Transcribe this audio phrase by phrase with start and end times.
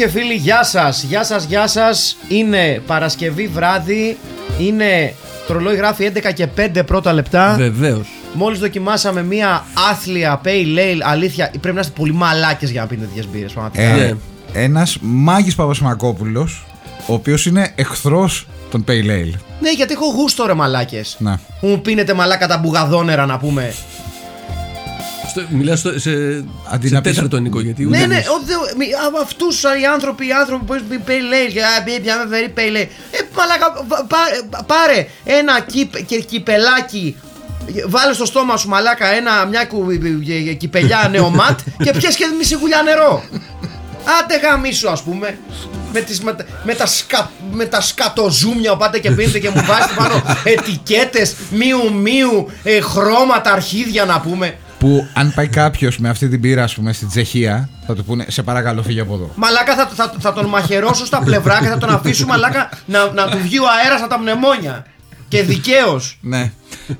[0.00, 2.16] και φίλοι, γεια σας, γεια σας, γεια σας.
[2.28, 4.18] Είναι Παρασκευή βράδυ,
[4.58, 5.14] είναι
[5.46, 7.54] το γράφει 11 και 5 πρώτα λεπτά.
[7.58, 8.08] Βεβαίως.
[8.34, 13.06] Μόλις δοκιμάσαμε μία άθλια pale ale, αλήθεια, πρέπει να είστε πολύ μαλάκες για να πίνετε
[13.06, 13.96] τέτοιες μπύρες, πραγματικά.
[13.96, 14.04] Ναι.
[14.04, 14.16] Ε,
[14.52, 16.66] ένας Μάγης Παπασμακόπουλος
[17.06, 19.34] ο οποίος είναι εχθρός των Pale Ale.
[19.60, 21.16] Ναι, γιατί έχω γούστο ρε μαλάκες.
[21.18, 21.40] Να.
[21.60, 23.74] Που μου πίνετε μαλάκα τα μπουγαδόνερα να πούμε.
[25.48, 26.10] Μιλά σε, σε,
[26.70, 27.60] Αντί σε να πεις- τέταρτο Νικό.
[27.60, 28.86] Γιατί Ναι, ούτε- ναι,
[29.22, 32.52] αυτούς οι άνθρωποι, οι άνθρωποι που έχουν pale ale, και, α, πει, πια με φέρει
[32.56, 32.86] pale ale.
[33.10, 37.16] Ε, μαλάκα, πα- πά- πάρε ένα κυπ, και, κυπελάκι,
[37.86, 39.86] βάλε στο στόμα σου μαλάκα ένα, μια κου,
[40.48, 43.24] ε, κυπελιά νεομάτ και πιες και μισή γουλιά νερό.
[44.20, 45.38] Άντε γαμίσου ας πούμε
[45.92, 49.62] με, τις, με, τα- με, τα σκα, με τα σκατοζούμια πάτε και πίνετε και μου
[49.66, 50.22] βάζετε πάνω
[50.54, 56.40] ετικέτες μίου μίου ε, χρώματα αρχίδια να πούμε Που αν πάει κάποιος με αυτή την
[56.40, 59.30] πύρα, ας πούμε, στην Τσεχία, θα του πούνε Σε παρακαλώ, φύγε από εδώ.
[59.34, 63.28] Μαλάκα θα, θα, θα τον μαχαιρώσω στα πλευρά και θα τον αφήσω μαλάκα να, να
[63.28, 64.86] του βγει ο αέρας από τα πνευμόνια.
[65.28, 66.18] Και δικαίως.
[66.20, 66.52] Ναι.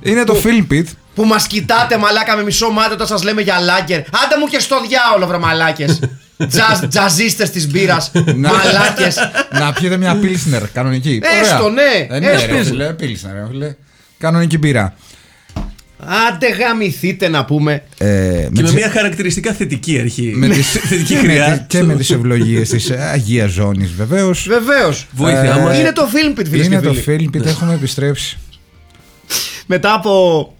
[0.02, 0.84] Είναι το Film Pit.
[1.14, 3.98] Που μας κοιτάτε μαλάκα με μισό μάτι όταν σας λέμε για λάγκερ.
[3.98, 6.00] Άντε μου και στο διάολο, βρε μαλάκες.
[6.48, 8.10] Τζαζ, τζαζίστες της μπύρας.
[8.36, 9.18] Μαλάκες.
[9.52, 11.20] να πιείτε μια Pilsner κανονική.
[11.40, 11.70] Έστω, Ωραία.
[12.08, 12.16] ναι.
[12.16, 12.54] Ε, ναι, Έστω.
[12.54, 13.74] ρε, φίλε, Pilsner, ρε, φίλε.
[14.18, 14.94] Κανονική μπύρα.
[16.28, 17.82] Άντε γαμηθείτε να πούμε.
[17.98, 20.32] Ε, Και με τις- μια χαρακτηριστικά θετική αρχή.
[20.36, 21.44] με τις- θετική και με χρειά.
[21.52, 24.46] τις- και με τις ευλογίες της Αγίας Ζώνης, βεβαίως.
[24.48, 25.06] Βεβαίως.
[25.12, 25.78] Βοήθειά Ε, μας.
[25.78, 27.30] Είναι το film pit, φίλες Είναι και το φίλοι.
[27.32, 28.38] Film Pit, έχουμε επιστρέψει.
[29.66, 30.54] Μετά από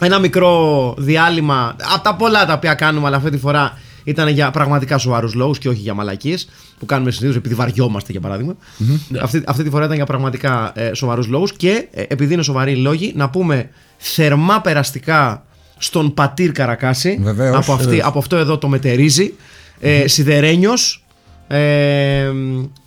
[0.00, 3.78] ένα μικρό διάλειμμα, από τα πολλά τα οποία κάνουμε, αλλά αυτή τη φορά
[4.08, 6.48] ήταν για πραγματικά σοβαρούς λόγους και όχι για μαλακίες
[6.78, 8.56] που κάνουμε συνήθως επειδή βαριόμαστε για παραδειγμα
[9.22, 12.72] Αυτή, αυτή τη φορά ήταν για πραγματικά ε, σοβαρούς λόγους και ε, επειδή είναι σοβαροί
[12.72, 15.44] οι λόγοι, να πούμε θερμά περαστικά
[15.78, 17.18] στον Πατήρ Καρακάση.
[17.22, 17.56] Βεβαίως.
[17.56, 19.34] από, αυτή, από αυτό εδώ το μετερίζει.
[19.80, 21.04] Ε, Σιδερένιος
[21.48, 22.30] ε,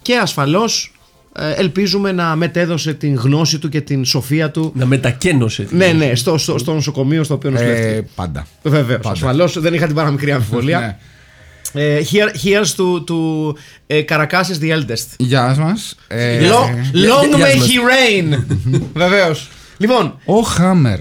[0.01, 1.00] και ασφαλώς ε,
[1.35, 5.67] ελπίζουμε να μετέδωσε την γνώση του και την σοφία του Να μετακένωσε.
[5.69, 8.07] ναι, ναι, στο, στο, στο νοσοκομείο στο οποίο Ε, νοσηλεύτηκε.
[8.15, 8.47] πάντα.
[8.63, 9.09] Βεβαίω, πάντα.
[9.11, 10.79] ασφαλώς δεν είχα την παραμικρή αμφιβολία.
[10.79, 11.83] Ναι.
[11.83, 13.53] ε, here, here's to, to
[13.87, 15.05] ε, Καρακάσης the eldest.
[15.17, 15.73] Γεια μα.
[16.07, 17.67] Ε, Long, long γεια may μας.
[17.67, 18.43] he reign.
[18.93, 19.49] Βεβαίως.
[19.77, 20.97] Λοιπόν, Ο Χάμερ.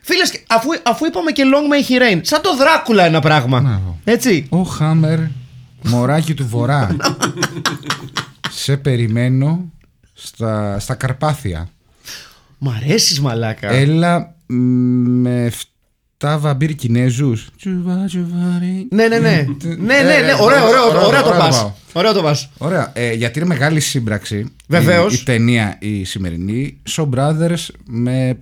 [0.00, 3.80] φίλες, αφού, αφού είπαμε και long may he reign, σαν το Δράκουλα ένα πράγμα.
[4.04, 4.46] Έτσι.
[4.48, 5.18] Ο Χάμερ,
[5.82, 6.96] μωράκι του βορρά.
[8.50, 9.72] Σε περιμένω
[10.14, 11.68] στα, στα Καρπάθια.
[12.58, 13.70] Μ' αρέσεις μαλάκα.
[13.72, 14.54] Έλα μ,
[15.20, 15.52] με
[16.18, 17.48] 7 βαμπύρ Κινέζους.
[17.56, 18.88] Τσουβά, τσουβάρι.
[18.90, 19.46] Ναι, ναι, ναι.
[19.62, 20.12] ναι, ναι, ναι.
[20.12, 21.56] Ε, Ωραίο, ωραίο, ωραίο, ωραίο το ωραίο πας.
[21.58, 21.72] πάω.
[21.92, 22.50] Ωραίο το πας.
[22.58, 24.52] Ωραία, ε, γιατί είναι μεγάλη σύμπραξη.
[24.68, 25.12] Βεβαίως.
[25.14, 26.80] Η, η ταινία η σημερινή.
[26.96, 28.38] So Brothers με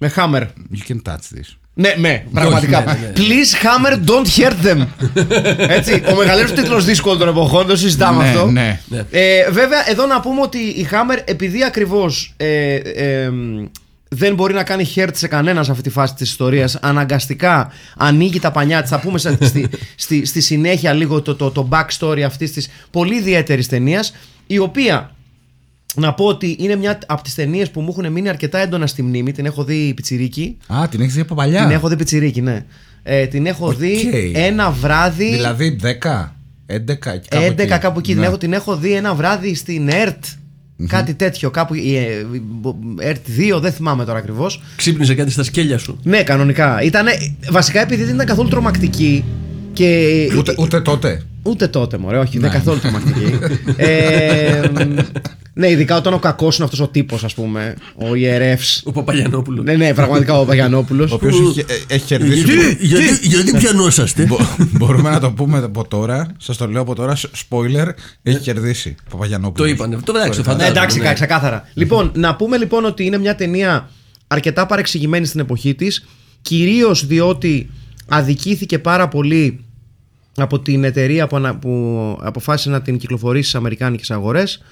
[0.00, 0.42] Με Hammer.
[0.72, 1.56] You can touch this.
[1.76, 2.78] Ναι, ναι, πραγματικά.
[2.80, 3.12] ναι, ναι, ναι.
[3.16, 4.86] Please Hammer, don't hurt them.
[5.76, 8.46] Έτσι, ο μεγαλύτερος τίτλος δύσκολο των εποχών, το συζητάμε Ναι, αυτό.
[8.46, 8.80] ναι.
[9.10, 13.64] Ε, βέβαια, εδώ να πούμε ότι η Hammer, επειδή ακριβώς ε, ε, μ,
[14.08, 18.40] δεν μπορεί να κάνει hurt σε κανένας σε αυτή τη φάση της ιστορίας, αναγκαστικά ανοίγει
[18.40, 18.90] τα πανιά της.
[18.90, 23.16] Θα πούμε σε- στη, στη, στη συνέχεια λίγο το, το, το backstory αυτής της πολύ
[23.16, 24.14] ιδιαίτερης ταινίας,
[24.46, 25.13] η οποία
[25.94, 29.02] να πω ότι είναι μια από τις ταινίες που μου έχουν μείνει αρκετά έντονα στη
[29.02, 29.32] μνήμη.
[29.32, 30.56] Την έχω δει πιτσιρίκι.
[30.66, 32.64] Α, την έχεις δει από παλιά; Την έχω δει πιτσιρίκι, ναι.
[33.02, 35.30] Ε, την έχω δει ένα βράδυ.
[35.30, 38.10] Δηλαδή 10, 11, κάπου 11 κάπου εκεί.
[38.12, 38.26] Την, Ναι.
[38.26, 40.24] έχω, την έχω δει ένα βράδυ στην ΕΡΤ.
[40.88, 41.50] Κάτι τέτοιο.
[41.50, 41.74] Κάπου.
[41.74, 42.26] η, ε,
[42.98, 43.26] ΕΡΤ
[43.56, 44.62] 2, δεν θυμάμαι τώρα ακριβώς.
[44.76, 45.98] Ξύπνησε κάτι στα σκέλια σου.
[46.02, 46.82] Ναι, κανονικά.
[46.82, 47.10] Ήτανε,
[47.50, 49.24] βασικά επειδή δεν ήταν καθόλου τρομακτική.
[49.74, 51.22] Και Ούτε, ούτε τότε.
[51.42, 53.38] Ούτε τότε, μωρέ, όχι, δεν καθόλου τρομακτική.
[53.76, 54.98] ε, μ,
[55.54, 57.74] ναι, ειδικά όταν ο κακός είναι αυτός ο τύπος, ας πούμε.
[57.94, 58.82] Ο ιερεύς.
[58.84, 59.64] Ο Παπαγιανόπουλος.
[59.64, 61.08] Ναι, ναι, πραγματικά ο Παγιανόπουλο.
[61.10, 62.40] Ο οποίος έχει, ε, έχει κερδίσει.
[62.42, 64.24] Γιατί, γιατί, γιατί πιανόσαστε.
[64.26, 64.36] Μπο-
[64.70, 66.26] Μπορούμε να το πούμε από τώρα.
[66.38, 67.16] Σας το λέω από τώρα.
[67.16, 67.88] Spoiler.
[68.22, 68.94] Έχει κερδίσει.
[69.10, 69.68] Παπαγιανόπουλος.
[69.68, 69.96] Το είπανε.
[70.04, 70.78] Το εντάξει, το Ναι, φαντάζομαι.
[70.78, 71.12] εντάξει, ναι.
[71.12, 71.68] ξεκάθαρα.
[71.74, 73.88] Λοιπόν, να πούμε λοιπόν ότι είναι μια ταινία
[74.26, 76.04] αρκετά παρεξηγημένη στην εποχή της
[76.42, 77.70] κυρίως διότι
[78.08, 79.64] αδικήθηκε πάρα πολύ
[80.36, 84.62] από την εταιρεία που, ανα- που αποφάσισε να την κυκλοφορήσει στις αμερικάνικες αγορές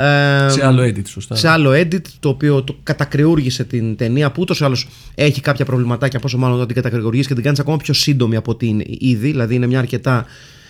[0.00, 1.34] Ε, Σε άλλο edit, σωστά.
[1.34, 5.64] σε άλλο edit το οποίο το κατακριούργησε την ταινία που ούτως ή άλλως έχει κάποια
[5.64, 9.30] προβληματάκια πόσο μάλλον το την κατακριούργησε και την κάνεις ακόμα πιο σύντομη από την ήδη
[9.30, 10.24] δηλαδή είναι μια αρκετά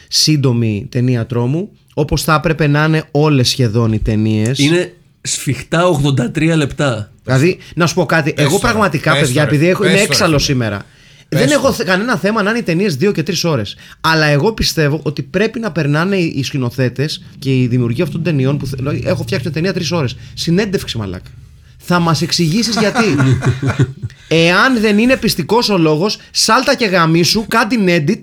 [0.09, 4.59] σύντομη ταινία τρόμου όπως θα έπρεπε να είναι όλες σχεδόν οι ταινίες.
[4.59, 5.83] Είναι σφιχτά
[6.35, 7.13] 83 λεπτά.
[7.25, 9.99] Δηλαδή, να σου πω κάτι, εγώ τώρα, πραγματικά, πες παιδιά, τώρα, επειδή έχω, πες είμαι
[10.01, 10.55] τώρα, έξαλλος φίλε.
[10.55, 10.85] σήμερα.
[11.29, 11.55] Πες δεν το.
[11.55, 13.77] έχω θε- κανένα θέμα να είναι οι ταινίες 2 και 3 ώρες.
[14.01, 18.33] Αλλά εγώ πιστεύω ότι πρέπει να περνάνε οι οι σκηνοθέτες και οι δημιουργοί αυτών των
[18.33, 20.17] ταινιών που θε- δηλαδή, έχω φτιάξει μια ταινία 3 ώρες.
[20.35, 21.31] Συνέντευξη, μαλάκα.
[21.79, 23.05] Θα μας εξηγήσεις γιατί.
[24.29, 28.19] Εάν δεν είναι πιστικός ο λόγος, σάλτα και γαμίσου, κάτι edit.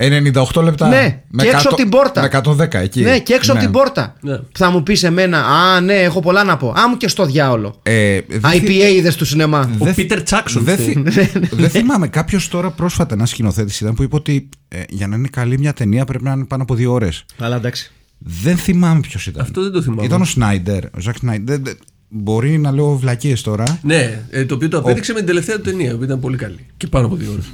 [0.00, 0.88] 98 λεπτά.
[0.88, 2.20] Ναι, με και έξω 100 από την πόρτα.
[2.20, 3.00] Με 110 εκεί.
[3.02, 4.14] Ναι, και έξω από την πόρτα.
[4.20, 4.38] Ναι.
[4.52, 6.68] Θα μου πεις εμένα, Α, ναι, έχω πολλά να πω.
[6.68, 7.80] Α, μου και στο διάολο.
[7.82, 9.70] Ε, δεν θυ- IPA είδες του σινεμά.
[9.78, 10.64] Ο δεν- Πίτερ Τσάξον.
[10.64, 11.04] Δεν φταίει.
[11.26, 12.08] θυ- δεν θυμάμαι.
[12.08, 15.72] Κάποιος τώρα πρόσφατα, ένας σκηνοθέτης ήταν που είπε ότι ε, για να είναι καλή μια
[15.72, 17.24] ταινία πρέπει να είναι πάνω από δύο ώρες.
[17.38, 17.92] Αλλά εντάξει.
[18.18, 19.42] Δεν θυμάμαι ποιος ήταν.
[19.42, 20.04] Αυτό δεν το θυμάμαι.
[20.04, 20.84] Ήταν ο Σνάιντερ.
[20.84, 21.54] Ο Ζακ Σνάιντερ.
[21.54, 21.76] Δεν- δεν-
[22.10, 23.78] Μπορεί να λέω βλακίες τώρα.
[23.82, 26.66] Ναι, ε, το οποίο το απέδειξε με την τελευταία του ταινία που ήταν πολύ καλή.
[26.76, 27.44] Και πάνω από δύο ώρες.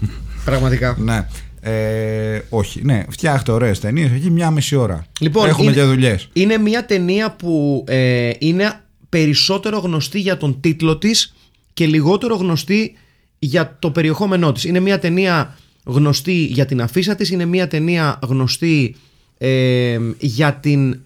[0.45, 0.97] Πραγματικά.
[1.05, 1.27] Ναι.
[1.67, 5.07] Ε, όχι, ναι, φτιάχτε ωραίες ταινίες εκεί μια μισή ώρα.
[5.21, 6.29] Λοιπόν, Έχουμε είναι, και δουλειές.
[6.33, 11.35] Είναι μια ταινία που ε, είναι περισσότερο γνωστή για τον τίτλο της
[11.73, 12.95] και λιγότερο γνωστή
[13.39, 14.65] για το περιεχόμενό της.
[14.65, 18.97] Είναι μια ταινία γνωστή για την αφίσα της, είναι μια ταινία γνωστή
[19.39, 21.01] ε, για την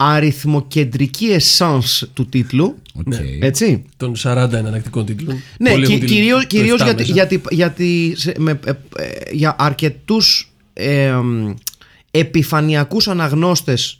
[0.00, 2.76] αριθμοκεντρική essence του τίτλου.
[2.94, 3.12] Οκ.
[3.40, 3.82] Έτσι.
[3.96, 5.36] Των 40 εναλλακτικών τίτλων.
[5.58, 7.12] Ναι, Πολλοί κυ- έχουν τη- κυρίως, το κυρίως 7 γιατί, μέσα.
[7.14, 8.74] γιατί, γιατί σε- με, ε, ε,
[9.32, 11.50] για αρκετούς ε, μ,
[12.10, 13.98] επιφανειακούς αναγνώστες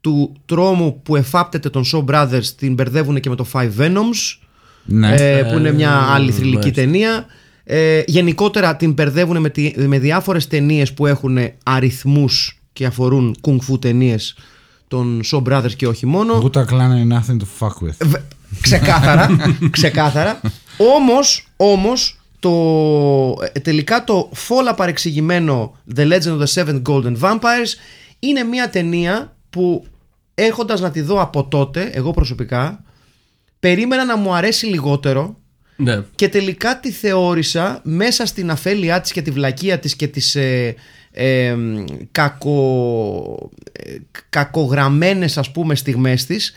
[0.00, 4.38] του τρόμου που εφάπτεται των Shaw Brothers την μπερδεύουν και με το Five Venoms
[4.84, 5.14] Ναι.
[5.14, 6.80] ε, που είναι μια άλλη θρηλυκή μάλιστα.
[6.82, 7.26] ταινία
[7.64, 13.56] ε, γενικότερα την μπερδεύουν με, τη, με διάφορες ταινίες που έχουν αριθμούς και αφορούν kung
[13.72, 14.34] fu ταινίες
[14.88, 18.06] των Shaw Brothers και όχι μόνο Wu-Tang Clan ain't nothing to fuck with.
[18.06, 18.20] Βε-
[18.60, 19.28] ξεκάθαρα,
[19.70, 20.40] ξεκάθαρα.
[20.96, 22.50] Όμως, όμως το,
[23.52, 27.70] ε, τελικά το φόλα παρεξηγημένο The Legend of the Seven Golden Vampires
[28.18, 29.86] είναι μια ταινία που
[30.34, 32.82] έχοντας να τη δω από τότε, εγώ προσωπικά,
[33.60, 35.36] περίμενα να μου αρέσει λιγότερο
[35.76, 36.02] Ναι.
[36.14, 40.74] και τελικά τη θεώρησα μέσα στην αφέλειά της και τη βλακεία της και τις ε,
[41.20, 43.96] ε, μ, κακο, ε,
[44.28, 46.54] κακογραμμένες ας πούμε στιγμές της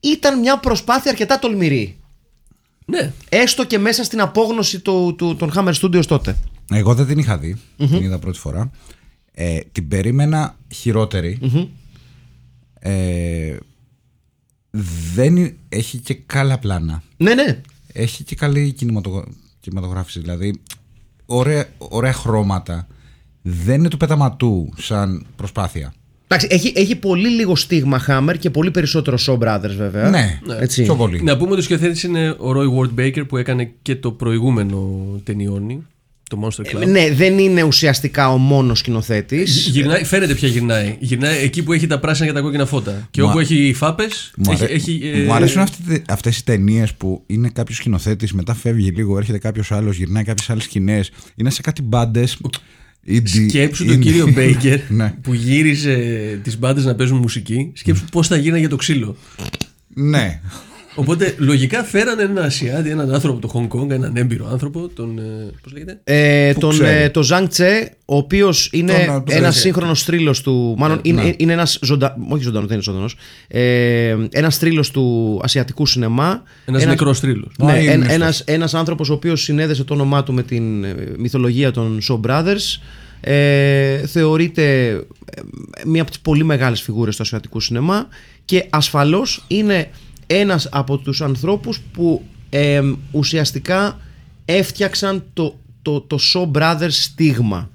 [0.00, 1.96] ήταν μια προσπάθεια αρκετά τολμηρή
[2.86, 3.12] Ναι.
[3.28, 6.36] έστω και μέσα στην απόγνωση του, του, των Hammer Studios τότε
[6.72, 7.56] Εγώ δεν την είχα δει.
[7.76, 8.70] Την είδα πρώτη φορά.
[9.32, 11.38] Ε, την περίμενα χειρότερη.
[12.80, 13.56] Ε,
[15.14, 17.02] δεν είναι- έχει και καλά πλάνα.
[17.16, 17.60] ναι ναι
[17.92, 19.28] Έχει και καλή κινηματογρα-
[19.60, 20.20] κινηματογράφηση.
[20.20, 20.60] Δηλαδή,
[21.26, 22.86] ωραία, ωραία χρώματα.
[23.42, 25.92] Δεν είναι του πεταματού σαν προσπάθεια.
[26.26, 30.82] Εντάξει, έχει, έχει πολύ λίγο στίγμα Hammer και πολύ περισσότερο Shaw Brothers βέβαια Ναι, Έτσι.
[30.82, 31.22] πιο πολύ.
[31.22, 34.88] Να πούμε ότι ο σκηνοθέτης είναι ο Roy Ward Baker που έκανε και το προηγούμενο
[35.24, 35.86] ταινιόνι,
[36.30, 36.86] το Monster Club.
[36.86, 40.96] ναι δεν είναι ουσιαστικά ο μόνος σκηνοθέτης Γυρνάει, φαίνεται πια γυρνάει.
[41.00, 43.08] Γυρνάει εκεί που έχει τα πράσινα και τα κόκκινα φώτα.
[43.10, 44.32] Και Μου όπου α- έχει φάπες.
[44.36, 48.32] Μου, έχει, αρέ- έχει, ε, μου αρέσουν αυτέ αυτές οι ταινίες που είναι κάποιος σκηνοθέτης,
[48.32, 51.10] μετά φεύγει λίγο, έρχεται κάποιος άλλος, γυρνάει κάποιες άλλες σκηνές.
[51.36, 52.38] Είναι σε κάτι μπάντες.
[53.24, 55.14] Σκέψου τον κύριο Μπέικερ Ναι.
[55.22, 55.96] που γύριζε
[56.42, 57.70] τις μπάντες να παίζουν μουσική.
[57.74, 59.16] Σκέψου πώς θα γίνανε για το ξύλο.
[59.94, 60.40] Ναι.
[60.94, 65.20] Οπότε λογικά φέρανε έναν Ασιάτη, έναν άνθρωπο από το Χονγκ Κόνγκ, έναν έμπειρο άνθρωπο, τον.
[65.62, 67.02] Πώς λέγεται; Ε, Που τον, ξέρει.
[67.02, 70.74] ε, το Ζανγκ Τσε, ο οποίος είναι Τον, ε, ένας τον- σύγχρονος τρίλο του.
[70.78, 71.32] Μάλλον είναι, ναι.
[71.36, 72.26] είναι ένας ζωντανό.
[72.28, 73.16] Όχι ζωντανός, δεν είναι ζωντανός.
[73.48, 76.42] Ε, ένας τρίλο του ασιατικού σινεμά.
[76.64, 77.50] Ένας Ένας- νεκρός τρίλο.
[77.58, 78.14] Ναι, Α, είναι ένα γνωστός.
[78.14, 82.20] ένας, ένας άνθρωπος ο οποίος συνέδεσε το όνομά του με την ε, μυθολογία των Shaw
[82.26, 82.80] Brothers
[83.20, 85.40] ε, θεωρείται ε,
[85.86, 88.08] μία από τις πολύ μεγάλες φιγούρες του ασιατικού σινεμά
[88.44, 89.90] και ασφαλώς είναι
[90.26, 94.00] ένας από τους ανθρώπους που ε, ουσιαστικά
[94.44, 97.70] έφτιαξαν το, το, το Shaw Brothers στίγμα.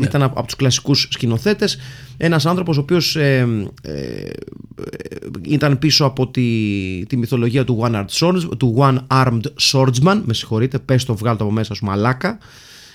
[0.00, 1.78] Ήταν από, από τους κλασικούς σκηνοθέτες.
[2.16, 3.48] Ένας άνθρωπος ο οποίος ε,
[3.82, 4.30] ε,
[5.42, 6.42] ήταν πίσω από τη,
[7.06, 9.40] τη μυθολογία του One, Armed Swords, του One Armed
[9.72, 10.20] Swordsman.
[10.24, 12.38] Με συγχωρείτε, πες το βγάλω το από μέσα σου μαλάκα.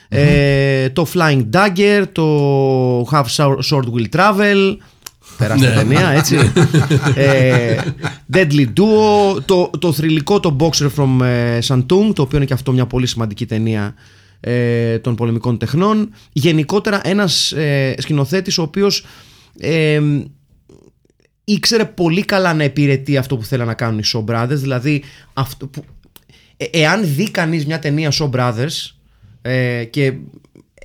[0.10, 3.26] Ε, το Flying Dagger το Have
[3.70, 4.78] Sword Will Travel
[5.38, 5.76] τεράστια Ναι.
[5.76, 6.36] ταινία έτσι
[7.16, 7.78] ε,
[8.34, 12.72] Deadly Duo το, το θρηλυκό το Boxer from ε, Santung το οποίο είναι και αυτό
[12.72, 13.94] μια πολύ σημαντική ταινία
[14.40, 19.06] ε, των πολεμικών τεχνών γενικότερα ένας ε, σκηνοθέτης ο οποίος
[19.60, 20.02] ε,
[21.44, 25.68] ήξερε πολύ καλά να υπηρετεί αυτό που θέλαν να κάνουν οι Shaw Brothers δηλαδή αυτό
[25.68, 25.84] που,
[26.58, 28.92] ε, εάν δει κανείς μια ταινία Show Brothers
[29.42, 30.14] ε, και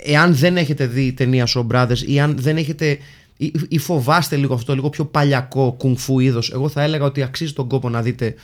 [0.05, 2.99] εάν δεν έχετε δει ταινία Show Brothers ή αν δεν έχετε
[3.37, 7.53] ή, ή φοβάστε λίγο αυτό, λίγο πιο παλιακό κουνφού είδος, εγώ θα έλεγα ότι αξίζει
[7.53, 8.35] τον κόπο να δείτε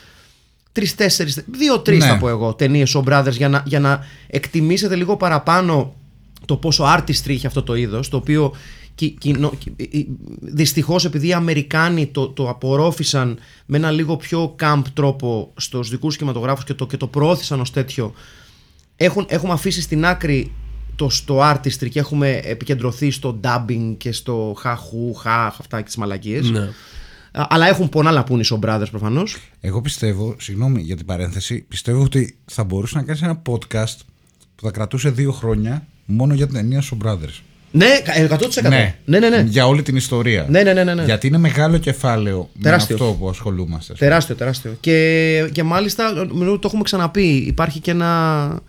[0.72, 2.06] τρει-τέσσερι, δύο-τρεις Ναι.
[2.06, 5.94] θα πω εγώ, ταινίες Show Brothers για να, για να εκτιμήσετε λίγο παραπάνω
[6.44, 8.54] το πόσο artistry έχει αυτό το είδος, το οποίο
[10.40, 16.16] δυστυχώς επειδή οι Αμερικάνοι το, το απορρόφησαν με ένα λίγο πιο camp τρόπο στους δικούς
[16.16, 18.14] κινηματογράφους και το, και το προώθησαν ως τέτοιο
[18.96, 20.52] έχουν, έχουμε αφήσει στην άκρη
[20.96, 25.96] το στο artistry και έχουμε επικεντρωθεί στο dubbing και στο χαχού, χαχ, αυτά και τις
[25.96, 26.50] μαλακίες.
[26.50, 26.68] Ναι.
[27.32, 29.36] Α, Αλλά έχουν πολλά να πούνε οι Show Brothers προφανώς.
[29.60, 33.96] Εγώ πιστεύω, συγγνώμη για την παρένθεση, πιστεύω ότι θα μπορούσε να κάνεις ένα podcast
[34.54, 37.40] που θα κρατούσε δύο χρόνια μόνο για την ταινία Show Brothers.
[37.74, 37.86] Ναι,
[38.30, 38.68] 100%.
[38.68, 39.28] Ναι, ναι, ναι.
[39.28, 39.40] ναι.
[39.40, 40.46] Για όλη την ιστορία.
[40.48, 41.04] Ναι, ναι, ναι, ναι, ναι.
[41.04, 42.96] Γιατί είναι μεγάλο κεφάλαιο Τεράστιο.
[42.98, 43.94] με αυτό που ασχολούμαστε.
[43.94, 44.76] Τεράστιο, τεράστιο.
[44.80, 48.60] Και, και μάλιστα, νομίζω το έχουμε ξαναπεί, υπάρχει και ένα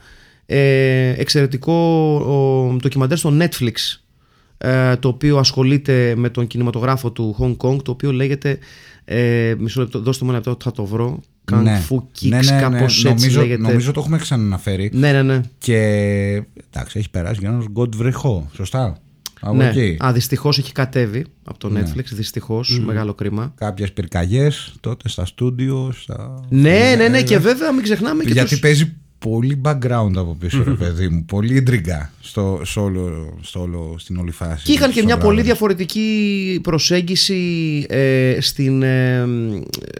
[0.45, 3.73] ε, εξαιρετικό ο, ντοκιμαντέρ στο Netflix
[4.57, 8.57] ε, το οποίο ασχολείται με τον κινηματογράφο του Hong Kong το οποίο λέγεται
[9.05, 11.19] ε, μισό λεπτό, δώστε μου ένα λεπτό θα το βρω
[11.51, 11.81] Kung Ναι.
[11.89, 12.61] Fu Kicks Ναι, ναι, ναι.
[12.61, 14.89] κάπως έτσι νομίζω, λέγεται νομίζω το έχουμε ξαναναφέρει.
[14.93, 15.77] ναι ναι ναι, Και
[16.71, 18.49] εντάξει, έχει περάσει για ένα γκοντ βρεχό.
[18.53, 18.97] Σωστά;
[19.39, 19.69] Από ναι.
[19.69, 19.97] εκεί.
[20.05, 25.91] Α, δυστυχώς έχει κατέβει από το Netflix δυστυχώς, μεγάλο κρίμα Κάποιες πυρκαγιές τότε στα στούντιο.
[25.95, 26.45] Στα...
[26.49, 28.59] ναι ναι ναι και βέβαια μην ξεχνάμε και Γιατί τους...
[28.59, 28.95] παίζει
[29.29, 31.25] πολύ background από πίσω, ρε παιδί μου.
[31.25, 34.63] Πολύ ιντριγκά στο, στο όλο, στο όλο, στην όλη φάση.
[34.65, 35.21] Και είχαν και στο μια Brothers.
[35.21, 37.41] πολύ διαφορετική προσέγγιση
[37.89, 39.25] ε, στην, ε,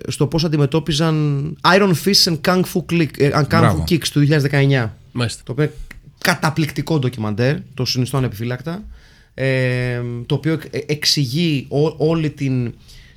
[0.07, 3.83] στο πώς αντιμετώπιζαν Iron Fist and Kung Fu, Click, ε, and Kung Fu Μπράβο.
[3.89, 4.89] Kicks του 2019.
[5.11, 5.41] Μάλιστα.
[5.45, 5.73] Το οποίο είναι
[6.17, 8.83] καταπληκτικό ντοκιμαντέρ, το συνιστώ ανεπιφύλακτα,
[9.33, 12.73] ε, το οποίο ε- εξηγεί ό- όλη την,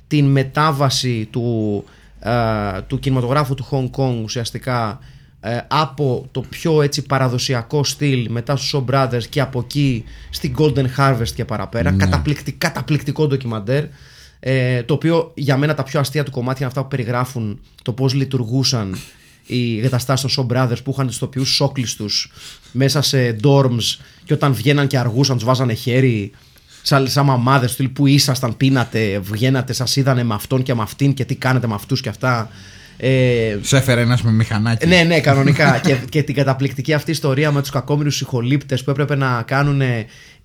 [0.07, 1.83] την μετάβαση του,
[2.19, 2.31] ε,
[2.87, 5.15] του κινηματογράφου του Hong Kong ουσιαστικά ε,
[5.67, 10.85] από το πιο έτσι παραδοσιακό στυλ μετά στους Shaw Brothers και από εκεί στην Golden
[10.97, 13.83] Harvest και παραπέρα καταπληκτικ, καταπληκτικό ντοκιμαντέρ
[14.39, 17.93] ε, το οποίο για μένα τα πιο αστεία του κομμάτια είναι αυτά που περιγράφουν το
[17.93, 18.97] πώς λειτουργούσαν
[19.45, 22.05] οι εγκαταστάσεις των Shaw Brothers που είχαν του τοπιού σόκλιστου
[22.71, 26.31] μέσα σε dorms και όταν βγαίναν και αργούσαν, τους βάζανε χέρι.
[26.81, 31.13] Σαν, σαν μαμάδες του που ήσασταν, πίνατε, βγαίνατε, σας είδανε με αυτόν και με αυτήν
[31.13, 32.49] και τι κάνετε με αυτούς και αυτά.
[32.97, 34.87] Ε, Σε έφερε ένας με μηχανάκι.
[34.87, 35.79] ναι, ναι, κανονικά.
[35.85, 39.81] και, και την καταπληκτική αυτή ιστορία με τους κακόμοιρου συγχολήπτε που έπρεπε να κάνουν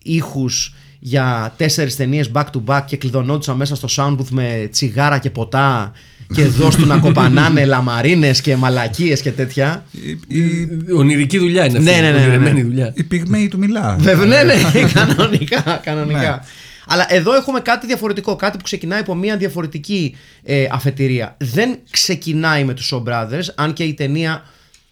[0.03, 5.31] ήχους για τέσσερις ταινίες back to back και κλειδωνόντουσαν μέσα στο soundbooth με τσιγάρα και
[5.31, 5.93] ποτά
[6.35, 9.85] και δώσ' να κοπανάνε λαμαρίνες και μαλακίες και τέτοια.
[10.27, 11.91] Η, η, Ονειρική δουλειά είναι αυτή.
[11.91, 12.25] Ναι, ναι, ναι, ναι, ναι.
[12.25, 12.93] ονειρεμένη δουλειά.
[12.95, 13.97] η πυγμένη του μιλά.
[14.01, 14.55] Βέβαια, ναι, ναι,
[14.95, 16.21] κανονικά, κανονικά.
[16.21, 16.39] Ναι.
[16.87, 21.37] Αλλά εδώ έχουμε κάτι διαφορετικό, κάτι που ξεκινάει από μια διαφορετική ε, αφετηρία.
[21.39, 24.45] Δεν ξεκινάει με τους Shaw Brothers, αν και η ταινία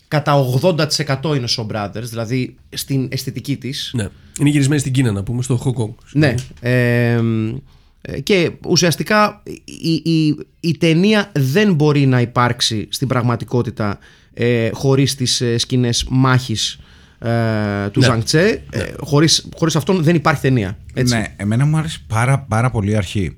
[0.08, 0.76] κατά 80%
[1.24, 3.90] είναι Shaw Brothers, δηλαδή στην αισθητική της.
[3.94, 4.08] Ναι.
[4.40, 5.94] Είναι γυρισμένη στην Κίνα, να πούμε, στο Hong Kong.
[6.12, 6.34] Ναι.
[6.60, 7.20] Ε,
[8.02, 13.98] ε, και ουσιαστικά η, η, η ταινία δεν μπορεί να υπάρξει στην πραγματικότητα
[14.34, 16.78] ε, χωρίς τις ε, σκηνές μάχης
[17.28, 18.06] ε, του Ναι.
[18.06, 18.62] Ζανγκτσέ.
[18.70, 20.78] Ε, χωρίς, χωρίς αυτόν δεν υπάρχει ταινία.
[20.94, 21.14] Έτσι.
[21.14, 23.36] Ναι, εμένα μου άρεσε πάρα, πάρα πολύ η αρχή.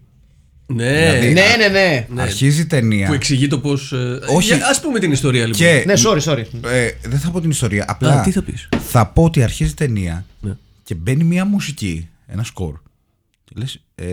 [0.66, 1.18] Ναι.
[1.20, 2.06] Δηλαδή, ναι, ναι.
[2.14, 2.22] ναι.
[2.22, 3.06] Αρχίζει η ταινία.
[3.06, 3.92] Που εξηγεί το πώς.
[4.36, 4.52] Όχι.
[4.52, 5.60] Α πούμε την ιστορία λοιπόν.
[5.60, 6.42] Και Ναι, sorry, sorry.
[6.70, 7.84] ε, δεν θα πω την ιστορία.
[7.88, 10.52] Απλά Α, τι θα πεις; θα πω ότι αρχίζει η ταινία Ναι.
[10.82, 12.74] και μπαίνει μια μουσική, ένα σκορ.
[13.44, 14.04] Και λες, ε,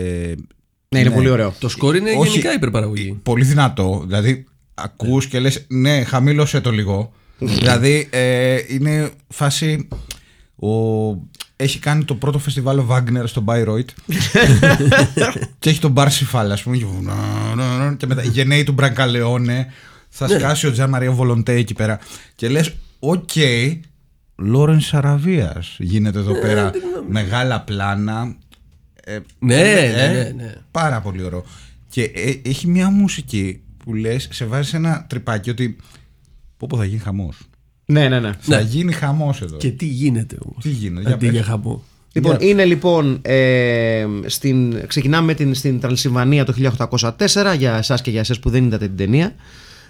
[0.88, 1.54] Ναι, είναι πολύ ωραίο.
[1.58, 2.30] Το σκορ είναι Όχι.
[2.30, 3.18] γενικά υπερπαραγωγή.
[3.22, 4.02] πολύ δυνατό.
[4.06, 7.12] Δηλαδή, ακούς και λες, ναι, χαμήλωσε το λίγο.
[7.40, 9.88] Δηλαδή, ε, είναι φάση...
[10.56, 10.68] Ο...
[11.56, 13.84] Έχει κάνει το πρώτο φεστιβάλ ο Βάγκνερ στο Bayreuth
[15.58, 16.76] και έχει τον Πάρσιφαλ, ας πούμε.
[16.76, 17.14] και να,
[17.54, 19.72] να, να, Και μετά γενναίοι του Μπρανκαλεόνε.
[20.08, 21.98] Θα σκάσει ο Τζαν Μαρία Βολοντέ εκεί πέρα.
[22.34, 23.30] Και λες, οκ,
[24.36, 26.70] Λόρεν Αραβία γίνεται εδώ πέρα.
[27.08, 28.36] Μεγάλα πλάνα.
[29.04, 30.54] Ε, Ναι, ε, ναι, ναι, ναι.
[30.70, 31.44] Πάρα πολύ ωραίο.
[31.88, 35.76] Και ε, έχει μια μουσική που λες, σε βάζει σε ένα τρυπάκι ότι
[36.60, 37.38] πω πω θα γίνει χαμός.
[37.84, 38.32] Ναι, ναι, ναι.
[38.40, 39.56] Θα γίνει χαμός εδώ.
[39.56, 41.34] Και τι γίνεται όμως; Τι γίνεται, για Αντί πες.
[41.34, 41.82] για χαμό.
[42.12, 43.18] Λοιπόν, είναι λοιπόν.
[43.22, 48.50] Ε, στην, ξεκινάμε με την, στην Τρανσιλβανία το 1804 για εσάς και για εσά που
[48.50, 49.34] δεν είδατε την ταινία.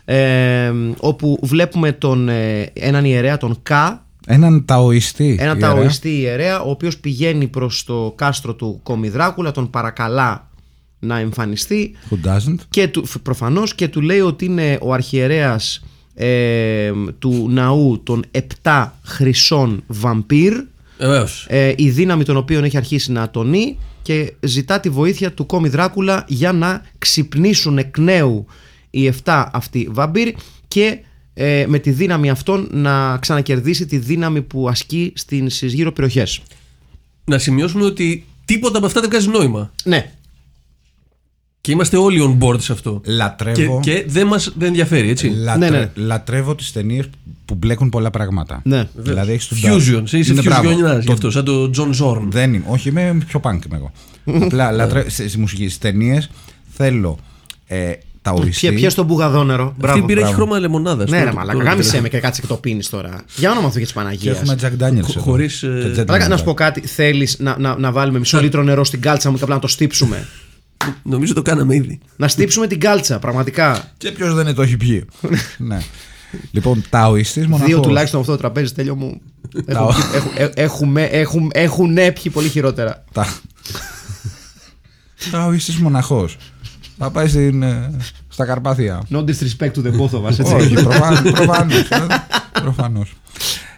[0.04, 5.36] Ε, όπου βλέπουμε τον, ε, έναν ιερέα, τον Κα, Έναν ταοιστή.
[5.40, 5.74] έναν ιερέα.
[5.74, 10.50] ταοιστή ιερέα, ο οποίος πηγαίνει προς το κάστρο του Κόμι Δράκουλα, τον παρακαλά
[10.98, 15.84] να εμφανιστεί Who doesn't; και του, προφανώς και του λέει ότι είναι ο αρχιερέας
[16.22, 18.24] ε, του ναού των
[18.62, 20.54] 7 χρυσών βαμπύρ
[20.98, 21.46] Βεβαίως.
[21.48, 25.68] ε, η δύναμη των οποίων έχει αρχίσει να ατονεί και ζητά τη βοήθεια του Κόμι
[25.68, 28.46] Δράκουλα για να ξυπνήσουν εκ νέου
[28.90, 30.34] οι 7 αυτοί βαμπύρ
[30.68, 30.98] και
[31.34, 36.40] ε, με τη δύναμη αυτών να ξανακερδίσει τη δύναμη που ασκεί στις γύρω περιοχές.
[37.24, 39.72] Να σημειώσουμε ότι τίποτα από αυτά δεν βγάζει νόημα.
[39.84, 40.12] Ναι.
[41.60, 43.00] Και είμαστε όλοι on board σε αυτό.
[43.04, 45.28] Και, Λατρεύω, και δεν μα δεν ενδιαφέρει, έτσι.
[45.28, 45.90] λατρε- Ναι, ναι.
[45.94, 47.08] λατρεύω τις ταινίες
[47.44, 48.60] που μπλέκουν πολλά πράγματα.
[48.64, 48.88] Ναι.
[48.94, 50.12] Δηλαδή έχεις τον Fusion.
[50.12, 50.68] Είσαι Ναι, μπράβο.
[50.70, 52.22] fusionιάς γι' Το- αυτό, σαν το John Zorn.
[52.28, 52.64] Δεν είμαι.
[52.68, 53.92] Όχι, είμαι πιο punk είμαι εγώ.
[54.44, 55.68] Απλά λατρεύω στη στη μουσική.
[55.68, 56.30] Στι ταινίες
[56.72, 57.18] θέλω
[57.66, 58.66] ε, τα οριστή.
[58.66, 59.64] Ποια, ποια στον μπουγαδόνερο.
[59.64, 59.98] Αυτή Μπράβο.
[59.98, 60.44] η μπύρα έχει μπράβο.
[60.44, 61.10] χρώμα λεμονάδας.
[61.10, 63.24] Ναι, ρε Μαλάκα, γάμισε με και κάτσε και το πίνεις τώρα.
[63.36, 64.32] Για όνομα του και της Και Παναγία.
[64.32, 64.96] έχουμε Jack Daniels.
[65.10, 65.20] εδώ.
[65.20, 66.38] χωρίς, ε, Και Jack Μαλάκα, να Daniels.
[66.38, 69.42] σου πω κάτι, θέλεις να, να, να βάλουμε μισό λίτρο νερό στην κάλτσα μου και
[69.42, 70.26] απλά να το στύψουμε;
[71.02, 71.98] Νομίζω το κάναμε ήδη.
[72.16, 73.92] να στύψουμε την κάλτσα, πραγματικά.
[73.96, 75.04] Και ποιος δεν το έχει πιει.
[75.58, 75.78] ναι.
[76.50, 77.64] Λοιπόν, Ταοιστή μοναχό.
[77.66, 79.20] Δύο τουλάχιστον από αυτό το τραπέζι, τέλειο μου.
[79.66, 83.04] Τα- Έχω- έχω- ε- Έχουμε, έχουν, έχουν πιει πολύ χειρότερα.
[83.12, 83.26] Τα...
[85.30, 86.36] Ταοιστή μοναχός.
[86.98, 87.90] Θα πάει στην, ε,
[88.28, 89.02] στα Καρπάθια.
[89.10, 90.54] No disrespect to the both of us, έτσι.
[90.54, 91.88] Όχι, προφανώς.
[92.62, 93.12] Προφανώς.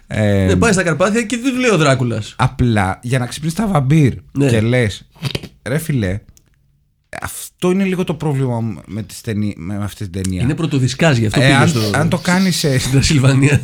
[0.07, 2.33] Ε, Ναι, πάει στα Καρπάθια και δεν του λέει ο Δράκουλας.
[2.37, 4.49] Απλά για να ξυπνήσει τα βαμπύρ Ναι.
[4.49, 5.07] και λες,
[5.63, 6.19] ρε φιλέ,
[7.65, 10.41] αυτό είναι λίγο το πρόβλημα μου με, τις ταινί- με αυτή την ταινία.
[10.41, 12.79] Είναι πρωτοδισκά γι' αυτό Ε, πήγε αν, στο, αν το κάνεις σε.
[12.79, 13.61] στην Τρασιλβανία.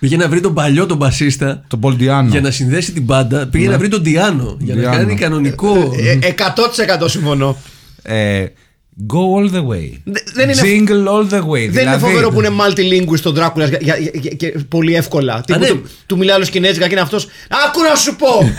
[0.00, 2.28] Πήγε να βρει τον παλιό τον μπασίστα τον Πολντιάνο.
[2.30, 3.46] για να συνδέσει την μπάντα.
[3.46, 4.96] Πήγε να βρει τον Διάνο για να Διάνο.
[4.96, 5.92] κάνει κανονικό.
[6.20, 6.28] Ε,
[7.02, 7.56] 100% συμφωνώ.
[8.02, 8.44] Ε,
[9.12, 9.90] go all the way.
[10.04, 11.50] Δε- δεν είναι- Jingle all the way.
[11.50, 15.40] Δεν είναι δηλαδή, φοβερό που είναι multilingual στον Δράκουλας για- για- για- και πολύ εύκολα.
[15.46, 15.66] Τύπου ναι.
[15.66, 17.26] του, του μιλάει άλλο Κινέζικα και είναι αυτός.
[17.66, 18.28] Άκου να σου πω!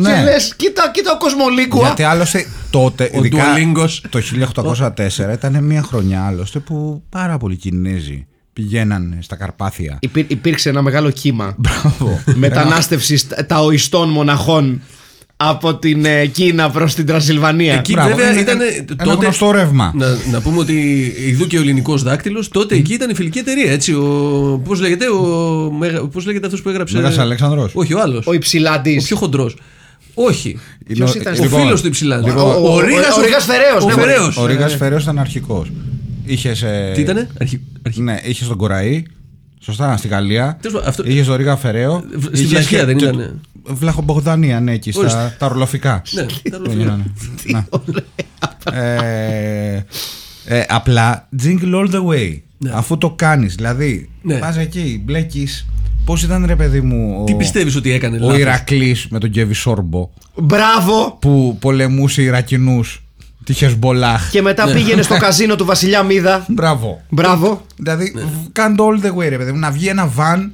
[0.00, 0.12] Ναι.
[0.14, 1.78] Και λες, κοίτα, κοίτα ο Κοσμολίκου.
[1.78, 3.90] Γιατί άλλωστε τότε, Ο ειδικά Duolingos.
[4.10, 9.98] το 1804, ήταν μια χρονιά άλλωστε που πάρα πολλοί Κινέζοι πηγαίναν στα Καρπάθια.
[10.00, 12.20] Υπήρ, υπήρξε ένα μεγάλο κύμα Μπράβο.
[12.34, 14.80] μετανάστευσης ταοιστών μοναχών
[15.36, 17.74] από την ε, Κίνα προς την Τρασιλβανία.
[17.74, 18.58] Εκεί Μπράβο, βέβαια είναι ήταν.
[18.60, 19.92] ένα τότε, γνωστό ρεύμα.
[19.94, 20.72] Να, να πούμε ότι
[21.26, 23.72] ειδού και ο ελληνικός δάκτυλος, τότε εκεί ήταν η φιλική εταιρεία.
[23.72, 25.22] Έτσι, ο, πώς λέγεται, ο,
[25.78, 27.70] Μέγα- πώς λέγεται αυτός που έγραψε; Μέγας Αλέξανδρος.
[27.74, 28.26] Όχι, ο άλλος.
[28.26, 28.98] Ο Υψηλάντη.
[29.00, 29.56] Ο πιο χοντρός.
[30.26, 30.48] Όχι.
[30.48, 30.58] Είναι
[30.94, 32.28] Ποιος ο- ήταν Ο στο- λοιπόν, φίλος του Υψηλάντη.
[32.28, 34.36] Λοιπόν, ο- ο- ο- ο Ρήγας Φεραίος, Ο ναι, Φεραίος.
[34.36, 35.70] Ο Ρίγα Φεραίος ήταν αρχικός.
[36.24, 39.02] Είχες, ε, Τι ήτανε, αρχι, αρχι- Ναι, είχε τον Κοραή.
[39.60, 40.56] Σωστά, στη Γαλλία.
[40.60, 42.04] Τέλος πάντων, αυτό- Είχε τον Ρίγα Φεραίο.
[42.20, 45.36] Στην είχες Βλαχία και- δεν και- ήτανε; Βλαχομπογδανία, ναι, εκεί στα Ορίστε.
[45.38, 46.02] τα ορλοφικά.
[46.10, 46.72] Ναι, τα Που ορλοφικά.
[46.82, 47.04] γίνανε.
[47.44, 47.64] Ναι.
[48.72, 49.84] Ε,
[50.44, 52.38] ε, απλά jingle all the way.
[52.58, 52.70] Ναι.
[52.74, 54.34] Αφού το κάνεις, δηλαδή Ναι.
[54.38, 55.66] πας εκεί, μπλέκεις.
[56.08, 59.30] Πώς ήταν ρε παιδί μου Τι ο, πιστεύεις ότι έκανε ο λάθος; Ηρακλής με τον
[59.30, 61.16] Κέβι Σόρμπο; Μπράβο!
[61.20, 63.02] που πολεμούσε Ιρακινούς
[63.44, 64.30] τη Χεσμπολάχ.
[64.30, 66.44] Και μετά πήγαινε στο καζίνο του Βασιλιά Μίδα.
[66.48, 67.02] Μπράβο.
[67.08, 67.66] Μπράβο.
[67.76, 68.20] Δηλαδή, Ναι.
[68.22, 69.58] β- κάντε all the way, ρε παιδί μου.
[69.58, 70.52] Να βγει ένα βαν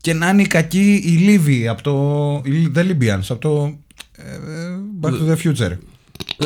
[0.00, 1.92] και να είναι οι κακοί οι Λίβοι από το.
[2.50, 3.74] οι- The Libyans, από το.
[4.16, 5.76] ε, ε, Back to the Future.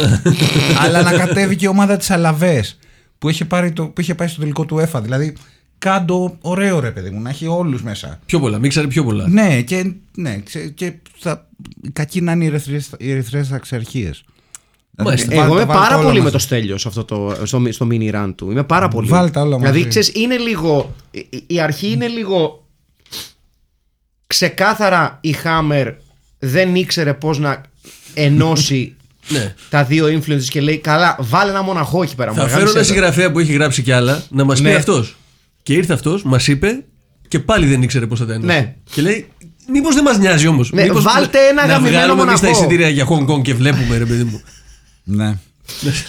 [0.84, 2.78] Αλλά να κατέβει και η ομάδα της Αλαβές
[3.18, 5.00] που, είχε πάρει το- που είχε πάει στο τελικό του ΕΦΑ.
[5.00, 5.36] Δηλαδή,
[5.80, 8.20] κάντο ωραίο ρε παιδί μου, να έχει όλους μέσα.
[8.26, 9.28] Πιο πολλά, μίξαρε πιο πολλά.
[9.28, 11.46] Ναι, και, ναι, ξε- και θα,
[11.82, 14.24] οι κακοί να είναι οι ερυθρές- οι ερυθρέ αξιαρχίες.
[15.04, 15.34] Μάλιστα.
[15.34, 18.50] Εγώ είμαι πάρα πολύ με το Στέλιος σε αυτό το, στο, στο mini run του.
[18.50, 19.08] Είμαι πάρα πολύ.
[19.08, 19.72] Βάλ τα όλα μαζί.
[19.72, 20.94] Δηλαδή, ξέρεις, είναι λίγο.
[21.10, 22.64] η- Η αρχή είναι λίγο.
[24.26, 25.94] Ξεκάθαρα η Hammer
[26.38, 27.60] δεν ήξερε πώς να
[28.14, 28.94] ενώσει
[29.28, 29.54] Ναι.
[29.70, 32.76] τα δύο influences και λέει καλά βάλε ένα μοναχό εκεί πέρα Θα μου, φέρω γάμισε
[32.78, 32.92] ένα το».
[32.92, 34.74] συγγραφέα που έχει γράψει κι άλλα να μας πει Ναι.
[34.74, 35.16] αυτός.
[35.62, 36.84] Και ήρθε αυτός, μας είπε
[37.28, 38.46] και πάλι δεν ήξερε πώς θα τα ενώσει.
[38.58, 38.74] Ναι.
[38.92, 39.26] Και λέει,
[39.72, 40.72] Μήπως δεν μας νοιάζει όμως.
[40.72, 42.64] Ναι, βάλτε ένα να γαμημένο βγάλουμε εμείς τα μοναχό.
[42.64, 44.42] εισιτήρια για Hong Kong και βλέπουμε, ρε παιδί μου.
[45.04, 45.38] Ναι.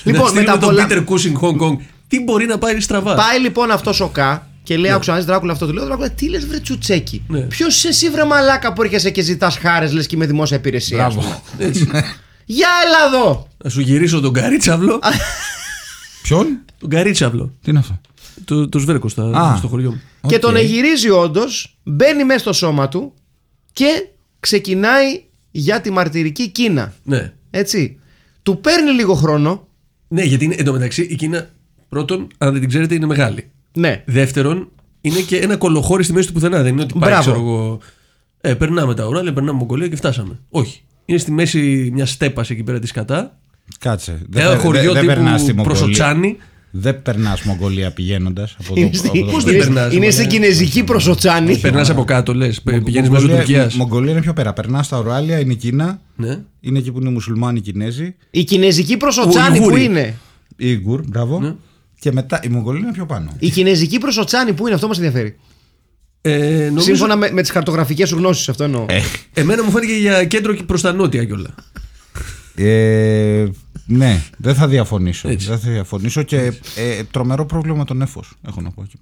[0.04, 1.78] Λοιπόν, να στείλουμε με τα τον πολλά- Peter Cushing Hong Kong.
[2.08, 5.54] Τι μπορεί να πάρει στραβά; Πάει λοιπόν αυτός ο Κα και λέει: Άκουσα, αν Δράκουλα
[5.54, 7.40] αυτό του λέω: Δράκουλα, τι λες, βρε τσουτσέκι; Ναι.
[7.40, 11.06] Ποιος είσαι εσύ, βρε μαλάκα που έρχεσαι και ζητάς χάρες, λες και με δημόσια υπηρεσία.
[11.06, 11.26] ας πούμε.
[11.26, 11.42] Μπράβο.
[11.58, 11.90] Έτσι.
[12.46, 13.48] Για έλα εδώ!
[13.64, 15.00] Να σου γυρίσω τον καρίτσαυλο.
[16.22, 16.48] Ποιον;
[16.80, 17.54] τον καρίτσαυλο.
[17.64, 18.00] Τι είναι αυτό;
[18.46, 19.58] Το, το σβέρκο στα, Α.
[19.58, 20.02] στο χωριό μου.
[20.28, 20.42] Και Οκ.
[20.42, 23.14] τον εγυρίζει όντως, μπαίνει μέσα στο σώμα του
[23.74, 24.08] και
[24.40, 26.94] ξεκινάει για τη μαρτυρική Κίνα.
[27.04, 27.34] Ναι.
[27.50, 28.00] Έτσι.
[28.44, 29.68] Του παίρνει λίγο χρόνο.
[30.08, 31.50] Ναι, γιατί είναι, εντωμεταξύ η Κίνα
[31.90, 33.52] πρώτον, αν δεν την ξέρετε, είναι μεγάλη.
[33.74, 34.04] Ναι.
[34.06, 34.70] Δεύτερον,
[35.02, 36.62] είναι και ένα κωλοχώρι στη μέση του πουθενά.
[36.62, 37.22] Δεν είναι ότι πάει, Μπράβο.
[37.32, 37.80] ξέρω εγώ.
[38.42, 40.40] Ε, περνάμε τα ουράλια, περνάμε Μογγολία και φτάσαμε.
[40.50, 40.82] Όχι.
[41.06, 43.40] Είναι στη μέση μια στέπας εκεί πέρα της κατά.
[43.80, 44.12] Κάτσε.
[44.36, 46.38] Ένα περ- χωριό δεν περνάς στη τύπου Μογγολία.
[46.72, 46.94] Προσοτσάνι.
[46.94, 48.74] Δεν περνάς Μογγολία πηγαίνοντας από το.
[48.78, 50.12] Είναι, από στη- το- Πώς δεν είναι- περνάς, είναι μωρέ.
[50.12, 51.58] στην κινέζικη προσοτσάνη.
[51.58, 52.62] Περνάς από κάτω, λες.
[52.62, 53.70] Πηγαίνεις μέσω Μογγολία- Τουρκία.
[53.76, 54.54] Μογγολία είναι πιο πέρα.
[54.54, 56.02] Περνάς στα Ουράλια, είναι η Κίνα.
[56.16, 56.40] Ναι.
[56.60, 58.16] Είναι εκεί που είναι οι μουσουλμάνοι οι Κινέζοι.
[58.32, 59.84] Η κινέζικη προσοτσάνη που Ουιγούροι.
[59.84, 60.16] είναι;
[60.58, 61.40] Οι Ιγουρ, μπράβο.
[61.40, 61.54] Ναι.
[62.00, 63.36] Και μετά η Μογγολία είναι πιο πάνω.
[63.40, 65.36] Η κινέζικη προσοτσάνη που είναι, αυτό μας ενδιαφέρει.
[66.22, 68.86] Ε, νομίζω, Σύμφωνα με, με τις χαρτογραφικές σου γνώσεις, αυτό εννοώ.
[69.34, 71.56] Εμένα μου φάνηκε για κέντρο και προς τα νότια κιόλα.
[72.56, 73.46] Ε,
[73.92, 75.30] ναι, δεν θα διαφωνήσω.
[75.30, 75.48] Έτσι.
[75.48, 76.38] Δεν θα διαφωνήσω και
[76.76, 78.24] ε, τρομερό πρόβλημα με τον έφο.
[78.48, 78.96] Έχω να πω εκεί.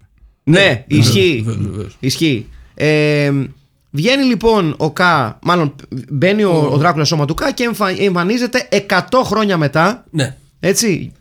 [0.43, 1.41] Ναι, ισχύει.
[1.45, 1.97] βεβαίως, βεβαίως.
[1.99, 2.47] Ισχύει.
[2.73, 3.32] Ε,
[3.91, 5.75] βγαίνει λοιπόν ο Κα, μάλλον
[6.10, 10.06] μπαίνει ο, ο Δράκουλας σώμα του Κα και εμφα- εμφανίζεται 100 χρόνια μετά.
[10.10, 10.36] Ναι.
[10.60, 11.12] Έτσι.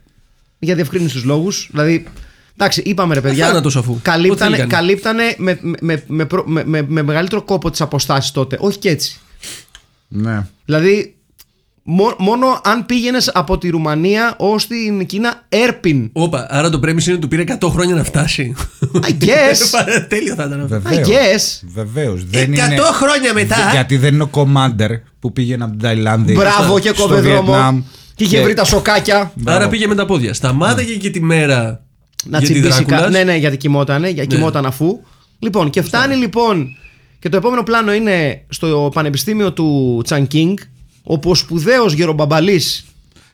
[0.59, 1.69] Για διευκρίνηση τους λόγους.
[1.71, 2.05] Δηλαδή,
[2.57, 3.47] εντάξει, είπαμε ρε παιδιά.
[3.47, 3.99] Θάνατος αφού.
[4.03, 4.73] Καλύπτανε, Ό,τι έκανε.
[4.73, 8.57] καλύπτανε με, με, με, προ- με, με, με μεγαλύτερο κόπο τις αποστάσεις τότε.
[8.61, 9.19] Όχι και έτσι.
[10.09, 10.47] Ναι.
[10.65, 11.15] Δηλαδή,
[11.91, 16.11] μό- μόνο αν πήγαινες από τη Ρουμανία ως την Κίνα, έρπιν.
[16.13, 18.55] Όπα, άρα το πρέμιση είναι ότι του πήρε 100 χρόνια να φτάσει.
[18.95, 19.85] I guess.
[20.09, 20.77] Τέλειο θα ήταν αυτό.
[20.77, 21.09] I Βεβαίως.
[21.09, 21.69] guess.
[21.75, 22.25] Βεβαίως.
[22.25, 22.77] Δεν 100 είναι...
[22.93, 23.57] χρόνια μετά.
[23.65, 26.33] Δε- Γιατί δεν είναι ο Commander που πήγαινε από την Ταϊλάνδη.
[26.33, 27.43] Μπράβο και στο κόβε δρόμο.
[27.43, 27.83] Βιετνάμ
[28.15, 29.33] Και είχε βρει τα σοκάκια.
[29.35, 29.59] Μπράβο.
[29.59, 30.35] Άρα πήγε με τα πόδια.
[30.35, 31.83] Σταμάταγε και τη μέρα.
[32.25, 33.01] Να για τη τσιμπήσει Δράκουλας.
[33.01, 33.09] κα...
[33.09, 34.99] Ναι, ναι, γιατί κοιμότανε, για κοιμόταν αφού.
[35.39, 36.77] Λοιπόν, και φτάνει λοιπόν.
[37.19, 40.57] Και το επόμενο πλάνο είναι στο Πανεπιστήμιο του Τσονγκίνγκ,
[41.11, 42.61] όπου ο σπουδαίο γερομπαμπαλή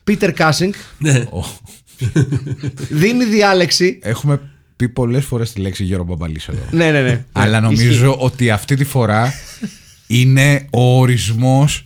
[0.03, 1.23] Πίτερ Κάσινγκ Ναι.
[2.89, 3.99] δίνει διάλεξη.
[4.01, 4.41] Έχουμε
[4.75, 6.59] πει πολλές φορές τη λέξη γερομπαμπαλή εδώ.
[6.71, 7.25] Ναι, ναι, ναι.
[7.31, 9.33] Αλλά νομίζω ότι αυτή τη φορά
[10.07, 11.85] είναι ο ορισμός.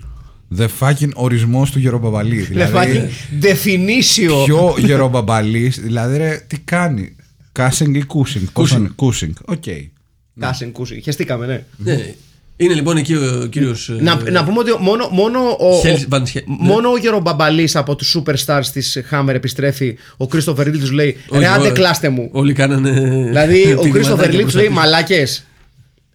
[0.58, 2.42] The fucking ορισμός του Γερομπαμπαλή.
[2.42, 3.10] Δηλαδή, Δηλαδή,
[3.42, 4.44] definition.
[4.46, 7.16] πιο Γερομπαμπαλή, δηλαδή ρε, τι κάνει;
[7.52, 8.88] Κάσινγκ ή Κούσινγκ; Κούσινγκ.
[8.96, 9.34] Κούσινγκ.
[9.46, 9.64] Οκ.
[10.40, 11.02] Κάσινγκ, κούσινγκ.
[11.02, 12.14] Χεστήκαμε, ναι.
[12.60, 12.66] Ναι.
[12.66, 13.92] Είναι λοιπόν εκεί ο κύριος.
[14.00, 17.96] Να, να πούμε ότι μόνο, μόνο, ο, Χέλ- ο- Βαν Σχέ- μόνο ο γερομπαμπαλής από
[17.96, 19.98] τους superstars της Hammer επιστρέφει.
[20.18, 22.30] Ο Κρίστοφερ Λι τους λέει Ρε άντε κλάστε μου.
[22.32, 22.90] Όλοι κάνανε.
[23.28, 24.82] Δηλαδή ο τίγματάκια Κρίστοφερ Ρίλ προς τους λέει τα πίσω.
[24.82, 25.44] Μαλάκες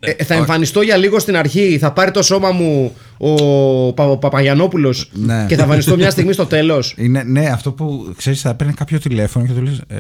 [0.01, 1.79] ε, θα εμφανιστώ για λίγο στην αρχή.
[1.81, 5.45] Θα πάρει το σώμα μου ο, Πα, ο Παπαγιανόπουλος Ναι.
[5.49, 8.99] και θα εμφανιστώ μια στιγμή στο τέλος Είναι, ναι, αυτό που ξέρεις, θα παίρνει κάποιο
[8.99, 9.99] τηλέφωνο και του λες: ε,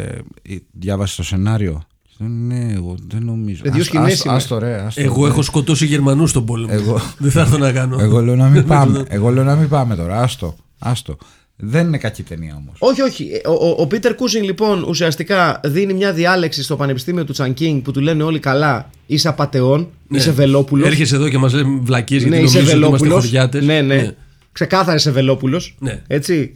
[0.72, 1.83] Διάβασε το σενάριο.
[2.18, 3.62] Ναι, εγώ δεν νομίζω.
[3.66, 4.35] Ε, δύο Ας- σκηνές ας- είναι.
[4.35, 4.74] Άστο ρε.
[4.87, 5.31] άστο, Εγώ ρε.
[5.31, 6.72] έχω σκοτώσει Γερμανούς στον πόλεμο.
[6.74, 7.98] Εγώ- Δεν θα έρθω να κάνω.
[8.00, 9.05] Εγώ λέω να μην πάμε.
[9.09, 10.20] Εγώ λέω να μην πάμε τώρα.
[10.22, 10.57] Άστο.
[10.79, 11.16] Άστο.
[11.57, 12.74] Δεν είναι κακή ταινία όμως.
[12.79, 13.31] Όχι, όχι.
[13.46, 17.90] Ο, ο, ο Πίτερ Κούσινγκ λοιπόν ουσιαστικά δίνει μια διάλεξη στο Πανεπιστήμιο του Τσανκίνγκ που
[17.92, 18.90] του λένε όλοι καλά.
[19.07, 20.18] Είσαι απατεών, Ναι.
[20.18, 20.87] είσαι βελόπουλος.
[20.87, 23.24] Έρχεσαι εδώ και μας λέει βλακίε Ναι, γιατί είσαι νομίζεις ότι είμαστε βελόπουλος.
[23.24, 23.64] χωριάτες.
[23.64, 24.11] Ναι, ναι.
[24.53, 25.74] Ξεκάθαρα είσαι βελόπουλος.
[25.79, 26.03] Ναι.
[26.07, 26.55] Έτσι.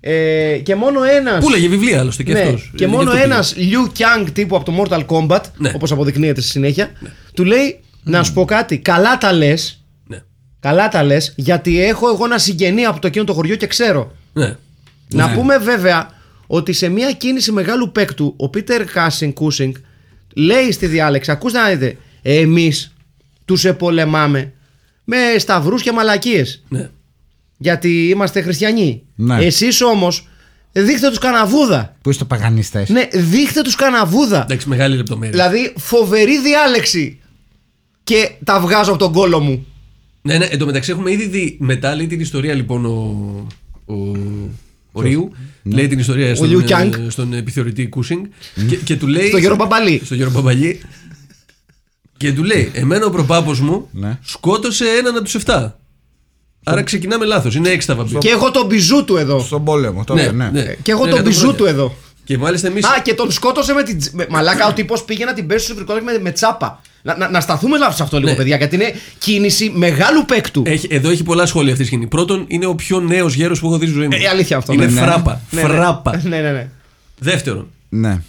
[0.00, 1.38] Ε, και μόνο ένα.
[1.38, 2.72] Πού λέγε βιβλία άλλωστε και ναι, αυτός.
[2.76, 5.72] και Ε, μόνο γι' αυτό ένας Liu Kang τύπου από το Mortal Kombat, Ναι.
[5.74, 6.90] όπως αποδεικνύεται στη συνέχεια,
[7.34, 8.78] του λέει να σου πω κάτι.
[8.78, 9.84] Καλά τα λες.
[10.08, 10.20] πήγε.
[10.20, 10.26] Ναι.
[10.60, 14.12] Καλά τα λες, γιατί έχω εγώ ένα συγγενή από το εκείνο το χωριό και ξέρω.
[14.32, 14.56] Ναι.
[15.08, 16.10] Να πούμε βέβαια
[16.46, 19.74] ότι σε μια κίνηση μεγάλου παίκτου, ο Πίτερ Κάσινγκ Κούσινγκ
[20.36, 22.94] λέει στη διάλεξη: Ακούστε να δείτε, εμείς
[23.44, 24.52] τους πολεμάμε
[25.04, 26.64] με σταυρούς και μαλακίες.
[26.68, 26.88] ναι.
[27.62, 29.02] Γιατί είμαστε χριστιανοί.
[29.14, 29.44] Ναι.
[29.44, 30.28] Εσείς όμως
[30.72, 31.96] δείχτε τους κανά Βούδα.
[32.02, 32.86] Πού είστε παγανιστές.
[32.88, 34.42] Ναι, δείχτε τους κανά Βούδα.
[34.42, 35.30] Εντάξει, μεγάλη λεπτομέρεια.
[35.30, 37.18] Δηλαδή, φοβερή διάλεξη.
[38.04, 39.66] Και τα βγάζω από τον κώλο μου.
[40.22, 42.90] Ναι, ναι, εν τω μεταξύ έχουμε ήδη δει μετά λέει την ιστορία λοιπόν ο,
[43.86, 43.94] ο,
[44.92, 45.32] ο Ρίου.
[45.62, 46.92] Λέει την ιστορία στον, Liu Kang.
[47.06, 48.24] ε, στον επιθεωρητή Κούσινγκ
[48.68, 49.28] και, και του λέει.
[49.28, 50.00] Στο Γιώργο Μπαμπαλή.
[50.04, 50.80] Στο Γιώργο Μπαμπαλή.
[52.16, 54.18] και του λέει: Εμένα ο προπάπος μου Ναι.
[54.22, 55.70] σκότωσε έναν από τους 7.
[56.64, 57.54] Άρα ξεκινάμε λάθος.
[57.54, 58.18] Είναι έξι τα βαμπύρια.
[58.18, 59.38] Και έχω τον μπιζού του εδώ.
[59.40, 60.50] Στον πόλεμο τώρα, ναι.
[60.82, 61.58] Και έχω Ναι, τον εκατό μπιζού χρόνια.
[61.58, 61.94] του εδώ.
[62.24, 62.78] Και μάλιστα εμεί.
[62.78, 63.98] Α, και τον σκότωσε με την.
[63.98, 66.80] τζ- με- Μαλάκα, ο τύπος πήγε να την πέσει στο σφυρικό με, με τσάπα.
[67.02, 68.36] Να, να, να σταθούμε λάθος σε αυτό λίγο, Ναι.
[68.36, 70.62] παιδιά, γιατί είναι κίνηση μεγάλου παίκτου.
[70.66, 72.06] Έχει, εδώ έχει πολλά σχόλια αυτή η σκηνή.
[72.06, 74.16] Πρώτον, είναι ο πιο νέος γέρος που έχω δει στη ζωή μου.
[74.22, 75.00] Ε, αλήθεια αυτό, Είναι ναι, ναι.
[75.00, 75.40] φράπα.
[75.50, 75.68] Ναι, ναι.
[75.68, 76.20] φράπα.
[76.24, 76.68] Ναι, ναι, ναι.
[77.18, 78.22] Δεύτερον, Ναι.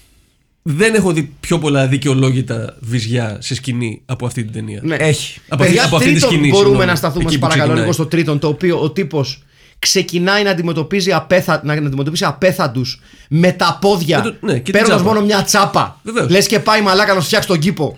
[0.62, 4.80] Δεν έχω δει πιο πολλά δικαιολόγητα βυζιά σε σκηνή από αυτή την ταινία.
[4.84, 4.96] Ναι.
[4.96, 5.40] Έχει.
[5.48, 6.90] Από Παιδιά, αυτή- από αυτή τη τρίτον σκηνή, μπορούμε συγγνώμη.
[6.90, 7.82] να σταθούμε, Εκεί σε που παρακαλώ, ξεκινάει.
[7.92, 9.44] λίγο στο τρίτον, το οποίο ο τύπος
[9.80, 14.18] ξεκινάει να αντιμετωπίζει, απέθα, να αντιμετωπίσει απέθαντους με τα πόδια.
[14.18, 15.14] Με το- ναι, και την Παίρνοντας τσάπα.
[15.14, 16.00] μόνο μια τσάπα.
[16.04, 16.30] Βεβαίως.
[16.30, 17.98] Λες και πάει μαλάκα να σου φτιάξει τον κήπο.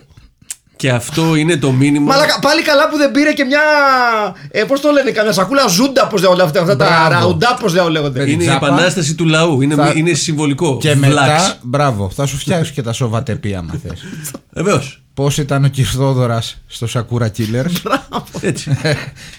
[0.75, 2.05] Και αυτό είναι το μήνυμα.
[2.13, 3.59] Μαλάκα, πάλι καλά που δεν πήρε και μια.
[4.51, 7.09] Ε, πώς το λένε, καμιά σακούλα ζούντα, πώς λέγονται αυτά, αυτά τα Μπράβο.
[7.09, 8.31] ραουντά, πώς λέγονται.
[8.31, 8.67] Είναι η Τσάπα.
[8.67, 9.61] επανάσταση του λαού.
[9.61, 10.77] Είναι, Θα- είναι συμβολικό.
[10.77, 11.11] Και Βλάξ.
[11.11, 14.03] μετά, μπράβο, θα σου φτιάξει και τα σοβατεπία, άμα θες.
[14.49, 14.97] Βεβαίως.
[15.13, 17.91] Πώς ήταν ο Κυρθόδωρα στο Sakura Killers;
[18.41, 18.77] Έτσι.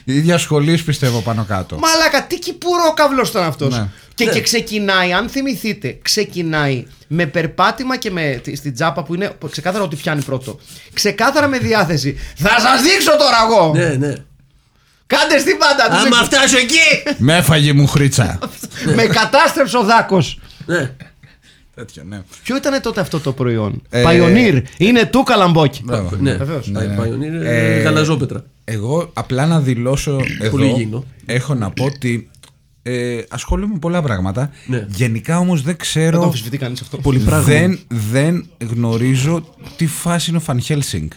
[0.05, 1.79] Η ίδια σχολής πιστεύω πάνω κάτω.
[1.79, 3.77] Μαλάκα, τι κυπουρόκαυλος ήταν αυτός.
[3.77, 3.88] Ναι.
[4.14, 4.33] Και, Ναι.
[4.33, 9.85] και ξεκινάει, αν θυμηθείτε, ξεκινάει με περπάτημα και με, τη- στην τσάπα που είναι ξεκάθαρα
[9.85, 10.59] ότι πιάνει πρώτο.
[10.92, 12.16] Ξεκάθαρα με διάθεση.
[12.37, 13.72] Θα σας δείξω τώρα εγώ!
[13.74, 14.14] ναι, ναι.
[15.07, 16.24] Κάντε στην πάντα τους Άμα δείξω.
[16.24, 17.14] φτάσω εκεί.
[17.18, 18.38] Με έφαγε μου χρήτσα.
[18.96, 20.38] Με κατάστρεψε ο δάκος.
[20.66, 20.90] ναι.
[21.74, 22.22] Τέτοιο, ναι.
[22.44, 24.62] Ποιο ήταν τότε αυτό το προϊόν; Ε, Pioneer.
[24.77, 25.81] Είναι του καλαμπόκι.
[25.85, 26.16] Μπράβο.
[26.20, 26.33] ναι.
[26.37, 26.68] Βεβαίως.
[26.68, 26.96] Ναι, ναι.
[26.98, 28.44] Pioneer, Ε, ε, γαλαζόπετρα.
[28.64, 30.16] Εγώ απλά να δηλώσω
[30.50, 31.05] Πολύ εδώ υγιεινό.
[31.27, 32.31] έχω να πω ότι
[32.87, 34.51] ε, ασχολούμαι με πολλά πράγματα.
[34.66, 34.87] Ναι.
[34.88, 36.97] Γενικά όμως δεν Δεν το ξέρω, αμφισβητεί κανείς αυτό.
[36.99, 37.44] Πολύ πράγμα.
[37.44, 39.44] δεν, δεν γνωρίζω
[39.77, 41.11] τι φάση είναι ο Φαν Χέλσινγκ.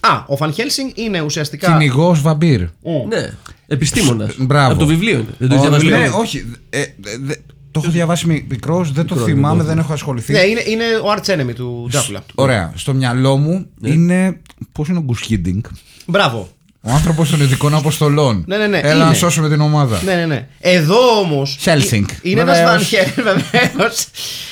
[0.00, 1.66] Α, ο Φαν Χέλσινγκ είναι ουσιαστικά.
[1.70, 2.60] Κυνηγός βαμπύρ.
[3.08, 3.30] Ναι.
[3.66, 4.34] Επιστήμονας.
[4.38, 4.70] Μπράβο.
[4.70, 5.34] Από το βιβλίο είναι.
[5.38, 6.44] Δεν το Ο- διαβάζει ναι, ναι, όχι.
[6.70, 6.86] ε, ε,
[7.20, 7.34] δε-
[7.70, 10.32] Το έχω διαβάσει μικρός, δεν το θυμάμαι, δεν έχω ασχοληθεί.
[10.32, 12.24] Ναι, είναι, είναι ο arch enemy του Τζάκουλα.
[12.34, 12.72] Ωραία.
[12.76, 14.40] Στο μυαλό μου είναι.
[14.72, 15.62] Πώς είναι ο Γκους Χίντινγκ,
[16.06, 16.48] Μπράβο.
[16.86, 18.44] Ο άνθρωπος των ειδικών αποστολών.
[18.46, 19.14] Ναι, ναι, ναι, Έλα να είναι.
[19.14, 20.00] σώσουμε την ομάδα.
[20.04, 20.46] Ναι, ναι, ναι.
[20.60, 21.58] Εδώ όμως.
[21.64, 22.04] Helsing.
[22.22, 22.70] Είναι ένας Βεβαίως.
[22.70, 23.06] Βανχέλ.
[23.32, 24.06] Βεβαίως.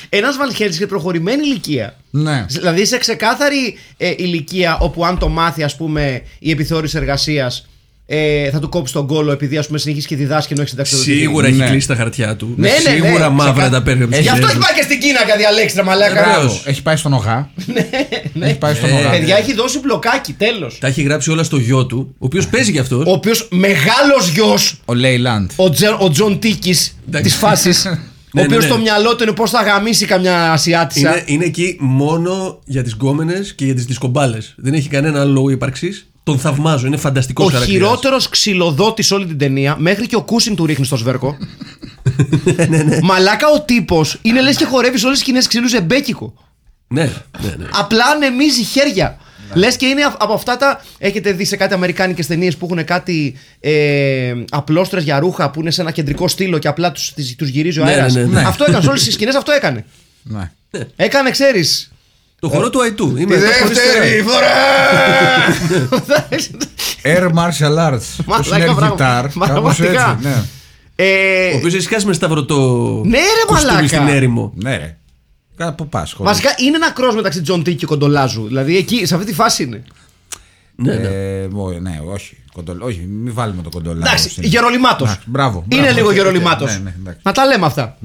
[0.09, 1.95] Ένας Βανχέλ σε προχωρημένη ηλικία.
[2.09, 2.45] Ναι.
[2.49, 7.67] Δηλαδή σε ξεκάθαρη ε, ηλικία όπου αν το μάθει, ας πούμε, η επιθεώρηση εργασίας.
[8.05, 11.17] Ε, θα του κόψει τον κόλο επειδή ας πούμε συνεχίσει και διδάσκει ενώ έχει συνταξιδοτική.
[11.17, 11.65] Σίγουρα έχει Ναι.
[11.69, 12.53] κλείσει τα χαρτιά του.
[12.57, 13.69] Ναι, ναι, ναι, Σίγουρα μαύρα ξεκάθαρα.
[13.69, 14.63] τα παίρνει από τις Γι' αυτό χιλιάδες.
[14.65, 16.13] έχει πάει και στην Κίνα και διαλέξει τα μαλάκα.
[16.13, 16.35] Βεβαίως.
[16.35, 16.61] Μπράβο.
[16.65, 17.49] Έχει πάει στον Ογά.
[18.33, 18.45] Ναι.
[18.45, 19.09] Έχει πάει στον Ε, Ογά.
[19.09, 20.77] Παιδιά έχει δώσει μπλοκάκι, τέλος.
[20.79, 23.05] Τα έχει γράψει όλα στο γιο του, ο οποίος παίζει κι αυτός.
[23.07, 25.51] Ο οποίος μεγάλος γιος, Ο Λέιλαντ.
[25.55, 27.29] ο, Τζε- ο Τζον Τίκης Εντάξει.
[27.29, 27.85] της φάσης.
[27.85, 28.69] ο Ναι, ναι, οποίος ναι.
[28.69, 31.09] στο μυαλό του είναι πώς θα γαμίσει καμιά Ασιάτισα.
[31.11, 34.53] Είναι, είναι εκεί μόνο για τις γκόμενες και για τις δισκομπάλες.
[34.57, 36.07] Δεν έχει κανένα άλλο λόγο ύπαρξης.
[36.23, 40.65] Τον θαυμάζω, είναι φανταστικός Ο χειρότερος ξυλοδότης όλη την ταινία, μέχρι και ο Κούσιν του
[40.65, 41.37] ρίχνει στο σβέρκο.
[42.69, 46.33] Ναι, Μαλάκα ο τύπος είναι λες και χορεύεις όλες τις σκηνές ξύλους ζεμπέκικο.
[46.87, 47.03] Ναι,
[47.41, 47.65] ναι, ναι.
[47.71, 49.17] Απλά ανεμίζει χέρια.
[49.53, 50.83] Λες και είναι α- από αυτά τα.
[50.97, 55.71] Έχετε δει σε κάτι αμερικάνικες ταινίες που έχουν κάτι ε, απλόστρε για ρούχα που είναι
[55.71, 58.41] σε ένα κεντρικό στήλο και απλά τους τους γυρίζει ο Ναι, αέρας; ναι, ναι, ναι.
[58.47, 58.83] Αυτό έκανες.
[58.83, 59.85] Σε όλες τις σκηνές αυτό έκανε.
[60.23, 60.51] Ναι.
[60.95, 61.91] Έκανε, ξέρεις.
[62.43, 63.13] Το χορό του Αϊτού.
[63.13, 64.29] Τη Είμαι εδώ χωρίς δεύτερη τερά.
[64.31, 64.47] φορά!
[67.03, 68.23] Air Martial Arts.
[68.25, 68.95] Πώ Μαλάκα, είναι μπράβο.
[68.95, 68.97] guitar.
[69.21, 70.17] Κάπως Πραγματικά.
[70.19, 70.27] έτσι.
[70.27, 70.43] Ναι.
[70.95, 73.87] Ε, Ο οποίος έχει σκάσει με σταυρωτό Ναι, ρε, κοστούμι μαλάκα.
[73.87, 74.51] στην έρημο.
[74.55, 74.97] Ναι, ρε.
[75.57, 76.15] Κάπου πας.
[76.17, 78.47] Βασικά είναι ένα κρός μεταξύ Τζον Τίκ και Κοντολάζου.
[78.47, 79.83] Δηλαδή εκεί, σε αυτή τη φάση είναι.
[80.75, 81.07] Ναι, ναι.
[81.07, 82.37] Ε, μω- ναι, όχι.
[82.53, 84.01] Κοντολ, όχι, μην βάλουμε το κοντολάζο.
[84.07, 85.07] Εντάξει, στην- γερολιμάτος.
[85.09, 85.63] Εντάξει, Μπράβο.
[85.69, 85.95] Είναι μπράβο.
[85.95, 86.71] λίγο Οκ, οκ, γερολιμάτος.
[86.71, 87.19] Ναι, ναι, εντάξει.
[87.23, 87.97] Να τα λέμε αυτά.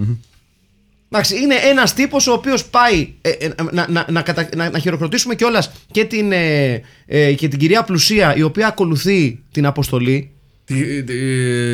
[1.10, 3.08] Εντάξει, είναι ένας τύπος ο οποίος πάει.
[3.20, 7.48] ε, ε, να, να, να, κατα- να, να χειροκροτήσουμε κιόλας και, την, ε, ε, και
[7.48, 10.30] την κυρία Πλουσία η οποία ακολουθεί την αποστολή.
[10.64, 11.14] Τη, τη,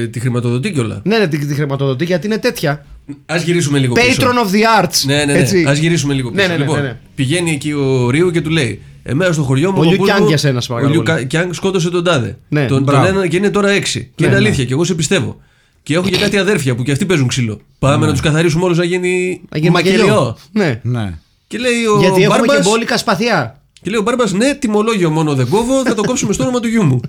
[0.09, 2.87] τη χρηματοδοτεί κιόλας; Ναι, ναι, τη, τη χρηματοδοτεί γιατί είναι τέτοια.
[3.27, 4.07] Α γυρίσουμε λίγο πίσω.
[4.19, 5.03] Patron of the arts.
[5.07, 5.39] Ναι, ναι, ναι.
[5.39, 5.65] Έτσι.
[5.69, 6.49] Α γυρίσουμε λίγο Ναι, πίσω.
[6.49, 6.97] ναι, ναι, λοιπόν, ναι, ναι.
[7.15, 9.77] πηγαίνει εκεί ο Ρίου και του λέει: Εμένα στο χωριό μου.
[9.79, 11.19] Ο Λιου παππούς Κιάνγκ μου- για σένα, σε Ο παρακαλώ Λιου πολύ.
[11.21, 12.37] Κα- Κιάνγκ σκότωσε τον τάδε.
[12.49, 13.07] Ναι, τον, τον μπράβο.
[13.07, 14.01] ένα και είναι τώρα έξι.
[14.15, 14.47] Και Ναι, είναι ναι.
[14.47, 15.41] αλήθεια και εγώ σε πιστεύω.
[15.85, 17.61] Και έχω και κάτι αδέρφια που και αυτοί παίζουν ξύλο.
[17.79, 20.37] Πάμε να τους καθαρίσουμε όλους να γίνει, Να γίνει μακελιό.
[20.53, 20.81] Ναι.
[20.83, 21.13] Ναι.
[21.47, 23.61] Και λέει ο Γιατί έχουμε και Μπάρμπας, μπόλικα σπαθιά.
[23.83, 26.69] και λέει ο Μπάρμπας, ναι, τιμολόγιο μόνο δεν κόβω, θα το κόψουμε στο όνομα του
[26.69, 27.01] γιού μου.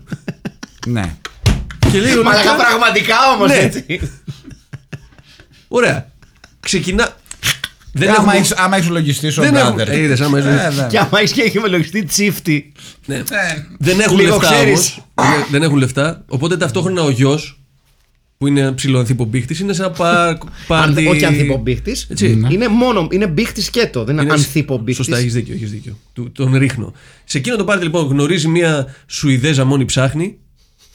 [0.88, 1.16] ναι.
[1.92, 3.56] και λέει ο Μαλάκα Λουκά, πραγματικά όμως Ναι.
[3.56, 3.86] έτσι.
[5.68, 6.12] Ωραία.
[6.60, 7.16] Ξεκινά.
[7.94, 9.90] Δεν Ε, άμα έχουμε- έχεις- Άμα έχεις λογιστή ο Δεν έχουμε- brother.
[9.90, 10.88] Ε, είδες, άμα έχεις- Ε, ναι.
[10.90, 12.72] Και άμα έχεις και έχει μελογιστή τσίφτη.
[13.06, 13.24] Ναι.
[13.80, 14.98] Δεν έχουν Λίγο λεφτά ξέρεις.
[15.16, 15.34] όμως.
[15.36, 16.24] Είναι- Δεν έχουν λεφτά.
[16.28, 17.60] Οπότε ταυτόχρονα ο γιος
[18.38, 21.08] που είναι ψιλοανθυπομπήχτη είναι σε ένα πα- πάρτι.
[21.08, 21.96] Όχι ανθυπομπίχτη.
[22.08, 22.42] Έτσι.
[22.50, 23.08] Είναι μόνο.
[23.12, 24.04] Είναι μπίχτη σκέτο.
[24.04, 25.04] Δεν είναι, Είναι- ανθυπομπίχτη.
[25.04, 25.54] Σωστά, έχεις δίκιο.
[25.54, 25.98] Έχεις δίκιο.
[26.14, 26.94] Του- τον ρίχνω.
[27.24, 30.38] Σε εκείνο το πάρτι λοιπόν γνωρίζει μια Σουηδέζα μόνη ψάχνη,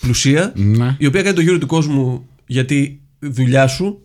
[0.00, 0.94] πλουσία, Ναι.
[0.98, 3.98] η οποία κάνει το γύρο του κόσμου γιατί δουλειά σου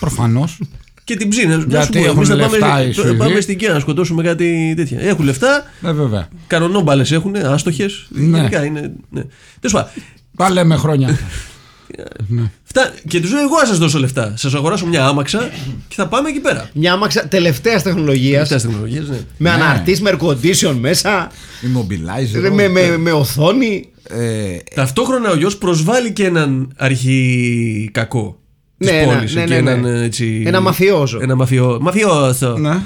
[0.00, 0.60] Προφανώς.
[1.04, 1.46] και την ψήνει.
[1.54, 3.16] Να σου Γιατί πω, έχουν εμείς θα λεφτά οι πάμε, Σουηδοί.
[3.16, 5.00] πάμε στην Κίνα να σκοτώσουμε κάτι τέτοια.
[5.00, 6.28] Έχουν λεφτά, Ε, βέβαια.
[6.46, 8.06] κανονόμπαλες έχουν, άστοχες.
[8.08, 8.36] Ναι.
[8.36, 8.80] Γενικά είναι.
[9.10, 9.22] Ναι.
[9.60, 9.90] Τέλος πάντων,
[11.96, 12.52] Τα λέμε χρόνια.
[12.62, 12.92] Φτά...
[13.08, 14.32] Και τους λέω: Εγώ θα σας δώσω λεφτά.
[14.36, 15.50] Σας αγοράσω μια άμαξα
[15.88, 16.70] και θα πάμε εκεί πέρα.
[16.74, 18.42] Μια άμαξα τελευταίας τεχνολογίας.
[18.42, 19.06] Αυτέ τι τεχνολογίε, ναι.
[19.36, 19.50] Με Ναι.
[19.50, 21.30] αναρτής, με air condition μέσα.
[21.62, 22.50] Immobilizer.
[22.52, 23.88] με, με, με οθόνη.
[24.08, 28.40] Ε, Ταυτόχρονα ο γιος προσβάλλει και έναν αρχή κακό.
[28.78, 29.70] Της Ναι, πόλης, ναι, εκεί, ναι, ναι.
[29.70, 31.18] έναν, έτσι, Ένα μαφιόζο.
[31.22, 32.56] Ένα μαφιό, μαφιόζο.
[32.58, 32.78] Ναι.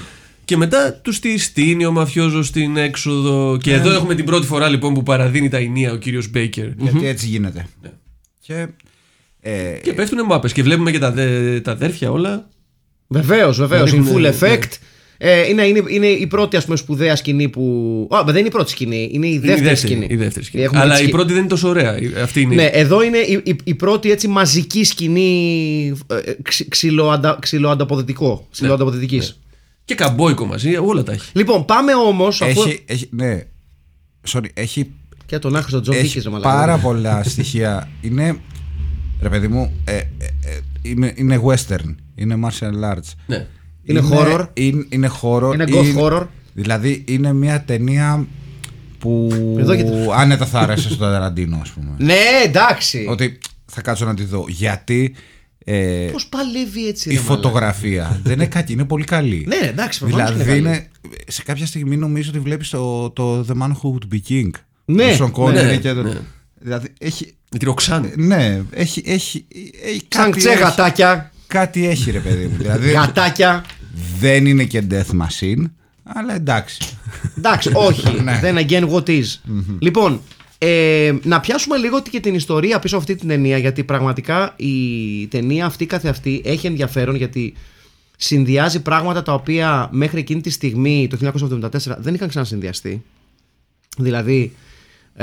[0.45, 3.59] Και μετά τους τη στείνει ο μαφιόζος στην έξοδο.
[3.63, 6.67] Και εδώ έχουμε την πρώτη φορά λοιπόν που παραδίνει τα ενία ο κύριος Μπέικερ.
[6.79, 7.67] γιατί έτσι γίνεται.
[8.41, 8.67] Και.
[9.41, 12.49] Ε, Και πέφτουν μάπες και βλέπουμε και τα, δε- τα αδέρφια όλα.
[13.07, 13.93] Βεβαίως, βεβαίως.
[13.93, 14.35] Να In ρίχνουν, full ναι.
[14.41, 14.69] effect.
[15.23, 17.63] Ε, είναι, είναι, είναι η πρώτη ας πούμε, σπουδαία σκηνή που.
[18.11, 20.07] Α, δεν είναι η πρώτη σκηνή, είναι η Είναι δεύτερη, σκηνή.
[20.11, 20.63] Η δεύτερη σκηνή.
[20.65, 22.01] Έχουμε Αλλά τη η σκη- πρώτη δεν είναι τόσο ωραία.
[22.01, 22.55] Η- Αυτή είναι.
[22.55, 28.47] Ναι, εδώ είναι η, η, η πρώτη έτσι μαζική σκηνή ε, ξυ, ξυλοαντα, ξυλοανταποδοτικό.
[28.51, 29.41] Ξυλοανταποδοτικής.
[29.85, 31.31] Και καμπόικο μαζί, όλα τα έχει.
[31.33, 32.43] Λοιπόν, πάμε όμως.
[32.43, 32.63] Αφού...
[32.63, 33.43] έχει, έχει, ναι.
[34.29, 34.91] Sorry, έχει,
[35.27, 36.51] Και τον άχρηστο Τζον έχει Δίκης, ρε μαλάκα.
[36.55, 37.89] πάρα πολλά στοιχεία.
[38.01, 38.37] Είναι.
[39.23, 41.95] Ρε παιδί μου, ε, ε, ε, είναι, είναι western.
[42.15, 43.13] Είναι martial arts.
[43.27, 43.47] Ναι.
[43.85, 44.47] Είναι horror.
[44.55, 45.51] Είναι, είναι horror.
[45.55, 46.27] Είναι goth horror.
[46.55, 48.27] Δηλαδή είναι μια ταινία
[48.99, 49.29] που
[49.59, 51.95] Εδώ και το- άνετα θα άρεσε στο Ταραντίνο, ας πούμε.
[51.99, 53.07] Ναι, εντάξει.
[53.09, 54.45] Ότι θα κάτσω να τη δω.
[54.49, 55.15] Γιατί
[55.65, 57.35] ε, Πώς παλεύει έτσι, η ρε μαλάκα.
[57.35, 59.45] φωτογραφία δεν είναι κακή, είναι πολύ καλή.
[59.49, 60.89] Ναι, εντάξει, προφανώς Δηλαδή είναι καλή.
[61.03, 64.51] είναι, σε κάποια στιγμή νομίζω ότι βλέπεις το, το The Man Who Would Be King.
[64.85, 66.19] Ναι, του Sean Connery ναι, και το- ναι.
[66.61, 67.35] Δηλαδή έχει.
[67.51, 68.13] Με τη Ροξάν.
[68.17, 69.03] Ναι, έχει.
[69.07, 69.45] έχει,
[69.85, 71.33] έχει Σαν κάτι, ξέ έχει, γατάκια.
[71.47, 72.57] κάτι έχει, ρε παιδί μου.
[72.57, 73.65] δηλαδή Γατάκια.
[74.19, 75.65] δεν είναι και Death Machine,
[76.03, 76.79] αλλά εντάξει.
[77.39, 78.11] Εντάξει, όχι.
[78.25, 78.39] Ναι.
[78.43, 79.25] δεν again what is;
[79.79, 80.21] Λοιπόν,
[80.63, 85.27] Ε, να πιάσουμε λίγο και την ιστορία πίσω από αυτή την ταινία, γιατί πραγματικά η
[85.27, 87.55] ταινία αυτή καθεαυτή έχει ενδιαφέρον γιατί
[88.17, 93.03] συνδυάζει πράγματα τα οποία μέχρι εκείνη τη στιγμή, το 1974, δεν είχαν ξανασυνδυαστεί.
[93.99, 94.55] Δηλαδή,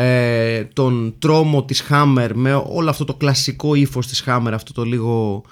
[0.01, 4.83] ε, τον τρόμο της Hammer με όλο αυτό το κλασικό ύφος της Hammer, αυτό το
[4.83, 5.43] λίγο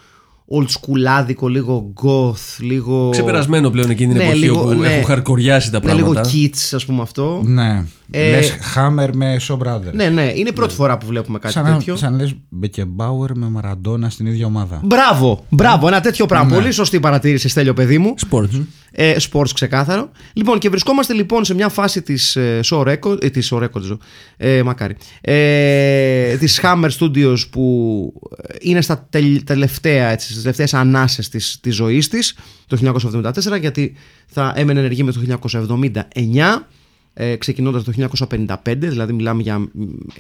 [0.60, 3.10] old schoolάδικο, λίγο goth, λίγο...
[3.12, 4.88] Ξεπερασμένο πλέον εκείνη την Ναι, εποχή λίγο- όπου ναι.
[4.88, 6.30] έχουν χαρκοριάσει τα Ναι, λίγο πράγματα.
[6.36, 7.42] kids ας πούμε αυτό.
[7.46, 7.84] Ναι.
[8.12, 9.94] Ε, Λες Hammer με Shaw Brothers.
[9.94, 11.96] Ναι, ναι, είναι η πρώτη φορά που βλέπουμε κάτι Σαν, να- τέτοιο.
[11.96, 14.82] σαν λες Μπεκεμπάουερ με Μαραντόνα στην ίδια ομάδα.
[14.84, 16.50] Μπράβο, μπράβο, ένα τέτοιο πράγμα.
[16.50, 16.56] Ναι.
[16.56, 18.14] Πολύ σωστή παρατήρηση, Στέλιο, παιδί μου.
[18.30, 18.62] Sports.
[18.98, 20.12] Ε, sports ξεκάθαρο.
[20.34, 23.82] Λοιπόν, και βρισκόμαστε λοιπόν σε μια φάση της ε, Show Record, ε, της Show Records,
[23.82, 23.98] ζω.
[24.38, 28.14] ε, μακάρι, ε, της Hammer Studios που
[28.48, 32.36] ε, είναι στα τελ- τελευταία, έτσι, στις τελευταίες ανάσες της, της ζωής της,
[32.68, 33.96] το 1974, γιατί
[34.28, 36.68] θα έμενε ενεργή με το 1979,
[37.14, 39.68] ε, ξεκινώντας το 1955, δηλαδή μιλάμε για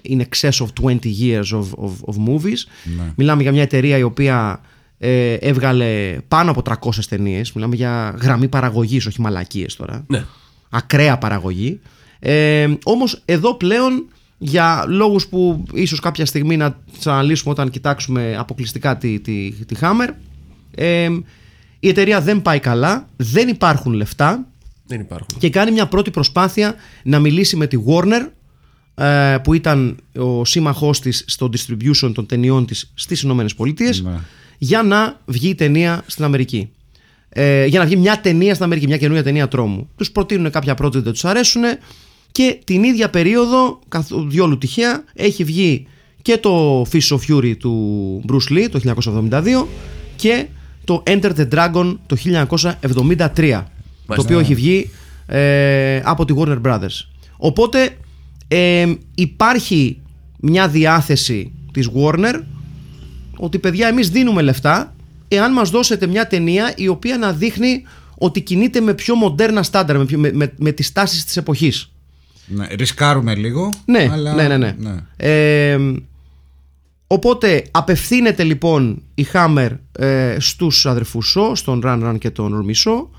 [0.09, 2.59] in excess of 20 years of, of, of movies.
[3.15, 4.61] Μιλάμε για μια εταιρεία η οποία
[4.97, 7.51] ε, έβγαλε πάνω από 300 ταινίες.
[7.53, 10.03] Μιλάμε για γραμμή παραγωγής, όχι μαλακίες τώρα.
[10.08, 10.25] Ναι.
[10.69, 11.79] Ακραία παραγωγή.
[12.19, 14.05] Ε, Όμως εδώ πλέον
[14.38, 19.75] για λόγους που ίσως κάποια στιγμή να τις αναλύσουμε όταν κοιτάξουμε αποκλειστικά τη, τη, τη
[19.81, 20.10] Hammer
[20.75, 21.10] ε,
[21.79, 24.47] η εταιρεία δεν πάει καλά, δεν υπάρχουν λεφτά
[24.88, 25.38] Δεν υπάρχουν.
[25.38, 28.27] και κάνει μια πρώτη προσπάθεια να μιλήσει με τη Warner
[28.95, 34.19] ε, που ήταν ο σύμμαχός της στο distribution των ταινιών της στις Ηνωμένες Πολιτείες Ναι.
[34.57, 36.69] Για να βγει η ταινία στην Αμερική.
[37.29, 39.89] Ε, για να βγει μια ταινία στην Αμερική, μια καινούργια ταινία τρόμου.
[39.95, 41.61] Τους προτείνουν κάποια project δεν τους αρέσουν
[42.31, 45.87] και την ίδια περίοδο, καθ- διόλου τυχαία, έχει βγει
[46.21, 48.79] και το Fish of Fury του Bruce Lee το
[49.29, 49.65] 1972
[50.15, 50.45] και
[50.83, 52.17] το Enter the Dragon το
[53.35, 53.63] 1973
[54.07, 54.89] το οποίο έχει βγει
[55.27, 57.05] ε, από τη Warner Brothers.
[57.37, 57.89] Οπότε
[58.47, 59.97] ε, υπάρχει
[60.39, 62.39] μια διάθεση της Warner
[63.37, 64.95] ότι παιδιά εμείς δίνουμε λεφτά
[65.27, 67.83] εάν μας δώσετε μια ταινία η οποία να δείχνει
[68.17, 71.91] ότι κινείται με πιο μοντέρνα στάνταρ, με, πιο- με, με, με τις τάσεις της εποχής.
[72.47, 73.69] Ναι, ρισκάρουμε λίγο.
[73.85, 74.33] Ναι, αλλά...
[74.33, 74.95] ναι, ναι, ναι.
[75.17, 75.79] Ε,
[77.07, 83.09] οπότε απευθύνεται λοιπόν η Hammer ε, στους αδερφούς Σο, στον Ραν Ραν και τον Ορμισό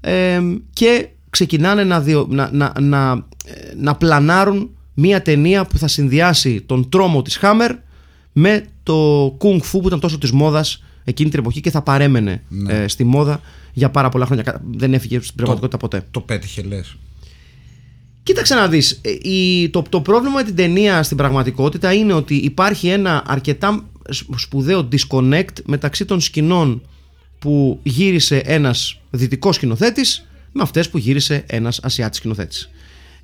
[0.00, 0.40] ε,
[0.72, 3.10] και ξεκινάνε να, διο- να, να, να,
[3.44, 7.70] ε, να πλανάρουν μία ταινία που θα συνδυάσει τον τρόμο της Hammer
[8.32, 12.42] με το Kung Fu που ήταν τόσο της μόδας εκείνη την εποχή και θα παρέμενε
[12.68, 13.40] ε, στη μόδα
[13.72, 14.42] για πάρα πολλά χρόνια.
[14.44, 16.06] Κα- Δεν έφυγε στην πραγματικότητα ποτέ.
[16.10, 16.96] Το πέτυχε λες.
[18.22, 22.34] Κοίταξε να δεις, ε, η, το, το πρόβλημα με την ταινία στην πραγματικότητα είναι ότι
[22.34, 26.82] υπάρχει ένα αρκετά σ- σπουδαίο disconnect μεταξύ των σκηνών
[27.38, 32.70] που γύρισε ένας δυτικός σκηνοθέτης με αυτές που γύρισε ένας ασιάτης σκηνοθέτης.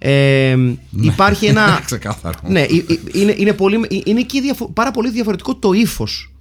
[0.04, 0.56] Ε,
[1.00, 1.80] υπάρχει ένα...
[1.84, 2.38] Ξεκάθαρο.
[2.48, 6.32] ναι, ε- ε- είναι, είναι, πολύ, ε- είναι και διαφο- πάρα πολύ διαφορετικό το ύφος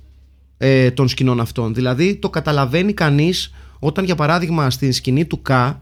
[0.58, 1.74] ε, των σκηνών αυτών.
[1.74, 5.82] Δηλαδή το καταλαβαίνει κανείς όταν για παράδειγμα στην σκηνή του Κα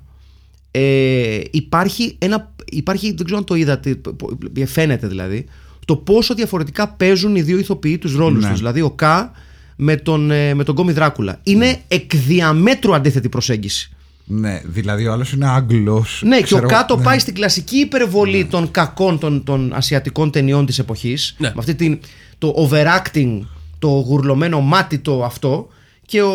[0.71, 2.53] ε, υπάρχει ένα.
[2.71, 4.09] Υπάρχει, δεν ξέρω αν το είδατε, π-
[4.53, 5.45] π- φαίνεται δηλαδή,
[5.85, 8.49] το πόσο διαφορετικά παίζουν οι δύο ηθοποιοί τους ρόλους Ναι.
[8.49, 8.57] τους.
[8.57, 9.31] Δηλαδή ο Κα
[9.75, 11.39] με τον, ε, με τον Γκόμι Δράκουλα.
[11.43, 13.91] Είναι εκ διαμέτρου αντίθετη προσέγγιση.
[14.31, 16.21] Ναι, δηλαδή ο άλλος είναι Άγγλος.
[16.25, 17.03] Ναι, και ξέρω, ο κάτω ναι.
[17.03, 21.47] πάει στην κλασική υπερβολή των κακών των, των ασιατικών ταινιών της εποχής Ναι.
[21.47, 21.99] με αυτή την,
[22.37, 23.39] το overacting,
[23.79, 25.67] το γουρλωμένο μάτι το αυτό
[26.05, 26.31] και ο,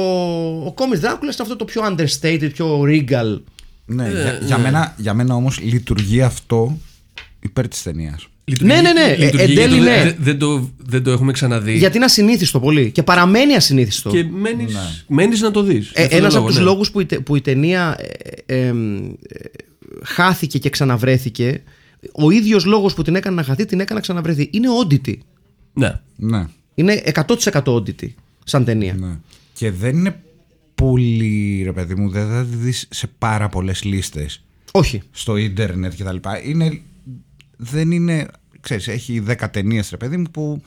[0.66, 3.40] ο Κόμις Δράκουλας είναι αυτό το πιο understated, πιο regal
[3.84, 6.78] Ναι, Ε, για, για μένα, για μένα όμως λειτουργεί αυτό
[7.40, 7.82] υπέρ της
[8.44, 8.82] ταινίας.
[8.82, 10.02] Ναι, ναι, ναι, ε, Λειτουργεί εν τέλει, γιατί ναι.
[10.04, 11.76] δεν- Δεν το, δεν το έχουμε ξαναδεί.
[11.76, 15.90] γιατί είναι ασυνήθιστο πολύ και παραμένει ασυνήθιστο Και μένεις, μένεις να το δεις.
[15.94, 16.72] Ε, Γι' αυτόν ένας τον από τους λόγο, ναι.
[16.72, 17.96] λόγους που η, τε- που η ταινία
[18.46, 18.72] ε, ε, ε,
[20.04, 21.62] χάθηκε και ξαναβρέθηκε
[22.12, 25.22] ο ίδιος λόγος που την έκανε να χαθεί την έκανε να ξαναβρεθεί είναι όντιτη
[25.72, 26.00] Ναι.
[26.16, 27.02] Ναι, Είναι
[27.52, 28.94] 100% όντιτη σαν ταινία.
[28.98, 29.16] ναι.
[29.54, 30.20] Και δεν είναι
[30.74, 35.02] πολύ, ρε παιδί μου, δεν θα τη δεις σε πάρα πολλές λίστες Όχι.
[35.12, 36.42] στο ίντερνετ και τα λοιπά.
[36.44, 36.80] Είναι,
[37.56, 38.26] δεν είναι,
[38.60, 40.62] ξέρεις, έχει 10 ταινίες, ρε παιδί μου, που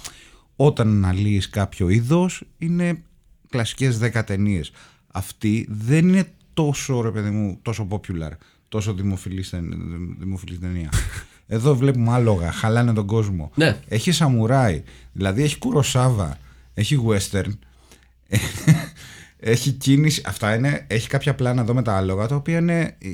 [0.56, 3.02] όταν αναλύεις κάποιο είδος είναι
[3.50, 4.71] κλασικές 10 ταινίες.
[5.08, 8.32] Αυτή δεν είναι τόσο, ρε παιδί μου, τόσο popular,
[8.70, 9.74] τόσο δημοφιλής, τεν-
[10.20, 10.89] δημοφιλής ταινία.
[11.49, 13.51] Εδώ βλέπουμε άλογα, χαλάνε τον κόσμο.
[13.55, 13.78] Ναι.
[13.88, 16.38] Έχει σαμουράι, δηλαδή έχει κουροσάβα,
[16.74, 17.51] έχει western,
[19.39, 20.22] έχει κίνηση.
[20.26, 23.14] Αυτά είναι, έχει κάποια πλάνα εδώ με τα άλογα τα οποία είναι ε,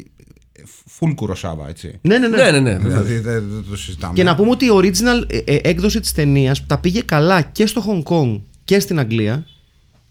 [0.99, 1.99] full κουροσάβα, έτσι.
[2.01, 2.37] Ναι, ναι, ναι.
[2.37, 2.77] Ναι, ναι, ναι.
[2.77, 4.13] Δηλαδή δεν, δεν το συζητάμε.
[4.13, 7.65] Και να πούμε ότι η original ε, ε, έκδοση της ταινίας τα πήγε καλά και
[7.65, 9.45] στο Hong Kong και στην Αγγλία.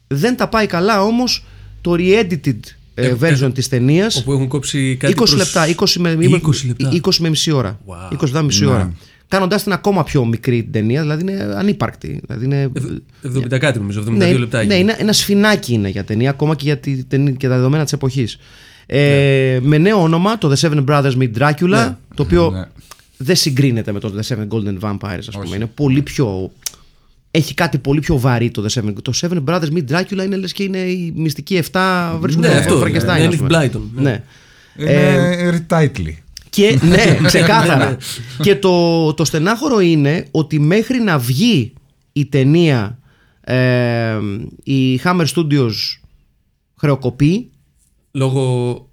[0.06, 1.44] Δεν τα πάει καλά όμως
[1.80, 2.58] το re-edited
[2.94, 4.16] ε, Ε, version ε, της ταινίας.
[4.16, 6.90] Όπου έχουν κόψει κάτι 20 προς- λεπτά, 20 με, 20 λεπτά.
[7.02, 7.78] 20 με μισή ώρα.
[7.86, 8.12] Wow.
[8.14, 8.70] 20 λεπτά, μισή Ναι.
[8.70, 8.92] ώρα.
[9.28, 12.20] κάνοντάς την ακόμα πιο μικρή την ταινία, δηλαδή είναι ανύπαρκτη.
[12.26, 12.70] Δηλαδή είναι,
[13.54, 14.64] 70 κάτι νομίζω, 72 ναι, λεπτά.
[14.64, 17.82] ναι, είναι ένα σφινάκι είναι για ταινία, ακόμα και για, τη, ταινία- και τα δεδομένα
[17.84, 18.38] της εποχής.
[18.86, 21.96] Ε, Με νέο όνομα, το The Seven Brothers Meet Dracula, Ναι.
[22.14, 22.64] το οποίο Ναι.
[23.16, 25.56] δεν συγκρίνεται με το The Seven Golden Vampires, ας πούμε.
[25.56, 26.50] Είναι πολύ πιο.
[27.30, 28.92] Έχει κάτι πολύ πιο βαρύ το The Seven.
[29.02, 32.74] Το Seven Brothers Meet Dracula είναι λες και είναι η μυστική 7 βρίσκονται Ναι, στο
[32.74, 33.70] αυτό, Frankenstein, ναι, ας Enid πούμε.
[33.74, 34.22] Blyton, ναι.
[34.76, 34.90] Ναι.
[34.92, 36.12] Είναι retitle.
[36.50, 37.96] Και ναι, ξεκάθαρα.
[38.42, 41.72] και το, το στενάχωρο είναι ότι μέχρι να βγει
[42.12, 42.98] η ταινία
[43.40, 44.16] ε,
[44.62, 45.70] η Hammer Studios
[46.76, 47.50] χρεοκοπεί.
[48.12, 48.86] Λόγω.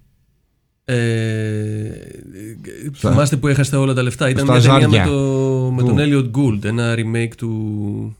[0.85, 1.89] Ε,
[2.95, 4.29] θυμάστε που έχασε όλα τα λεφτά.
[4.29, 5.11] Ήταν Στα μια ταινία με, ζάρια.
[5.11, 6.63] το, με Πού; τον Elliot Gould.
[6.63, 8.17] Ένα remake του.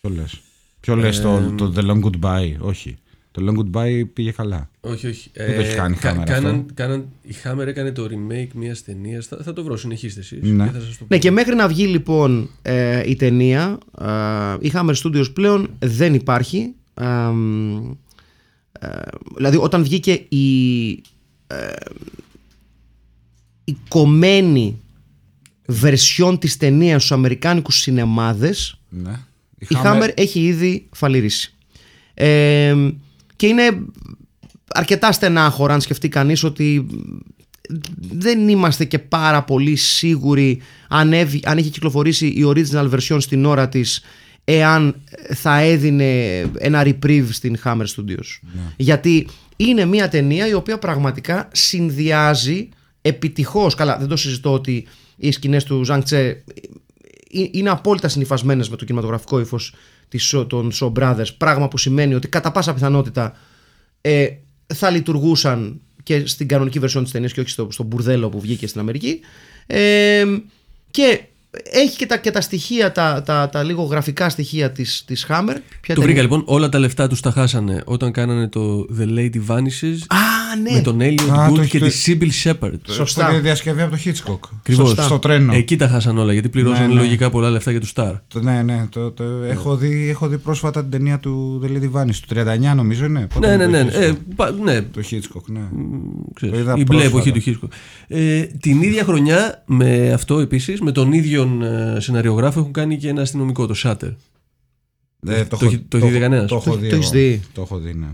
[0.00, 0.40] Ποιο λες;
[0.80, 2.96] Ποιο λες το, το The Long Goodbye; Όχι.
[3.30, 4.70] Το Long Goodbye πήγε καλά.
[4.80, 5.30] Όχι, όχι.
[5.32, 8.82] Δεν το έχεις κάνει η Hammer αυτό; κάναν, κάναν, η Hammer έκανε το remake μιας
[8.82, 9.26] ταινίας.
[9.26, 10.42] Θα, θα το βρω, συνεχίστε εσείς.
[10.42, 10.64] Ναι.
[10.64, 11.06] Και θα σας το πω.
[11.08, 14.06] Ναι, και μέχρι να βγει λοιπόν ε, η ταινία, ε,
[14.60, 16.74] η Hammer Studios πλέον δεν υπάρχει.
[16.94, 17.32] Ε, ε,
[19.36, 20.88] δηλαδή, όταν βγήκε η,
[21.46, 21.68] ε,
[23.64, 24.80] η κομμένη
[25.66, 29.20] βερσιόν της ταινίας στους Αμερικάνικους σινεμάδες, Ναι.
[29.58, 31.52] η Hammer έχει ήδη φαλυρίσει.
[32.14, 32.74] Ε,
[33.36, 33.82] και είναι
[34.74, 36.86] αρκετά στενάχωρα αν σκεφτεί κανείς ότι
[38.10, 43.44] δεν είμαστε και πάρα πολύ σίγουροι αν, έβη- αν έχει κυκλοφορήσει η original version στην
[43.44, 44.00] ώρα της
[44.50, 44.94] εάν
[45.34, 48.40] θα έδινε ένα reprieve στην Hammer Studios.
[48.76, 52.68] Γιατί είναι μια ταινία η οποία πραγματικά συνδυάζει
[53.02, 54.86] επιτυχώς, καλά δεν το συζητώ ότι
[55.16, 56.42] οι σκηνές του Ζανγκ Τσε ε,
[57.50, 59.74] είναι απόλυτα συνυφασμένες με το κινηματογραφικό ύφος
[60.08, 63.36] της, Shaw- των Shaw Brothers πράγμα που σημαίνει ότι κατά πάσα πιθανότητα
[64.00, 64.28] ε,
[64.66, 68.66] θα λειτουργούσαν και στην κανονική version της ταινίας και όχι στο, στο μπουρδέλο που βγήκε
[68.66, 69.20] στην Αμερική
[69.66, 70.24] ε,
[70.90, 71.20] και
[71.72, 75.54] έχει και τα, και τα στοιχεία, τα, τα, τα λίγο γραφικά στοιχεία της, της Hammer
[75.80, 76.42] Ποια Το ταινία; βρήκα λοιπόν.
[76.46, 80.70] Όλα τα λεφτά τους τα χάσανε όταν κάνανε το The Lady Vanishes Α, ναι.
[80.72, 82.78] με τον Elliot Α, το Gould έχεις και το- τη Sybil Shepard.
[82.88, 83.30] Σωστά.
[83.32, 84.38] Το διασκευή από το Hitchcock.
[84.58, 84.90] Ακριβώς.
[84.90, 85.54] Στο, στο τρένο.
[85.54, 87.00] Εκεί τα χάσαν όλα γιατί πληρώσαν Ναι, ναι.
[87.00, 88.12] λογικά πολλά λεφτά για τους Star.
[88.28, 88.86] Το- ναι, ναι.
[88.90, 92.20] Το, το, έχω, δει, έχω δει πρόσφατα την ταινία του The Lady Vanished.
[92.28, 92.34] Του
[92.70, 93.26] 39 νομίζω είναι.
[93.34, 94.04] Πότε Ναι, είναι ναι, το ναι.
[94.04, 94.16] Ε, Hitchcock.
[94.36, 95.60] πα- ναι, Το Hitchcock, ναι.
[96.34, 97.28] ξέρεις, Το είδα η μπλε πρόσφατα.
[97.30, 97.76] εποχή του Hitchcock.
[98.08, 103.08] Ε, την ίδια χρονιά με αυτό επίσης, με τον ίδιο ε, σεναριογράφο έχουν κάνει και
[103.08, 104.14] ένα αστυνομικό, το Shatter.
[105.26, 106.88] Ε, το έχω- έχει- το έχει δει κανένας; Το έχω Το- δει.
[106.88, 107.20] το έχεις εγώ.
[107.20, 108.06] δει; Το έχω δει, ναι.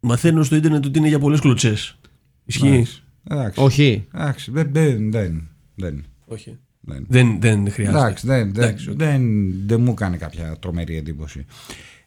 [0.00, 1.96] Μαθαίνω στο ίντερνετ ότι είναι για πολλές κλωτσές.
[2.44, 3.02] Ισχύει; Εντάξει.
[3.30, 3.60] Εντάξει.
[3.60, 4.04] Όχι.
[4.14, 4.50] Εντάξει.
[4.50, 6.56] Δεν, δεν, δεν, δεν, Όχι.
[6.80, 7.06] δεν.
[7.08, 7.98] Δεν, δεν χρειάζεται.
[7.98, 8.96] Εντάξει, δεν, δεν, Εντάξει, οκ.
[8.96, 9.22] δεν,
[9.66, 11.44] δεν μου έκανε κάποια τρομερή εντύπωση.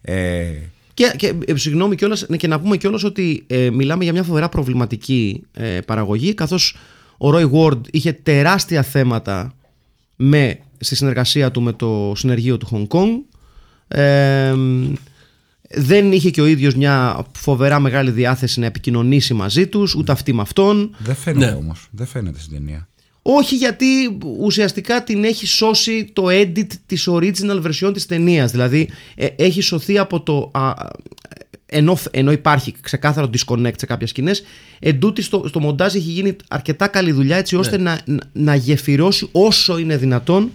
[0.01, 0.51] Ε,
[0.93, 4.24] Και, και ε, συγγνώμη κιόλας, ναι, και να πούμε κιόλας ότι ε, μιλάμε για μια
[4.24, 6.76] φοβερά προβληματική ε, παραγωγή καθώς
[7.18, 9.53] ο Roy Ward είχε τεράστια θέματα
[10.16, 13.09] με, στη συνεργασία του με το συνεργείο του Hong Kong
[13.88, 14.53] ε,
[15.70, 20.34] δεν είχε και ο ίδιος μια φοβερά μεγάλη διάθεση να επικοινωνήσει μαζί τους ούτε αυτή
[20.34, 21.51] με αυτόν δεν φαίνεται Ναι.
[21.51, 21.88] όμως.
[21.91, 22.88] Δεν φαίνεται στην ταινία.
[23.22, 23.86] όχι γιατί
[24.39, 29.97] ουσιαστικά την έχει σώσει το edit της original version της ταινίας Δηλαδή ε, έχει σωθεί
[29.97, 30.51] από το...
[30.53, 30.74] α, α,
[31.66, 34.43] ενώ, ενώ υπάρχει ξεκάθαρο disconnect σε κάποιες σκηνές
[34.80, 39.30] εντούτοι στο, στο μοντάζ έχει γίνει αρκετά καλή δουλειά έτσι ώστε να, να, να γεφυρώσει
[39.32, 40.51] όσο είναι δυνατόν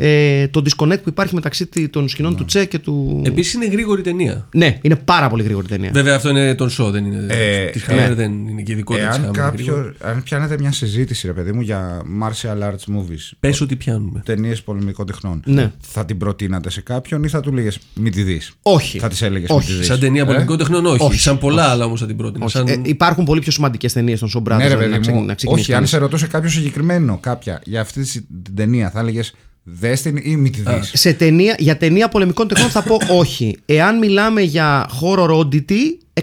[0.00, 3.22] ε, το disconnect που υπάρχει μεταξύ τη- των σκηνών του Τσε και του...
[3.26, 4.48] Επίσης είναι γρήγορη ταινία.
[4.54, 5.90] Ναι, είναι πάρα πολύ γρήγορη ταινία.
[5.92, 8.08] Βέβαια αυτό είναι τον show, δεν είναι Ε, της ναι.
[8.08, 9.32] Hammer, δεν είναι και ειδικότητα της Εάν, Hammer.
[9.32, 9.94] κάποιο, γρήγορα.
[10.02, 14.22] αν πιάνετε μια συζήτηση, ρε παιδί μου, για martial arts movies, Πες ότι πιάνουμε.
[14.24, 15.72] ταινίες πολεμικών τεχνών, Ναι.
[15.80, 18.52] θα την προτείνατε σε κάποιον ή θα του λέγες Μην τη δεις.
[18.62, 18.98] Όχι.
[18.98, 19.58] Θα της έλεγες Όχι.
[19.58, 19.86] Μην τη δεις.
[19.86, 21.02] Σαν ταινία Ε; πολιτικών τεχνών, όχι.
[21.02, 22.44] όχι, Σαν πολλά άλλα όμως θα την πρότεινα.
[22.44, 22.56] Όχι.
[22.56, 22.66] Σαν...
[22.68, 25.14] Ε, υπάρχουν πολύ πιο σημαντικές ταινίες των Shaw Brothers Ναι, ρε να- να παιδί ξε-
[25.14, 25.24] μου.
[25.24, 25.90] να ξεκινήσει Όχι, αν κανείς.
[25.90, 28.02] σε ρωτούσε κάποιο συγκεκριμένο κάποια για αυτή
[28.44, 29.34] την ταινία, θα έλεγες
[29.80, 30.90] Δες την ή μην τη δεις.
[30.94, 33.56] σε ταινία, για ταινία πολεμικών τεχνών θα πω όχι.
[33.66, 36.22] Εάν μιλάμε για horror oddity,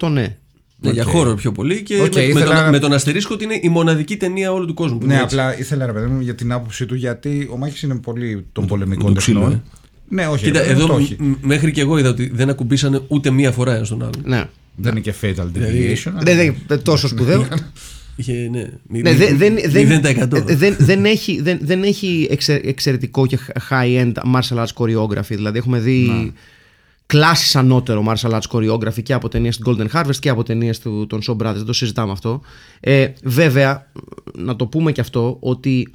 [0.00, 0.36] 100% ναι.
[0.80, 3.44] Ναι, για horror πιο πολύ και Οκ, με, με ήθελα- τον, με τον αστερίσκο ότι
[3.44, 4.98] είναι η μοναδική ταινία όλου του κόσμου.
[4.98, 5.36] που Ναι, είναι έτσι.
[5.38, 8.62] απλά ήθελα ρε παιδί μου για την άποψή του γιατί ο Μάχη είναι πολύ των
[8.64, 9.56] με πολεμικών το ξύλο, τεχνών.
[9.56, 9.62] ε.
[10.08, 10.44] Ναι, όχι.
[10.44, 11.16] Κοίτα, ρε παιδί μου, εδώ το έχει.
[11.18, 14.22] μ- μέχρι και εγώ είδα ότι δεν ακουμπήσανε ούτε μία φορά ένα στον άλλον.
[14.24, 14.44] ναι.
[14.76, 16.12] Δεν είναι και fatal Δηλαδή, deviation.
[16.20, 17.46] Δεν δεν- δεν τόσο σπουδαίο.
[18.16, 20.42] Είχε, ναι, μη- Ναι, μη- δεν, δεν, δεν, 0%.
[20.46, 23.38] δεν, δεν έχει, δεν, δεν έχει εξε- εξαιρετικό και
[23.70, 25.22] high-end martial arts choreography.
[25.28, 26.32] Δηλαδή έχουμε δει
[27.06, 31.06] κλάσεις ανώτερο martial arts choreography και από ταινίες του Golden Harvest και από ταινίες του,
[31.08, 31.54] των Shaw Brothers.
[31.54, 32.40] Δεν το συζητάμε αυτό.
[32.80, 33.90] Ε, βέβαια,
[34.34, 35.88] να το πούμε και αυτό, ότι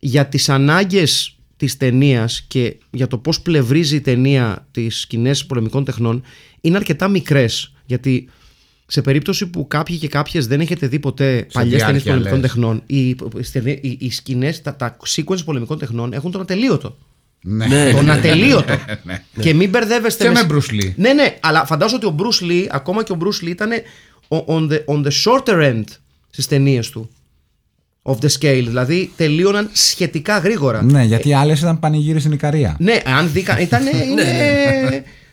[0.00, 5.84] για τις ανάγκες της ταινίας και για το πώς πλευρίζει η ταινία τις σκηνές πολεμικών
[5.84, 6.22] τεχνών
[6.60, 8.28] είναι αρκετά μικρές γιατί
[8.92, 12.50] σε περίπτωση που κάποιοι και κάποιες δεν έχετε δει ποτέ παλιές ταινίες διάρκεια, πολεμικών λες.
[12.50, 13.16] τεχνών, οι, οι,
[13.80, 16.96] οι, οι σκηνές, τα, τα sequence πολεμικών τεχνών έχουν τον ατελείωτο.
[17.42, 17.66] Ναι.
[17.66, 18.12] Ναι, Τον ναι.
[18.12, 18.74] ατελείωτο.
[19.40, 20.92] Και μην μπερδεύεστε Και με σ- Bruce Lee.
[20.96, 23.70] Ναι, ναι, αλλά φαντάζομαι ότι ο Bruce Lee, ακόμα και ο Bruce Lee ήταν
[24.28, 25.84] on the, on the shorter end
[26.30, 27.10] στις ταινίες του.
[28.02, 28.64] Of the scale.
[28.66, 30.82] Δηλαδή τελείωναν σχετικά γρήγορα.
[30.82, 32.76] Ναι, γιατί άλλες ήταν πανηγύρι στην Ικαρία.
[32.78, 33.42] Ναι, αν δει.
[33.42, 33.82] κα- Ήταν.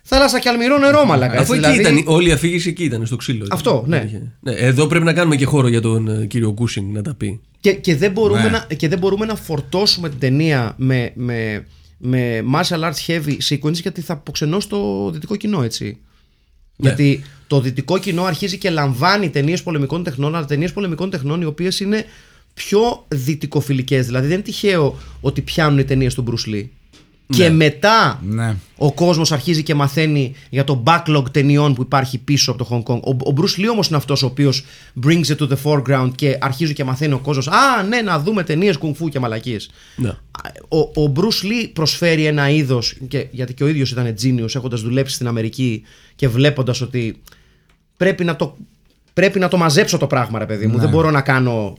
[0.10, 0.18] είναι.
[0.18, 1.39] θάλασσα και αλμυρό νερό, μαλακά.
[1.39, 3.47] Αφού έτσι, εκεί δηλαδή- ήταν, όλη η αφήγηση εκεί ήταν, στο ξύλο.
[3.51, 4.05] Αυτό, Δεν ναι.
[4.07, 4.51] είχε- ναι.
[4.51, 7.39] Εδώ πρέπει να κάνουμε και χώρο για τον ε, κύριο Κούσινγκ να τα πει.
[7.60, 8.49] Και, και, δεν μπορούμε Ναι.
[8.49, 11.66] να, και δεν μπορούμε να φορτώσουμε την ταινία με, με,
[11.97, 15.86] με martial arts heavy sequence γιατί θα αποξενώσει το δυτικό κοινό, έτσι.
[15.86, 16.89] Ναι.
[16.89, 21.45] Γιατί το δυτικό κοινό αρχίζει και λαμβάνει ταινίες πολεμικών τεχνών, αλλά ταινίες πολεμικών τεχνών οι
[21.45, 22.05] οποίες είναι
[22.53, 24.05] πιο δυτικοφιλικές.
[24.05, 26.66] Δηλαδή δεν είναι τυχαίο ότι πιάνουν οι ταινίες του Bruce Lee.
[27.34, 28.56] Και μετά Ναι.
[28.78, 32.92] ο κόσμος αρχίζει και μαθαίνει για το backlog ταινιών που υπάρχει πίσω από το Hong
[32.94, 33.00] Kong.
[33.02, 34.66] Ο, ο Bruce Lee όμως είναι αυτός ο οποίος
[35.06, 37.48] brings it to the foreground και αρχίζει και μαθαίνει ο κόσμος.
[37.48, 39.70] Α, ναι, να δούμε ταινίες κουνφού και μαλακίες.
[39.96, 40.10] Ναι.
[40.68, 42.96] Ο, ο Bruce Lee προσφέρει ένα είδος,
[43.32, 45.82] γιατί και ο ίδιος ήταν genius έχοντας δουλέψει στην Αμερική
[46.16, 47.22] και βλέποντας ότι
[47.98, 48.58] πρέπει να, το,
[49.14, 50.78] πρέπει να το μαζέψω το πράγμα, ρε παιδί μου.
[50.78, 51.78] Δεν μπορώ να κάνω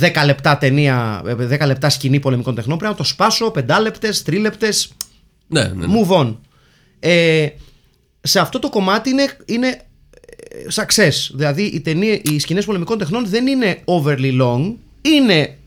[0.00, 2.78] 10 λεπτά ταινία, ε, 10 λεπτά σκηνή πολεμικών τεχνών.
[2.78, 4.68] Πρέπει να το σπάσω 5 λεπτέ, 3 λεπτέ.
[5.46, 5.86] Ναι, ναι.
[5.86, 5.94] ναι.
[5.94, 6.36] Move on.
[6.98, 7.48] Ε,
[8.20, 11.30] σε αυτό το κομμάτι είναι, είναι ε, success.
[11.34, 14.74] Δηλαδή οι, ταινίες, οι σκηνές πολεμικών τεχνών δεν είναι overly long.
[15.02, 15.58] Είναι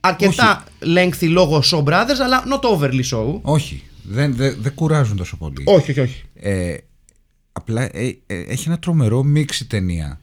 [0.00, 0.64] αρκετά
[0.96, 3.40] lengthy λόγω show brothers, αλλά not overly so.
[3.42, 3.82] Όχι.
[4.02, 5.62] Δεν, δεν, δεν κουράζουν τόσο πολύ.
[5.64, 6.22] Όχι, όχι, όχι.
[6.34, 6.76] Ε,
[7.52, 10.20] απλά ε, ε, έχει ένα τρομερό μίξ η ταινία.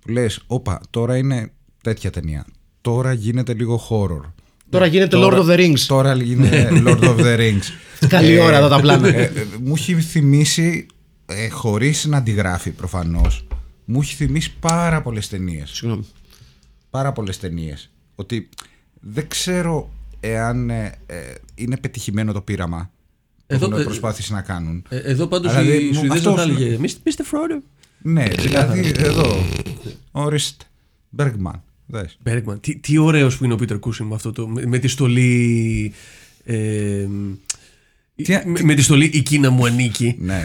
[0.00, 1.52] Που λες, όπα, τώρα είναι
[1.82, 2.46] τέτοια ταινία.
[2.86, 4.30] Τώρα γίνεται λίγο horror.
[4.70, 5.78] Τώρα γίνεται Lord of the Rings.
[5.86, 7.62] Τώρα γίνεται Lord of the Rings.
[8.08, 9.08] Καλή ώρα εδώ τα πλάνα.
[9.08, 9.30] ε, ε,
[9.62, 10.86] μου έχει θυμίσει,
[11.26, 13.46] ε, χωρίς να αντιγράφει προφανώς,
[13.84, 15.70] μου έχει θυμίσει πάρα πολλές ταινίες.
[15.70, 16.04] Συγγνώμη.
[16.90, 17.90] Πάρα πολλές ταινίες.
[18.14, 18.48] Ότι
[19.00, 21.14] δεν ξέρω εάν ε, ε,
[21.54, 22.90] είναι πετυχημένο το πείραμα
[23.36, 24.84] που Εδώ, έχουν ε, προσπάθησει να κάνουν.
[24.88, 27.08] Ε, Εδώ πάντως Αλλά η δηλαδή, μου- Σουηδέζα αυτό θα σου- έλεγε Mr.
[27.08, 27.20] Mr.
[27.20, 27.62] Frodo.
[28.02, 29.36] Ναι, δηλαδή εδώ.
[30.10, 30.62] Οριστ
[31.86, 32.20] Μπέργκμαν.
[32.24, 32.54] Δες.
[32.54, 32.60] Bergman.
[32.62, 34.48] Τι, τι ωραίος που είναι ο Πίτερ Κούσιν με αυτό το.
[34.48, 35.92] Με, με τη στολή.
[36.44, 37.06] Ε,
[38.16, 40.16] Τι- με, με τη στολή η Κίνα μου ανήκει.
[40.18, 40.44] Ναι.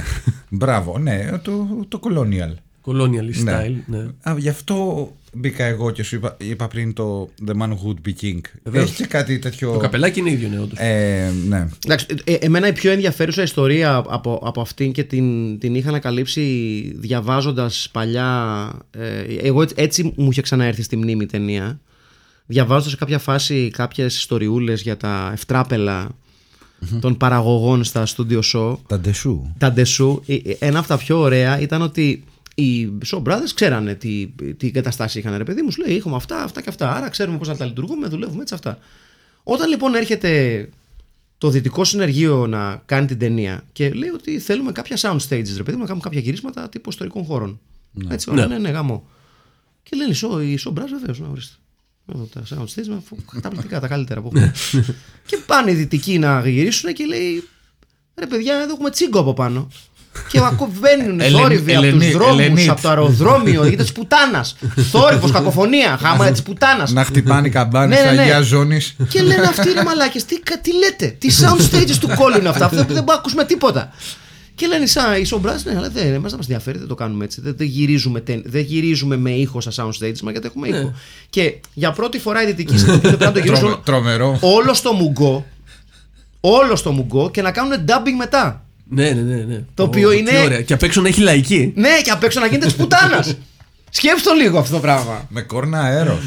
[0.50, 2.54] Μπράβο, ναι, το, το Colonial.
[2.86, 3.66] Colonial Ναι.
[3.66, 3.76] style.
[3.86, 4.08] Ναι.
[4.30, 8.08] Α, γι' αυτό μπήκα εγώ και σου είπα, είπα πριν το The Man Who Would
[8.08, 8.40] Be King.
[8.64, 8.90] Βεβαίως.
[8.90, 9.72] Έχει και κάτι τέτοιο.
[9.72, 10.78] Το καπελάκι είναι ίδιο, ναι, όντως.
[10.80, 11.68] Ε, ναι.
[11.86, 16.42] Εντάξει, ε, εμένα η πιο ενδιαφέρουσα ιστορία από, από αυτήν και την, την είχα ανακαλύψει
[16.98, 21.80] διαβάζοντας παλιά ε, εγώ έτσι, έτσι μου είχε ξαναέρθει στη μνήμη η ταινία
[22.46, 26.10] διαβάζοντας σε κάποια φάση κάποιες ιστοριούλες για τα ευτράπελα
[27.00, 29.54] των παραγωγών στα studio show Τα ντεσού.
[29.58, 32.24] τα ντεσού, ε, ε, ένα από τα πιο ωραία ήταν ότι
[32.56, 34.28] οι Shaw Brothers ξέρανε τι,
[34.58, 35.72] τι εγκαταστάσεις είχαν, ρε παιδί μου.
[35.72, 36.96] Σου λέει: Έχουμε αυτά, αυτά και αυτά.
[36.96, 38.78] Άρα ξέρουμε πώς να τα λειτουργούμε, δουλεύουμε έτσι αυτά.
[39.44, 40.70] Όταν λοιπόν έρχεται
[41.38, 45.64] το δυτικό συνεργείο να κάνει την ταινία και λέει ότι θέλουμε κάποια sound stages, ρε
[45.64, 47.60] παιδί μου, να κάνουμε κάποια γυρίσματα τύπου ιστορικών χώρων.
[48.08, 49.08] Έτσι, ωραία, ναι, ναι, γαμό.
[49.84, 51.56] Και λένε «Σο- οι Shaw Brothers, βεβαίως, να ορίστε.
[52.14, 53.02] Εδώ Τα sound stages με
[53.34, 54.54] καταπληκτικά, τα καλύτερα που έχουμε.
[55.26, 57.44] και πάνε οι δυτικοί να γυρίσουν και λέει:
[58.16, 59.68] Ρε παιδιά, εδώ έχουμε τσίγκο από πάνω.
[60.32, 62.70] Και ακουμπαίνουν Ελεν- θόρυβοι από τους Ελενή- δρόμους, Ελενίτ.
[62.70, 64.56] από το αεροδρόμιο, γιατί τη πουτάνας.
[64.92, 66.92] Θόρυβος, κακοφωνία, χάμα τη πουτάνας.
[66.92, 68.22] Να χτυπάνε οι καμπάνες Ναι, ναι, τη ναι.
[68.22, 68.96] Αγία Ζώνης.
[69.10, 72.50] Και λένε αυτοί ρε μαλάκες, τι, κα- τι λέτε, τι sound stages του κόλλου είναι
[72.50, 73.92] αυτά, αυτό δεν μπορούμε να ακούσουμε τίποτα.
[74.56, 77.24] Και λένε σαν οι Σομπράς, ναι, αλλά δεν εμάς δεν μας ενδιαφέρει, δεν το κάνουμε
[77.26, 77.42] έτσι.
[77.42, 80.94] Δεν, δεν, γυρίζουμε, τεν- δεν γυρίζουμε με ήχο στα sound stages, μα γιατί έχουμε ήχο.
[81.30, 84.38] Και για πρώτη φορά οι δυτικοί συνειδητοποιούν ότι πρέπει να το γυρίσουν Τρομερό.
[84.42, 85.46] όλο στο μουγκό,
[86.40, 88.66] όλο στο μουγκό και να κάνουν dubbing μετά.
[88.94, 89.44] Ναι, ναι, ναι.
[89.44, 89.64] ναι.
[89.74, 90.62] Το οποίο Ω, είναι- τι ωραία.
[90.62, 91.72] Και απ' έξω να έχει λαϊκή.
[91.76, 93.36] Ναι, και απ' έξω να γίνεται της πουτάνας.
[93.94, 95.26] Σκέψτε το λίγο αυτό το πράγμα.
[95.30, 96.20] Με κόρνα αέρος.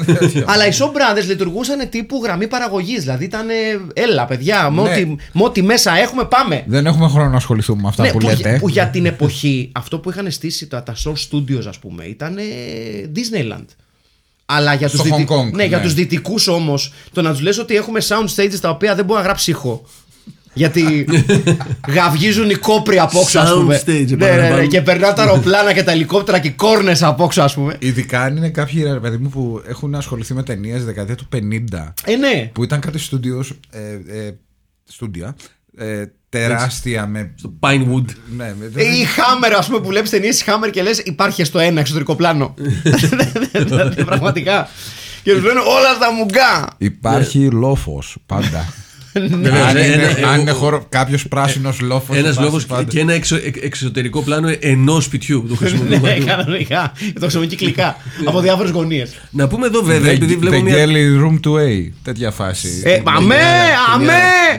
[0.52, 3.00] Αλλά οι Shaw Brothers λειτουργούσαν τύπου γραμμή παραγωγής.
[3.00, 3.46] Δηλαδή ήταν.
[3.92, 4.88] Έλα, παιδιά, με Ναι.
[4.90, 6.64] ό,τι- με ό,τι μέσα έχουμε, πάμε.
[6.66, 8.56] Δεν έχουμε χρόνο να ασχοληθούμε με αυτά Ναι, που που, λέτε.
[8.60, 12.36] που για την εποχή αυτό που είχαν στήσει τα, τα Source Studios, ας πούμε, ήταν
[12.38, 12.42] ε,
[13.14, 13.64] Disneyland.
[14.46, 15.82] Αλλά για τους, Στο δυτικ- Hong Kong, ναι, για ναι.
[15.82, 19.18] τους δυτικούς όμως το να τους λες ότι έχουμε sound stages τα οποία δεν μπορεί
[19.20, 19.84] να γράψει ήχο
[20.52, 21.06] γιατί
[21.94, 24.66] γαυγίζουν οι κόπροι από έξω ας Sound πούμε stage, ναι, ναι, ναι, επαναλαμβάνω.
[24.66, 28.22] και περνά τα αεροπλάνα και τα ελικόπτερα και οι κόρνες από έξω ας πούμε Ειδικά
[28.22, 31.92] αν είναι κάποιοι ρε παιδί μου που έχουν ασχοληθεί με ταινίες δεκαετίας του 50.
[32.04, 33.52] Ε ναι Που ήταν κάτι στούντιος.
[33.70, 34.30] Ε, ε,
[34.84, 35.36] στούντια.
[35.76, 37.34] Ε, τεράστια με.
[37.42, 38.04] Το Pinewood.
[38.36, 40.98] Ναι, με- Ε, δεν- Η Hammer, ας πούμε, που βλέπεις ταινίες η Hammer και λες:
[40.98, 42.54] Υπάρχει στο ένα εξωτερικό πλάνο.
[43.58, 44.68] Δηλαδή, Πραγματικά.
[45.22, 46.68] Και τους λένε όλα στα μουγκά.
[46.78, 48.72] Υπάρχει λόφος πάντα.
[49.20, 52.16] Βεβαίως, αν ε, είναι, ένα- αν ε, είναι ο- χώρο, κάποιος πράσινος λόφος.
[52.16, 56.16] Ένας λόγος και ένα εξω- εξ- εξωτερικό πλάνο ενός σπιτιού που το χρησιμοποιούμε.
[56.18, 56.92] Ναι, κανονικά.
[57.14, 57.96] Το χρησιμοποιεί κυκλικά.
[58.24, 59.14] Από διάφορες γωνίες.
[59.30, 61.90] Να πούμε εδώ βέβαια, επειδή βλέπω The μια Gelly Room to A.
[62.02, 62.68] Τέτοια φάση.
[62.84, 63.34] Ε, αμέ,
[63.94, 64.12] αμέ!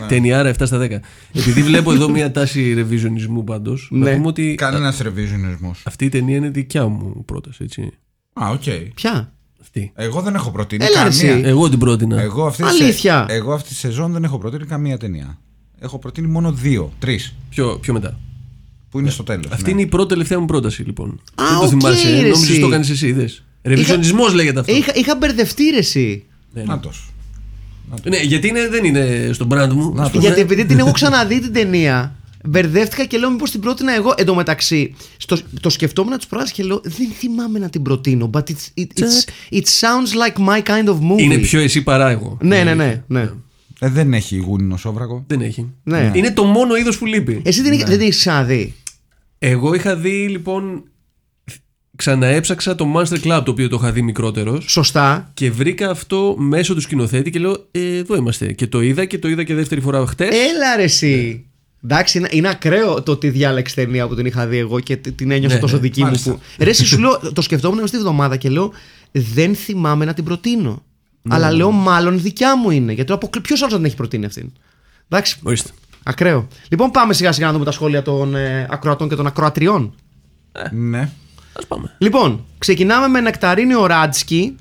[0.08, 0.88] ταινιάρα 7 στα 10.
[1.34, 4.10] Επειδή βλέπω εδώ μια τάση ρεβιζονισμού πάντως, Ναι.
[4.10, 5.82] να πούμε ότι Κανένας ρεβιζονισμός.
[5.86, 7.92] αυτή η ταινία είναι δικιά μου πρόταση, έτσι.
[8.34, 8.64] Α, οκ.
[8.96, 9.92] Ποια; Αυτή.
[9.96, 11.34] Εγώ δεν έχω προτείνει Έλα, ρε, καμία.
[11.34, 11.42] εσύ.
[11.48, 12.22] Εγώ την πρότεινα.
[12.22, 13.26] Εγώ αυτή, Αλήθεια.
[13.30, 15.38] Σε, εγώ αυτή τη σεζόν δεν έχω προτείνει καμία ταινία.
[15.80, 17.36] Έχω προτείνει μόνο δύο, τρεις.
[17.50, 18.20] Πιο, πιο μετά;
[18.90, 19.46] Που είναι στο τέλος.
[19.52, 21.20] Αυτή είναι η πρώτη τελευταία μου πρόταση, λοιπόν.
[21.36, 22.10] Α, δεν το οκ, θυμάσαι.
[22.10, 22.60] ρε, Νόμιζε εσύ.
[22.62, 23.44] το κάνεις εσύ, είδες.
[23.64, 24.76] Ρεβιζιονισμό λέγεται αυτό.
[24.76, 26.24] Είχα, είχα μπερδευτεί ρε εσύ.
[26.66, 27.14] Να τος.
[28.10, 29.94] Ναι, γιατί είναι, δεν είναι στο brand μου.
[29.94, 30.12] Να ας τος.
[30.12, 30.24] πούμε.
[30.24, 32.16] Γιατί επειδή την έχω ξαναδεί την ταινία,
[32.46, 34.14] μπερδεύτηκα και λέω μήπως την πρότεινα εγώ.
[34.18, 38.30] Εν τω μεταξύ, στο, το σκεφτόμουν τις προάλλες και λέω δεν θυμάμαι να την προτείνω.
[38.34, 41.20] But it's, it, it's, it sounds like my kind of movie.
[41.20, 42.38] Είναι πιο εσύ παρά εγώ.
[42.42, 43.04] Ναι, ναι, ναι.
[43.08, 43.32] ναι.
[43.80, 45.24] Ε, δεν έχει γούνινο σόβρακο.
[45.28, 45.74] Δεν έχει.
[45.84, 46.12] Ναι.
[46.16, 47.42] Είναι το μόνο είδος που λείπει.
[47.46, 48.74] Εσύ δεν, δεν την έχεις ξαναδεί.
[49.38, 50.84] Εγώ είχα δει λοιπόν.
[51.96, 54.66] Ξαναέψαξα το Monster Club το οποίο το είχα δει μικρότερος.
[54.68, 55.32] Σωστά.
[55.34, 58.54] Και βρήκα αυτό μέσω του σκηνοθέτη και λέω ε, εδώ είμαστε.
[58.54, 60.30] Και το είδα και το είδα και δεύτερη φορά χτες.
[60.30, 61.49] Έλα ρε εσύ.
[61.84, 65.12] Εντάξει, είναι, είναι ακραίο το ότι διάλεξε ταινία που την είχα δει εγώ και τη-
[65.12, 66.06] την ένιωσα Ναι, τόσο ναι, δική μου.
[66.06, 66.32] μάλιστα.
[66.32, 66.40] Που...
[66.60, 68.72] Ρε, εσύ σου λέω, το σκεφτόμουν στη βδομάδα και λέω
[69.12, 70.84] δεν θυμάμαι να την προτείνω.
[71.22, 72.92] Ναι, Αλλά λέω μάλλον δικιά μου είναι.
[72.94, 74.52] Γιατί ποιος άλλος δεν έχει προτείνει αυτήν;
[75.10, 75.40] Εντάξει.
[75.44, 75.70] Ορίστε.
[76.04, 76.48] Ακραίο.
[76.70, 79.96] Λοιπόν, πάμε σιγά σιγά να δούμε τα σχόλια των ε, ακροατών και των ακροατριών.
[80.72, 81.10] Ναι.
[81.54, 81.96] Α πάμε.
[81.98, 84.56] Λοιπόν, ξεκινάμε με Νεκταρίνιο Ράτσκι.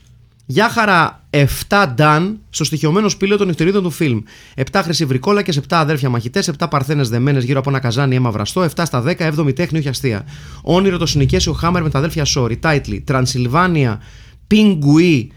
[0.50, 1.46] Γεια χαρά 7
[1.94, 4.20] Νταν στο στοιχειωμένο σπήλαιο των νυχτερίδων του φιλμ.
[4.54, 8.62] 7 χρυσή βρικόλακε, 7 αδέρφια μαχητές, 7 παρθένες δεμένες γύρω από ένα καζάνι αίμα βραστό,
[8.62, 10.24] 7 στα 10, 7η τέχνη, όχι αστεία.
[10.62, 12.56] Όνειρο το συνοικέσει ο Χάμερ με τα αδέρφια Σόρι.
[12.56, 13.00] Τάιτλι.
[13.00, 14.00] Τρανσιλβάνια
[14.46, 15.32] Πιγκουί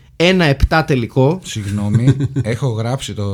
[0.69, 1.39] 1-7 τελικό.
[1.43, 3.25] Συγγνώμη, έχω γράψει το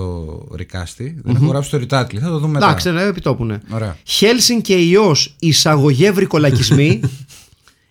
[0.56, 2.20] ρικάστη, δεν έχω γράψει το ριτάτλι.
[2.20, 2.66] Θα το δούμε μετά.
[2.66, 3.58] Εντάξει, ναι, επιτόπου ναι.
[3.70, 3.98] Ωραία.
[4.04, 7.00] Χέλσιν και ιό εισαγωγεύροι κολακισμοί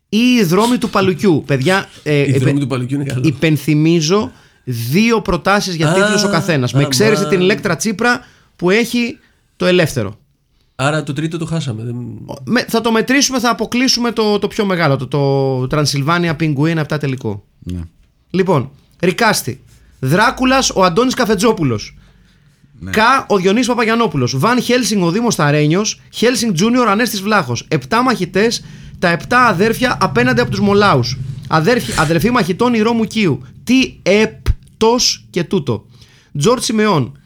[0.08, 1.42] ή οι δρόμοι του Παλουκιού.
[1.46, 3.22] Παιδιά, ε, Η επε- δρόμη του Παλουκιού είναι καλό.
[3.24, 4.32] υπενθυμίζω
[4.64, 6.72] δύο προτάσεις για Α, τίτλους ο καθένας.
[6.72, 7.28] Με α, εξαίρεση μα.
[7.28, 8.24] την Ηλέκτρα Τσίπρα
[8.56, 9.18] που έχει
[9.56, 10.18] το ελεύθερο.
[10.74, 11.82] Άρα το τρίτο το χάσαμε.
[11.84, 11.94] Δεν...
[12.44, 16.96] Με, θα το μετρήσουμε, θα αποκλείσουμε το, το πιο μεγάλο, το, το Transylvania Penguin 7
[17.00, 17.44] τελικό.
[17.58, 17.80] Ναι.
[18.30, 19.60] Λοιπόν, Ρικάστη.
[20.00, 21.96] Δράκουλας ο Αντώνης Καφετζόπουλος.
[22.90, 24.38] Κα ο Διονύσης Παπαγιανόπουλος.
[24.38, 26.00] Βαν Χέλσινγκ ο Δήμος Ταρένιος.
[26.10, 27.64] Χέλσινγκ Τζούνιορ Ανέστης Βλάχος.
[27.68, 28.64] Επτά μαχητές,
[28.98, 31.18] τα επτά αδέρφια απέναντι από τους Μολάους.
[31.96, 33.42] Αδερφοί μαχητών η Ρώμου Κίου.
[33.64, 34.96] Τι επτό
[35.30, 35.86] και τούτο.
[36.38, 37.18] Τζορτ Σιμεών.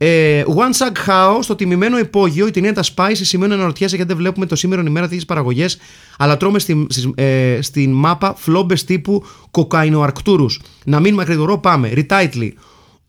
[0.00, 3.96] Ε, One Sag How στο τιμημένο υπόγειο η ταινία τα σπάει σε σημείο να αναρωτιέσαι
[3.96, 5.78] γιατί δεν βλέπουμε το σήμερα ημέρα τέτοιες παραγωγές,
[6.18, 10.60] αλλά τρώμε στη, στις, ε, στην μάπα φλόμπες τύπου κοκαϊνοαρκτούρους.
[10.84, 11.92] Να μην μακρηγορώ, πάμε.
[11.94, 12.50] Retitle.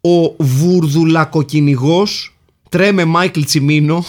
[0.01, 2.35] Ο βουρδουλακοκυνηγός
[2.69, 4.05] τρέμε Μάικλ Τσιμίνο.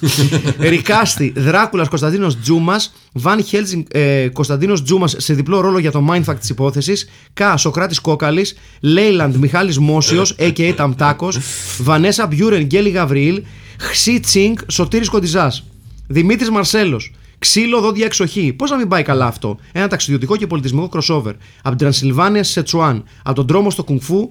[0.70, 6.36] Ρικάστη, Δράκουλας Κωνσταντίνος Τζούμας, Βαν Χέλσινγκ ε, Κωνσταντίνος Τζούμας σε διπλό ρόλο για το mindfuck
[6.40, 10.72] της υπόθεσης, Κα Σοκράτης Κόκαλης, Λέιλαντ Μιχάλης Μόσιος, a.k.a.
[10.76, 11.38] Ταμτάκος,
[11.78, 13.42] Βανέσα Μπιούρεν Γκέλι Γαβριήλ,
[13.80, 15.64] Χσί Τσίνγκ Σωτήρης Κοντιζάς,
[16.06, 18.52] Δημήτρης Μαρσέλος, Ξύλο δόντια εξοχή.
[18.52, 21.34] Πώς να μην πάει καλά αυτό; Ένα ταξιδιωτικό και πολιτισμικό crossover.
[21.58, 23.04] Από την Τρανσιλβάνια σε Τσουάν.
[23.22, 24.30] Από τον τρόμο στο κουνφού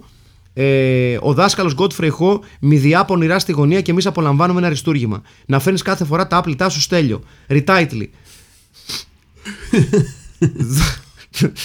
[0.58, 5.22] ε, ο δάσκαλος Γκότφρεϊ Χο μηδιά πονηρά στη γωνία και εμείς απολαμβάνουμε ένα αριστούργημα.
[5.45, 7.24] Να φέρνεις κάθε φορά τα άπλητά σου στέλιο.
[7.47, 8.12] Ριτάιτλι.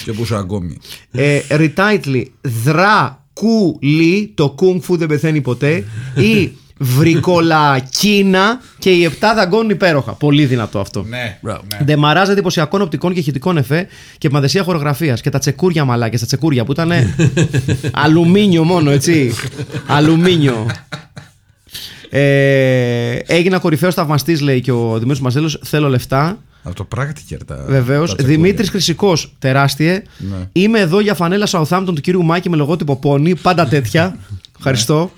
[0.05, 0.77] Και πού σου αγκόμι.
[1.11, 2.31] ε, ριτάιτλι.
[2.63, 4.31] Δρακούλι.
[4.35, 5.83] Το κουνγκ φου δεν πεθαίνει ποτέ.
[6.15, 6.51] Ή
[6.83, 10.11] βρικολακίνα και οι επτά δαγκώνουν υπέροχα.
[10.13, 11.05] Πολύ δυνατό αυτό.
[11.09, 11.37] Ναι.
[11.41, 11.61] Μπράβο.
[11.77, 11.83] ναι.
[11.85, 15.21] Ντεμαράζ εντυπωσιακών οπτικών και ηχητικών εφέ και μαδεσία χορογραφίας.
[15.21, 16.91] Και τα τσεκούρια μαλάκια, τα τσεκούρια που ήταν
[18.03, 19.33] αλουμίνιο μόνο, έτσι.
[19.87, 20.65] αλουμίνιο.
[22.09, 25.57] Ε, έγινα κορυφαίος θαυμαστής, λέει και ο Δημήτρης Μαρσέλο.
[25.63, 26.37] Θέλω λεφτά.
[26.63, 27.65] Από το πράκτικερ τα.
[27.67, 28.09] Βεβαίως.
[28.09, 28.37] τα τσεκούρια.
[28.41, 30.01] Δημήτρης Χρυσικός, τεράστιε.
[30.17, 30.35] Ναι.
[30.51, 33.35] Είμαι εδώ για φανέλα Southampton του κύριου Μάκη με λογότυπο πόνι.
[33.35, 34.17] Πάντα τέτοια.
[34.57, 35.11] Ευχαριστώ.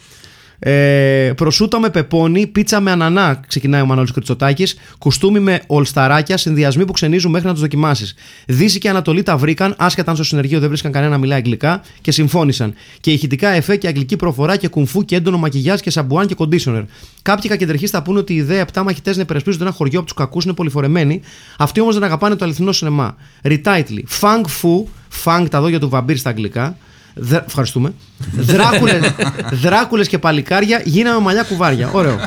[0.65, 6.85] Ε, προσούτο με πεπόνι, πίτσα με ανανά, ξεκινάει ο Μανώλης Κριτσοτάκης, κουστούμι με ολσταράκια, συνδυασμοί
[6.85, 8.15] που ξενίζουν μέχρι να τους δοκιμάσεις.
[8.45, 11.81] Δύση και Ανατολή τα βρήκαν, άσχετα αν στο συνεργείο δεν βρίσκαν κανένα να μιλάει αγγλικά
[12.01, 12.73] και συμφώνησαν.
[12.99, 16.83] Και ηχητικά εφέ και αγγλική προφορά και κουνφού και έντονο μακιγιάζ και σαμπουάν και κοντίσονερ.
[17.21, 20.17] Κάποιοι κακεντρεχείς θα πούνε ότι η ιδέα 7 μαχητές να υπερασπίζονται ένα χωριό από τους
[20.17, 21.21] κακούς είναι πολυφορεμένη.
[21.57, 23.15] Αυτοί όμως δεν αγαπάνε το αληθινό σινεμά.
[23.43, 24.03] Retitle.
[24.21, 24.83] Fang Fu,
[25.23, 26.77] Fang τα δόντια του βαμπύρ στα αγγλικά.
[27.15, 27.43] Δρα...
[27.47, 27.93] Ευχαριστούμε.
[28.35, 29.15] Δράκουλες,
[29.51, 31.89] δράκουλες και παλικάρια γίναμε μαλλιά κουβάρια.
[31.91, 32.17] Ωραίο.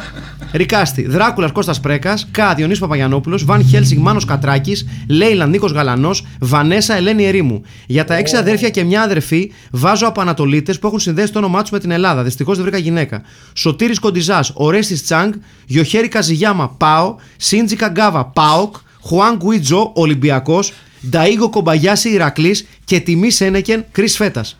[0.52, 6.94] Ρικάστη, Δράκουλας Κώστας Πρέκας, Κα Διονύσης Παπαγιανόπουλος, Βαν Χέλσινγκ Μάνος Κατράκης, Λέιλαν Νίκος Γαλανός, Βανέσα
[6.94, 7.62] Ελένη Ερήμου.
[7.86, 11.60] Για τα έξι αδέρφια και μια αδερφή βάζω από Ανατολίτες που έχουν συνδέσει το όνομά
[11.60, 12.22] τους με την Ελλάδα.
[12.22, 13.22] Δυστυχώς δεν βρήκα γυναίκα.
[13.52, 15.32] Σωτήρης Κοντιζάς, Ορέστης Τσάνγκ,
[15.66, 20.72] Γιοχέρη Καζιγιάμα Πάο, Σίντζι Καγκάβα Πάοκ, Χουάν Γκουίτζο Ολυμπιακός,
[21.08, 24.58] Νταίγο Κομπαγιάση Ηρακλής και τιμή Σένεκεν Κρις Φέτας.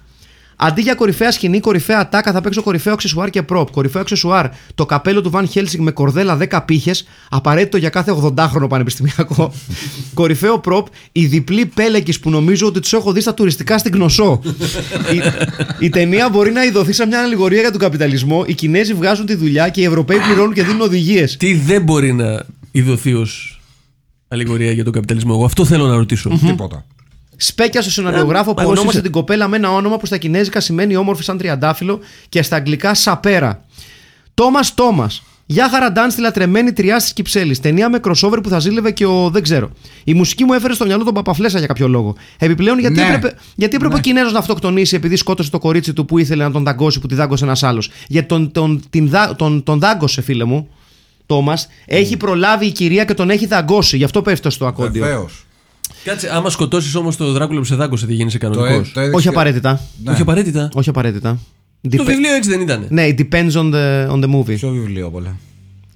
[0.57, 3.71] Αντί για κορυφαία σκηνή, κορυφαία ατάκα θα παίξω κορυφαίο αξεσουάρ και προπ.
[3.71, 8.69] Κορυφαίο αξεσουάρ το καπέλο του Βαν Χέλσινγκ με κορδέλα 10 πύχες, απαραίτητο για κάθε 80χρονο
[8.69, 9.53] πανεπιστημιακό.
[10.15, 14.41] κορυφαίο προπ η διπλή πέλεκης που νομίζω ότι τους έχω δει στα τουριστικά στην Κνωσό.
[15.13, 15.21] η,
[15.87, 18.45] η ταινία μπορεί να ειδωθεί σαν μια αλληγορία για τον καπιταλισμό.
[18.47, 21.37] Οι Κινέζοι βγάζουν τη δουλειά και οι Ευρωπαίοι πληρώνουν και δίνουν οδηγίες.
[21.37, 23.61] Τι δεν μπορεί να ειδωθεί ως
[24.29, 26.31] αλληγορία για τον καπιταλισμό; Εγώ αυτό θέλω να ρωτήσω.
[26.47, 26.85] Τίποτα.
[27.37, 30.61] Σπέκια στο σεναριογράφο που εγώ ονόμασε σύσα- την κοπέλα με ένα όνομα που στα κινέζικα
[30.61, 33.65] σημαίνει όμορφη σαν τριαντάφυλλο και στα αγγλικά σαπέρα.
[34.35, 35.23] Τόμας Τόμας.
[35.49, 37.61] Γεια χαραντάν στη λατρεμένη τριάς της Κυψέλης.
[37.61, 39.71] Ταινία με crossover που θα ζήλευε και ο δεν ξέρω.
[40.05, 42.17] Η μουσική μου έφερε στο μυαλό τον Παπαφλέσα για κάποιο λόγο.
[42.39, 43.07] Επιπλέον, γιατί Ναι.
[43.07, 46.51] έπρεπε, γιατί έπρεπε ο Κινέζος να αυτοκτονήσει επειδή σκότωσε το κορίτσι του που ήθελε να
[46.51, 47.91] τον δαγκώσει που τη δάγκωσε ένας άλλος.
[48.09, 50.69] Γιατί τον, τον, την, δα- τον, τον δάγκωσε, φίλε μου.
[51.27, 53.97] Τόμας, έχει προλάβει η κυρία και τον έχει δαγκώσει.
[53.97, 55.03] Γι' αυτό πέφτει στο ακόντιο.
[55.05, 55.46] Βεβαίως.
[56.07, 58.75] Κάτσε, άμα σκοτώσεις όμως το Δράκουλα που σε δάγκωσε, τι γίνεσαι Το, κανονικό.
[58.75, 59.81] ε- το έδειξε- Όχι απαραίτητα.
[60.05, 60.13] Ναι.
[60.13, 60.69] Όχι απαραίτητα.
[60.75, 61.39] Όχι απαραίτητα.
[61.81, 62.87] Το Depe- βιβλίο έτσι δεν ήταν.
[62.89, 64.55] Ναι, it depends on the, on the movie.
[64.57, 65.37] Ποιο βιβλίο πολλά.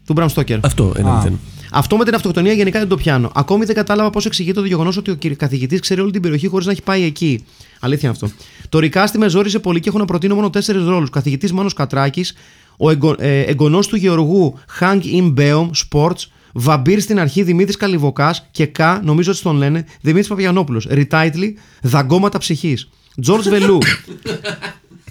[0.07, 0.59] Του Bram Stoker.
[0.61, 1.17] Αυτό ένα Α.
[1.17, 1.39] μηδέν.
[1.73, 3.31] Αυτό με την αυτοκτονία γενικά δεν το πιάνω.
[3.35, 6.67] Ακόμη δεν κατάλαβα πώς εξηγείται το γεγονός ότι ο καθηγητής ξέρει όλη την περιοχή χωρίς
[6.67, 7.45] να έχει πάει εκεί.
[7.81, 8.37] Αλήθεια είναι αυτό.
[8.69, 11.11] Το Ρικάστη με ζόρισε πολύ και έχω να προτείνω μόνο τέσσερις ρόλους.
[11.11, 12.35] Καθηγητής Μάνος Κατράκης,
[12.77, 18.35] ο εγγο, ε, εγγονός του γεωργού Hang In Beom Sports, Βαμπύρ στην αρχή Δημήτρης Καλιβοκά
[18.51, 20.87] και Κα, νομίζω ότι τον λένε, Δημήτρης Παπαγιανόπουλος.
[20.91, 22.89] Ριτάιτλι, Δαγκώματα ψυχής.
[23.21, 23.79] Τζορτ Βελού.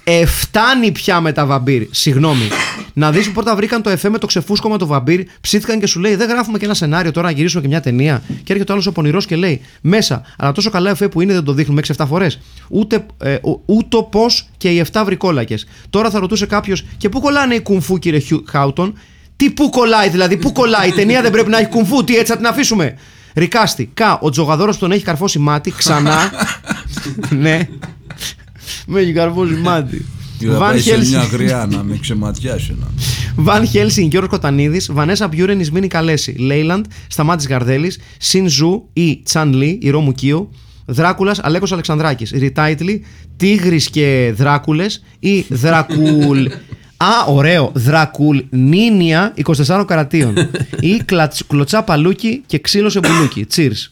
[0.04, 1.86] Ε, φτάνει πια με τα βαμπύρ.
[1.90, 2.48] Συγγνώμη.
[2.92, 6.00] Να δεις που πρώτα βρήκαν το εφέ με το ξεφούσκωμα του βαμπύρ, ψήθηκαν και σου
[6.00, 8.22] λέει: Δεν γράφουμε και ένα σενάριο τώρα να γυρίσουμε και μια ταινία.
[8.44, 11.32] Και έρχεται ο άλλος ο πονηρός και λέει: Μέσα, αλλά τόσο καλά εφέ που είναι
[11.32, 12.40] δεν το δείχνουμε 6-7 φορές.
[12.68, 15.66] Ούτε, ε, ο- ούτω πώς και οι 7 βρικόλακες.
[15.90, 18.98] Τώρα θα ρωτούσε κάποιος: Και πού κολλάνε οι κουμφού, κύριε Χιου- Χάουτον;
[19.40, 20.88] Τι πού κολλάει, δηλαδή, πού κολλάει.
[20.88, 22.94] Η ταινία δεν πρέπει να έχει κουμφού, τι έτσι θα την αφήσουμε.
[23.34, 26.18] Recasting, Κα, ο τζογαδόρος που τον έχει καρφώσει μάτι, ξανά.
[27.42, 27.68] ναι.
[28.86, 30.06] Με έχει καρφώσει μάτι.
[30.40, 31.22] Βαν Χέλσινγκ.
[31.32, 32.76] γριά να με ξεματιάσει.
[32.80, 32.86] Να.
[33.42, 39.52] Βαν Χέλσινγκ, Γιώργος Κοτανίδης, Βανέσα Μπιούρεν, Ισμήνη Καλέση, Λέιλαντ, Σταμάτης Γαρδέλης, Σιν Ζου ή Τσαν
[39.52, 40.50] Λί, η Ρώμου Κίο,
[40.86, 43.04] Δράκουλας Αλέκος Αλεξανδράκης, Ριτάιτλι,
[43.36, 46.46] Τίγρης και Δράκουλες ή Δρακουλ.
[47.02, 47.70] Α, ωραίο.
[47.74, 49.34] Δρακουλ Νίνια
[49.66, 50.34] 24 καρατίων.
[50.80, 53.46] ή κλατς- κλωτσά παλούκι και ξύλο σε μπουλούκι.
[53.54, 53.90] Cheers.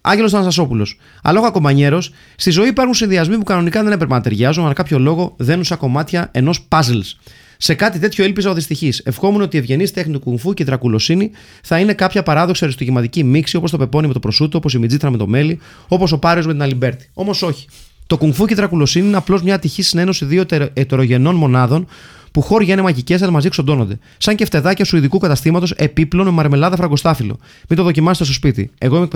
[0.00, 0.86] Άγγελος Θανασόπουλο.
[1.22, 2.02] Αλόγα κομπανιέρο,
[2.36, 5.78] στη ζωή υπάρχουν συνδυασμοί που κανονικά δεν έπρεπε να ταιριάζουν, αλλά κάποιο λόγο δένουν σαν
[5.78, 7.16] κομμάτια ενός puzzles.
[7.56, 8.98] Σε κάτι τέτοιο έλπιζα ο δυστυχής.
[9.04, 11.30] Ευχόμουν ότι η ευγενή τέχνη του κουνφού και η δρακουλοσύνη
[11.62, 15.10] θα είναι κάποια παράδοξη αριστουργηματική μίξη, όπως το πεπόνι με το προσούτο, όπως η μυζήθρα
[15.10, 17.08] με το μέλι, όπως ο Πάριος με την Αλιμπέρτη.
[17.14, 17.66] Όμως όχι.
[18.06, 21.86] Το κουνφού και η δρακουλοσύνη είναι απλώς μια ατυχή συνένωση δύο ετερο- ετερογενών μονάδων
[22.32, 23.98] που χώρια είναι μαγικές αλλά μαζί εξοντώνονται.
[24.18, 27.38] Σαν κεφτεδάκια σου ειδικού καταστήματος επίπλων με μαρμελάδα φραγκοστάφυλλο.
[27.68, 28.70] Μην το δοκιμάσετε στο σπίτι.
[28.78, 29.08] Εγώ είμαι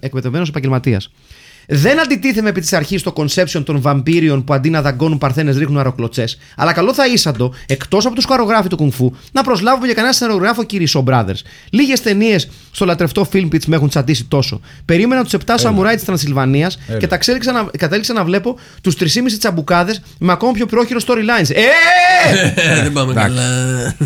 [0.00, 1.10] εκπαιδευμένος επαγγελματίας.
[1.66, 5.76] Δεν αντιτίθεμαι επί της αρχής στο conception των βαμπύριων που αντί να δαγκώνουν παρθένες ρίχνουν
[5.76, 6.38] αεροκλωτσές.
[6.56, 10.64] Αλλά καλό θα ήσαντο, εκτός από τους χορογράφους του κουνφού, να προσλάβουμε για κανένα σεναριογράφο
[10.70, 11.40] κύριοι Shaw Brothers.
[11.70, 14.60] Λίγες ταινίες στο λατρευτό film pitch με έχουν τσαντήσει τόσο.
[14.84, 19.06] Περίμενα τους 7 σαμουράι της Τρανσιλβανίας και τα ξέλιξα να, κατέληξα να βλέπω τους 3,5
[19.38, 21.50] τσαμπουκάδες με ακόμα πιο πρόχειρο storylines.
[21.50, 21.62] Ε!
[22.54, 23.96] Ε, Δεν πάμε καλά.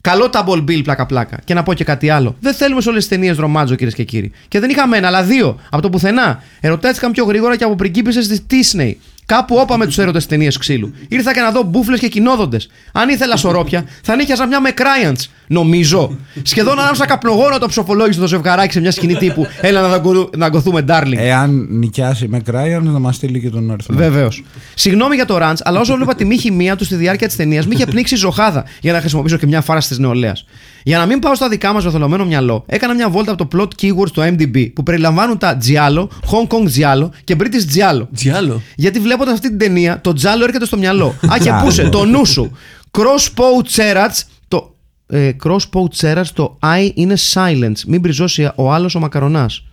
[0.00, 1.38] Καλό double bill πλάκα-πλάκα.
[1.44, 2.36] Και να πω και κάτι άλλο.
[2.40, 4.32] Δεν θέλουμε σε όλες τις ταινίες ρομάτζο, κυρίες και κύριοι.
[4.48, 5.60] Και δεν είχαμε ένα, αλλά δύο.
[5.70, 6.42] Από το πουθενά.
[6.60, 8.92] Ερωτέθηκαν πιο γρήγορα και από πριγκίπισες της Disney.
[9.28, 10.92] Κάπου όπα με τους έρωτες ταινίες ξύλου.
[11.08, 12.68] Ήρθα και να δω μπούφλες και κοινόδοντες.
[12.92, 15.24] Αν ήθελα σωρόπια, θα νύχιαζα μια με Cryants.
[15.46, 16.16] Νομίζω.
[16.42, 19.46] Σχεδόν ανάμεσα καπνογόνο το ψοφολόγησε το ζευγαράκι σε μια σκηνή τύπου.
[19.60, 21.16] Έλα να δαγκω- να γκωθούμε, darling.
[21.16, 23.96] Εάν νοικιάσει με Cryans να μας στείλει και τον αριθμό.
[23.96, 24.44] Βεβαίως.
[24.74, 27.66] Συγγνώμη για το ραντ, αλλά όσο βλέπα τη μη χημεία τους στη διάρκεια της ταινίας,
[27.66, 30.44] με είχε πνίξει η ζωχάδα για να χρησιμοποιήσω και μια φάραση της νεολαίας.
[30.88, 33.82] Για να μην πάω στα δικά μας βεθολωμένο μυαλό, έκανα μια βόλτα από το plot
[33.82, 38.06] keywords του MDB που περιλαμβάνουν τα Giallo, Hong Kong Giallo και British Giallo.
[38.14, 38.62] Τζιάλο.
[38.76, 41.14] Γιατί βλέποντας αυτή την ταινία, το Giallo έρχεται στο μυαλό.
[41.32, 41.60] Α, και Giallo.
[41.64, 42.52] πούσε το νου σου.
[42.90, 44.74] Crossbow Cherats, το.
[45.06, 47.80] Ε, crossbow Cherats, το I είναι silence.
[47.86, 49.64] Μην μπριζώσει ο άλλος ο μακαρονάς.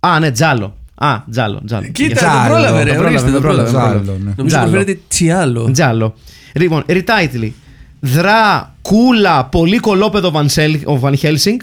[0.00, 0.76] Α, ναι, Τζάλο.
[0.94, 1.86] Α, Τζάλο, Τζάλο.
[1.92, 2.92] Κοίτα, Τζάλο, το πρόλαβε, το ρε.
[2.94, 3.94] πρόλαβε, Ορίστε, το το πρόλαβε, πρόλαβε.
[3.94, 4.24] το πρόλαβε.
[4.24, 4.32] ναι.
[4.36, 4.70] Νομίζω Τζάλο.
[4.70, 5.70] προφέρεται Τσιάλο.
[5.72, 6.14] Τζάλο.
[6.54, 7.50] Λοιπόν, retitle.
[8.00, 11.56] Δρακούλα, πολύ κολόπεδο Van Sel- ο Van Helsing.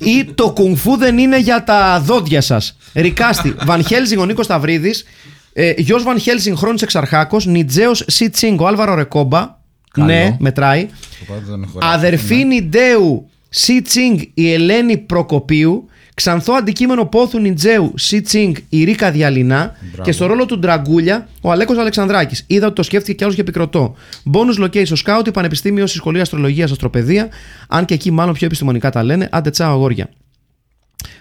[0.00, 2.76] Ή το κουνφού δεν είναι για τα δόντια σας.
[2.94, 3.54] Ρικάστη.
[3.66, 5.04] Van Helsing ο Νίκος Σταυρίδης.
[5.52, 7.46] Ε, Γιος Van Helsing Χρόνης Εξαρχάκος.
[7.46, 9.54] Νιτζέος Σιτσίνγκ ο Άλβαρο Ρεκόμπα.
[9.90, 10.06] Καλό.
[10.06, 10.88] Ναι, μετράει.
[11.22, 11.96] Οπότε δεν έχω γράψει.
[11.96, 15.88] Αδερφή Νιντέου Σι Τσίνγκ η Ελένη Προκοπίου.
[16.16, 19.72] Ξανθό αντικείμενο πόθου Νιτζέου Σι Τσίνγκ η Ρίκα Διαλυνά.
[20.02, 22.44] Και στο ρόλο του Ντραγκούλια ο Αλέκος Αλεξανδράκης.
[22.46, 23.94] Είδα ότι το σκέφτηκε κι άλλος και επικροτώ.
[24.32, 27.28] Bonus location scout, Πανεπιστήμιο στη Σχολή Αστρολογίας Αστροπαιδεία.
[27.68, 29.28] Αν και εκεί μάλλον πιο επιστημονικά τα λένε.
[29.32, 30.08] Άντε τσάω αγόρια.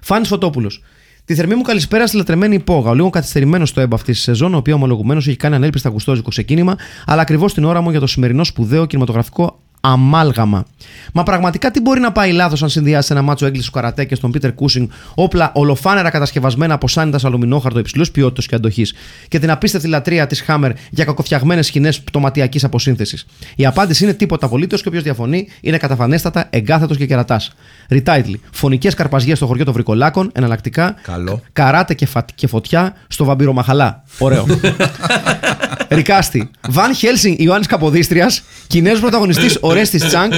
[0.02, 0.84] Φάνης Φωτόπουλος.
[1.26, 2.90] Τη θερμή μου καλησπέρα στη λατρεμένη υπόγα.
[2.90, 6.30] Ο λίγο καθυστερημένος στο έμπα αυτής της σεζόν, ο οποίος ομολογουμένως έχει κάνει ανέλπιστα γουστόζικο
[6.30, 9.60] ξεκίνημα, αλλά ακριβώς την ώρα μου για το σημερινό σπουδαίο κινηματογραφικό
[9.92, 10.66] αμάλγαμα.
[11.14, 14.16] Μα πραγματικά τι μπορεί να πάει λάθος αν συνδυάσει ένα μάτσο έγκλησης του καρατέ και
[14.16, 18.94] στον Πίτερ Κούσινγκ όπλα ολοφάνερα κατασκευασμένα από σάνιτας αλουμινόχαρτο υψηλούς ποιότητας και αντοχής
[19.28, 23.26] και την απίστευτη λατρεία της Χάμερ για κακοφτιαγμένες σκηνές πτωματιακής αποσύνθεσης.
[23.56, 27.54] Η απάντηση είναι τίποτα απολύτως και όποιος διαφωνεί είναι καταφανέστατα εγκάθετος και κερατάς.
[27.90, 28.42] Ριτάιτλι.
[28.52, 30.96] Φωνικές καρπαζιές στο χωριό των Βρικολάκων, εναλλακτικά.
[31.02, 31.42] Καλό.
[31.54, 32.26] Καράτε και, φα...
[32.36, 34.04] και φωτιά στο βαμπυρομαχαλά.
[34.18, 34.46] Ωραίο.
[35.90, 36.50] Ρικάστη.
[36.70, 38.44] Βαν Χέλσινγκ Ιωάννης Καποδίστριας.
[38.68, 40.32] Κινέζος πρωταγωνιστής Ορέστη Τσάνγκ.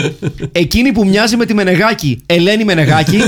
[0.51, 2.21] Εκείνη που μοιάζει με τη Μενεγάκη.
[2.25, 3.17] Ελένη Μενεγάκη.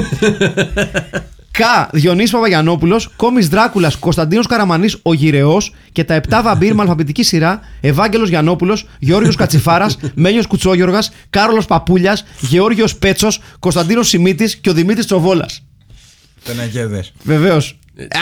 [1.51, 1.89] Κα.
[1.91, 7.59] Διονύσης Παπαγιανόπουλος, Κόμις Δράκουλας, Κωνσταντίνος Καραμανής, ο Γυρεός και τα 7 βαμπύρ με αλφαβητική σειρά,
[7.81, 15.05] Ευάγγελος Γιαννόπουλος, Γεώργιος Κατσιφάρας, Μένιος Κουτσόγιοργας, Κάρολος Παπούλιας, Γεώργιος Πέτσος, Κωνσταντίνος Σιμίτης και ο Δημήτρης
[15.05, 15.63] Τσοβόλας.
[16.43, 17.05] Τεναγέδε.
[17.23, 17.78] Βεβαίως.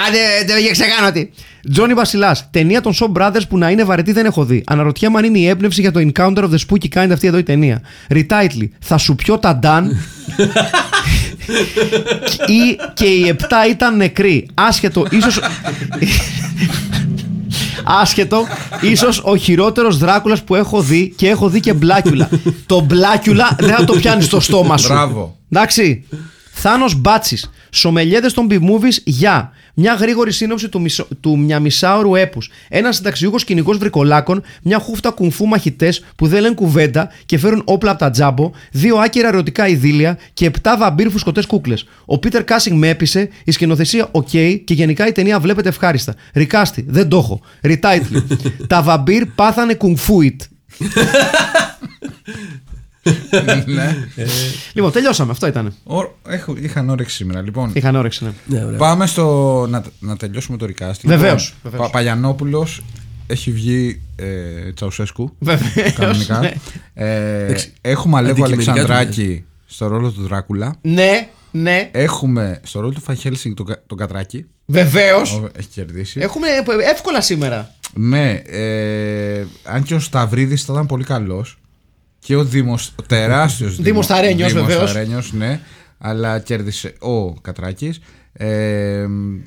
[0.08, 1.30] Άντε, δεν είχε ξεκάνω τι.
[1.72, 2.48] Τζόνι Βασιλάς.
[2.52, 4.64] Ταινία των Shaw Brothers που να είναι βαρετή δεν έχω δει.
[4.68, 7.44] Αναρωτιέμαι αν είναι η έμπνευση για το Encounter of the Spooky Kind αυτή εδώ η
[7.44, 7.82] ταινία.
[8.10, 8.68] Retitle.
[8.80, 9.86] Θα σου πιω τα Νταν.
[12.58, 14.48] ή και οι 7 ήταν νεκροί.
[14.54, 15.40] Άσχετο, ίσως...
[17.84, 18.46] Άσχετο,
[18.82, 22.30] ίσως ο χειρότερος Δράκουλας που έχω δει και έχω δει και Μπλάκιουλα.
[22.66, 24.88] το Μπλάκιουλα δεν θα το πιάνεις στο στόμα σου.
[24.88, 25.38] Μπράβο.
[25.52, 26.04] Εντάξει.
[26.60, 27.52] Θάνος Μπάτσης.
[27.70, 32.50] Σομελιέδες των B-movies για μια γρήγορη σύνοψη του, μισο, του μια μισάωρου έπους.
[32.70, 37.92] Ένας συνταξιούχος κυνηγός βρικολάκων, μια χούφτα κουνφού μαχητές που δεν λένε κουβέντα και φέρουν όπλα
[37.92, 41.86] από τα Τζάμπο, δύο άκυρα ερωτικά ειδύλλια και επτά βαμπύρ φουσκωτές κούκλες.
[42.06, 46.16] Ο Πίτερ Κάσινγκ με έπεισε, η σκηνοθεσία οκ και γενικά η ταινία βλέπεται ευχάριστα.
[46.34, 47.42] Recasting, δεν το έχω.
[47.62, 48.24] Retitle.
[48.68, 50.42] Τα βαμπύρ πάθανε κουνφούιτ.
[53.66, 53.96] ναι.
[54.74, 55.32] Λοιπόν, τελειώσαμε.
[55.32, 55.74] Αυτό ήταν.
[55.84, 55.96] Ω,
[56.28, 57.42] έχω, είχαν όρεξη σήμερα.
[57.42, 58.32] Λοιπόν, Είχαν όρεξη, ναι.
[58.46, 58.78] Ναι, ωραία.
[58.78, 59.66] πάμε στο.
[59.70, 61.08] Να, να τελειώσουμε το ρικάστη.
[61.08, 61.86] Βεβαίως, Λοιπόν, βεβαίως.
[61.92, 62.68] Παπαγιανόπουλο
[63.28, 65.36] έχει βγει ε, Τσαουσέσκου.
[65.40, 66.40] Βεβαίως, Κανονικά.
[66.40, 66.52] ναι.
[66.94, 70.76] Ε, Εντάξει, έχουμε Αλέγο αντικειμενικά του Αλεξανδράκη στο ρόλο του Δράκουλα.
[70.82, 74.46] Ναι, ναι, Έχουμε στο ρόλο του Φαχέλσινγκ τον, Κα- τον Κατράκη.
[74.66, 75.34] βεβαίως.
[75.34, 76.20] Ο- Έχει κερδίσει.
[76.20, 76.48] Έχουμε
[76.92, 77.72] εύκολα σήμερα.
[77.94, 81.58] Ναι, ε, αν και ο Σταυρίδης θα ήταν πολύ καλός
[82.28, 84.94] και ο Δήμος, ο τεράστιος Δήμος Ταρένιος, Δήμος βεβαίως.
[84.94, 85.60] Ταρένιος, ναι,
[85.98, 88.00] αλλά κέρδισε ο Κατράκης.
[88.34, 89.06] Ε,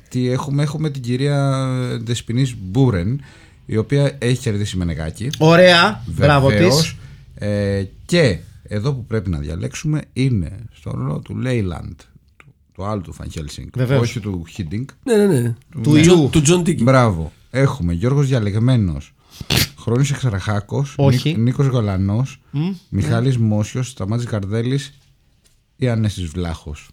[0.09, 1.67] τι έχουμε, έχουμε την κυρία
[2.03, 3.21] Δεσποινής Μπούρεν,
[3.65, 5.29] η οποία έχει κερδίσει με νεγάκι.
[5.37, 6.03] Ωραία.
[6.05, 6.57] Μπράβο της.
[6.57, 6.97] Βεβαίως.
[7.35, 11.99] Ε, και εδώ που πρέπει να διαλέξουμε είναι στο ρόλο του Λέιλαντ,
[12.37, 14.01] του, του άλλου του Φαν Χέλσινγκ, Βεβαίως.
[14.01, 14.87] όχι του Χίντινγκ.
[15.03, 15.53] Ναι, ναι, ναι.
[15.83, 16.29] Του Τζον- ιού.
[16.31, 16.83] Του Τζον Τίκη.
[16.83, 17.31] Μπράβο.
[17.51, 19.13] Έχουμε Γιώργος Διαλεγμένος,
[19.79, 21.29] Χρόνης Εξαραχάκος, Όχι.
[21.29, 22.41] Νίκ- Νίκος Γαλανός,
[22.89, 24.93] Μιχάλης Μόσιος, Σταμάτης Καρδέλης
[25.75, 26.87] ή Ανέστης Βλάχος.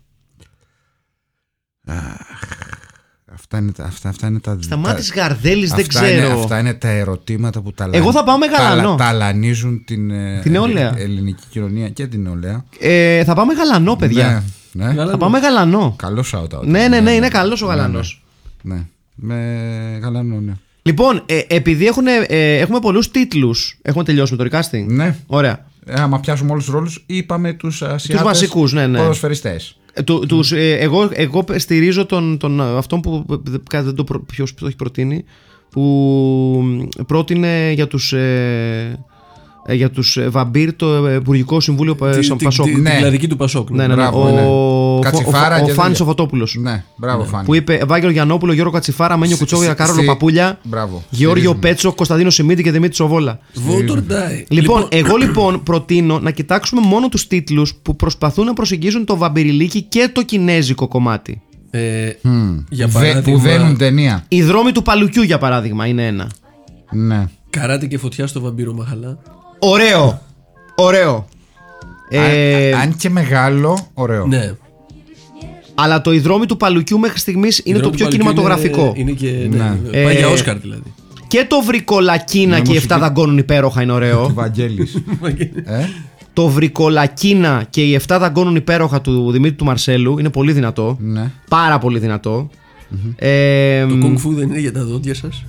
[1.87, 1.97] Αχ,
[3.33, 6.41] αυτά είναι τα, αυτά, αυτά είναι τα Σταμάτης τα- Γαρδέλης, δεν αυτά είναι- ξέρω.
[6.41, 7.97] αυτά είναι τα ερωτήματα που ταλα...
[7.97, 8.83] Εγώ θα πάω με Γαλανό.
[8.83, 10.99] ταλα- ταλανίζουν την, ε, Την νεολαία.
[10.99, 12.65] ε, ελληνική κοινωνία και την νεολαία.
[12.81, 14.45] Ε, θα πάμε γαλανό, παιδιά.
[14.73, 14.91] Ναι, ναι.
[14.91, 15.11] Γαλανό.
[15.11, 15.95] Θα πάμε γαλανός.
[15.97, 16.65] Καλός shout out.
[16.65, 18.25] Ναι, ναι, ναι, είναι καλός ο γαλανός.
[18.63, 18.87] Ναι, ναι.
[19.15, 20.53] Με γαλανό, ναι.
[20.83, 23.79] Λοιπόν, ε, επειδή έχουν, ε, έχουμε πολλούς τίτλους.
[23.83, 24.85] Έχουμε τελειώσει με το recasting.
[24.87, 25.17] Ναι.
[25.27, 25.67] Ωραία.
[25.87, 28.25] Ε, άμα πιάσουμε όλους τους ρόλους, είπαμε τους Ασιάτες.
[28.25, 28.99] βασικούς, ναι, ναι.
[28.99, 29.77] Ποδοσφαιριστές.
[29.93, 33.25] Ε, του- τους, ε, εγώ, εγώ στηρίζω τον, τον, αυτόν που
[33.73, 35.25] ε, δεν το, προ- ποιος το έχει προτείνει
[35.71, 35.85] που
[37.07, 39.05] πρότεινε για τους ε,
[39.67, 42.67] ε, για τους ε, Βαμπύρ το ε, Υπουργικό Συμβούλιο ε, Τη- Σα- τη- Πασόκ.
[42.67, 42.91] τη- Ναι.
[42.91, 43.71] Την κλαρική του Πασόκ.
[43.71, 43.95] Ναι, ναι, ναι.
[43.95, 44.41] Μπράβο, Ο, ναι.
[44.41, 44.49] ο,
[45.11, 46.05] Κατσιφάρα ο, και ο Φάνης τέτοια.
[46.05, 47.45] ο Φωτόπουλος Ναι, μπράβο, Φάνη.
[47.45, 51.03] Που είπε Ευάγγελο Γιαννόπουλο, Γιώργο Κατσιφάρα, Μένιο Στη- Κουτσόγια, στη- Κάρολο στη- Παπούλια, Μπράβο.
[51.11, 51.59] Γεώργιο Στηρίζουμε.
[51.69, 53.39] Πέτσο, Κωνσταντίνο Σιμίτη και Δημήτρη Τσοβόλα.
[53.55, 54.45] Vote or die.
[54.49, 59.83] Λοιπόν, εγώ λοιπόν προτείνω να κοιτάξουμε μόνο τους τίτλους που προσπαθούν να προσεγγίσουν το βαμπυριλίκι
[59.83, 61.41] και το κινέζικο κομμάτι.
[61.71, 62.11] ε,
[62.69, 64.25] για Δε- παράδειγμα, Που δένουν ταινία.
[64.29, 66.31] Η δρόμη του Παλουκιού, για παράδειγμα, είναι ένα.
[66.91, 67.27] Ναι.
[67.51, 69.19] καράτε και φωτιά στο βαμπύρο Μαχαλά.
[69.59, 70.23] Ωραίο.
[70.75, 71.27] Ωραίο.
[72.11, 74.27] Ε, Αν, αν και μεγάλο, ωραίο.
[74.27, 74.53] Ναι.
[75.81, 78.43] Αλλά το «Η δρόμη του Παλουκιού μέχρι στιγμής είναι Η το Δρόμη πιο του Παλουκιού
[78.45, 78.93] κινηματογραφικό.
[78.97, 79.57] Είναι, είναι και.
[79.57, 79.79] Ναι.
[79.91, 80.03] Ναι.
[80.05, 80.93] Πάει Ε, για Όσκαρ δηλαδή.
[81.27, 82.95] Και το βρικολακίνα και οι μουσική.
[82.95, 84.31] 7 δαγκώνουν υπέροχα είναι Του ωραίο.
[84.35, 84.95] Βαγγέλης.
[85.65, 85.85] ε;
[86.33, 90.97] το βρικολακίνα και οι 7 δαγκώνουν υπέροχα του Δημήτρη του Μαρσέλου είναι πολύ δυνατό.
[91.01, 91.31] ναι.
[91.49, 92.51] Πάρα πολύ δυνατό.
[93.17, 95.45] Ε, Το Kung Fu δεν είναι για τα δόντια σας;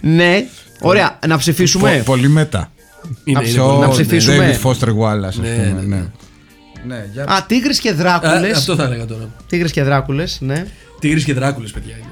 [0.00, 0.46] ναι.
[0.80, 1.96] Ωραία, να ψηφίσουμε.
[1.96, 2.70] Πο- Πολύ μετά.
[3.24, 4.56] Είναι, είναι Πιο πολύ- να ψηφίσουμε.
[4.62, 6.12] David Foster Wallace, ας Ναι, πούμε.
[6.86, 7.08] Ναι, Ναι, ναι.
[7.12, 8.50] για- Α, Τίγρης και Α, Δράκουλε.
[8.50, 9.30] Αυτό θα έλεγα τώρα.
[9.48, 10.66] Τίγρης και Δράκουλες, ναι.
[11.00, 12.08] Τίγρης και δράκουλες, παιδιά είναι.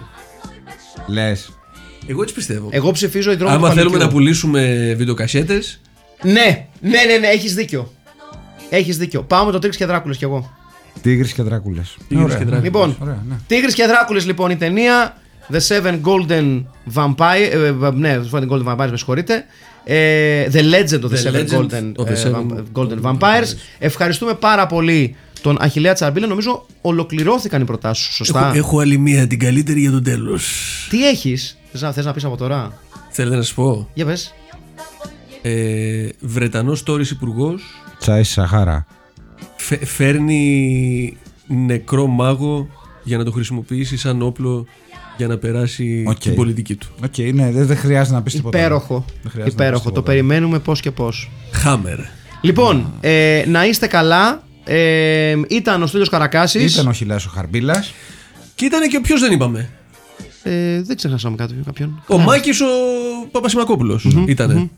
[1.06, 1.50] Λες.
[2.06, 2.68] Εγώ έτσι πιστεύω.
[2.72, 4.06] Εγώ ψηφίζω η δρόμο Άμα του θέλουμε Παλικιού.
[4.08, 5.80] να πουλήσουμε βιντεοκασέτες.
[6.22, 6.32] Ναι,
[6.80, 7.92] ναι, ναι, ναι έχεις δίκιο.
[8.70, 9.22] Έχεις δίκιο.
[9.22, 10.56] Πάω με το Τίγρης και Δράκουλες κι εγώ.
[11.02, 11.96] Τίγρης και Δράκουλες.
[12.08, 12.50] Τίγρης Ωραία, και ναι.
[12.50, 12.72] Δράκουλες.
[12.72, 13.34] Λοιπόν, Ωραία, ναι.
[13.46, 15.16] Τίγρης και Δράκουλες λοιπόν η ταινία.
[15.53, 16.62] The Seven Golden
[16.94, 17.49] Vampire.
[17.53, 19.44] ε, ε, ναι, The Seven Golden Vampires, με συγχωρείτε.
[19.84, 22.88] Ε, the Legend of the, The Seven Legend Golden, of the ε, Seven Vamp- Golden
[22.88, 23.18] Golden Vampires.
[23.20, 23.55] Vampires.
[23.78, 26.26] Ευχαριστούμε πάρα πολύ τον Αχιλέα Τσαρμπίλα.
[26.26, 30.47] Νομίζω ολοκληρώθηκαν οι προτάσεις σου, σωστά; Έχω, έχω άλλη μία, την καλύτερη για το τέλος.
[30.90, 32.78] Τι έχεις, θες να, θες να πεις από τώρα;
[33.11, 34.34] Θέλετε να σας πω; Για πες.
[35.42, 37.62] Ε, Βρετανός τόρη υπουργός
[37.99, 38.86] Τσάις Σαχάρα.
[39.84, 41.16] φέρνει
[41.47, 42.68] νεκρό μάγο
[43.03, 44.66] για να το χρησιμοποιήσει σαν όπλο
[45.16, 46.18] για να περάσει Οκ.
[46.18, 46.86] την πολιτική του.
[47.04, 48.58] Οκ, ναι, δεν, δεν χρειάζεται να πεις τίποτα.
[48.58, 49.04] Υπέροχο.
[49.22, 49.74] Δεν χρειάζεται να Υπέροχο.
[49.74, 50.10] πεις Το τίποτα.
[50.12, 51.30] περιμένουμε πώς και πώς.
[51.52, 51.98] Χάμερ.
[52.40, 54.42] Λοιπόν, ε, να είστε καλά.
[54.64, 56.72] Ε, ήταν ο Στέλιος Καρακάσης.
[56.74, 57.94] Ήταν ο Χιλάς ο Χαρμπίλας.
[58.54, 59.68] Και ήταν και ποιος δεν είπαμε;
[60.42, 62.02] Ε, δεν ξεχάσαμε κάτι, κάποιον.
[62.08, 62.64] Ο Μάκης ο
[63.30, 64.70] Παπασημακόπουλος ήτανε.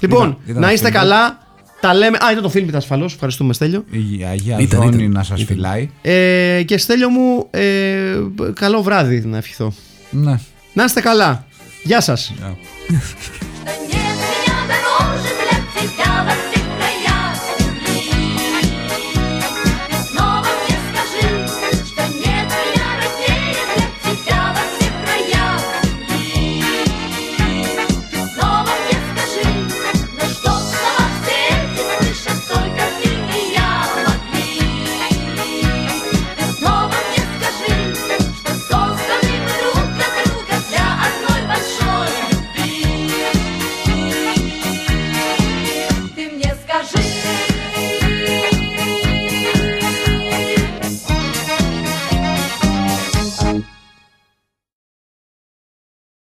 [0.00, 1.08] Λοιπόν, Ήταν- ήταν να ο είστε Φίλιππος.
[1.10, 1.38] καλά.
[1.84, 2.16] Τα λέμε.
[2.24, 3.12] Α, ήταν το φίλμ ασφαλώς.
[3.14, 3.84] Ευχαριστούμε, Στέλιο.
[3.90, 5.10] Η Αγία Ήταν, Δόνη ήταν.
[5.10, 5.54] να σας Ήταν.
[5.56, 5.90] φυλάει.
[6.02, 8.14] Ε, και Στέλιο μου, ε,
[8.54, 9.72] καλό βράδυ να ευχηθώ.
[10.10, 10.38] Ναι.
[10.72, 11.46] Να είστε καλά.
[11.82, 12.32] Γεια σας.
[12.36, 12.56] Γεια.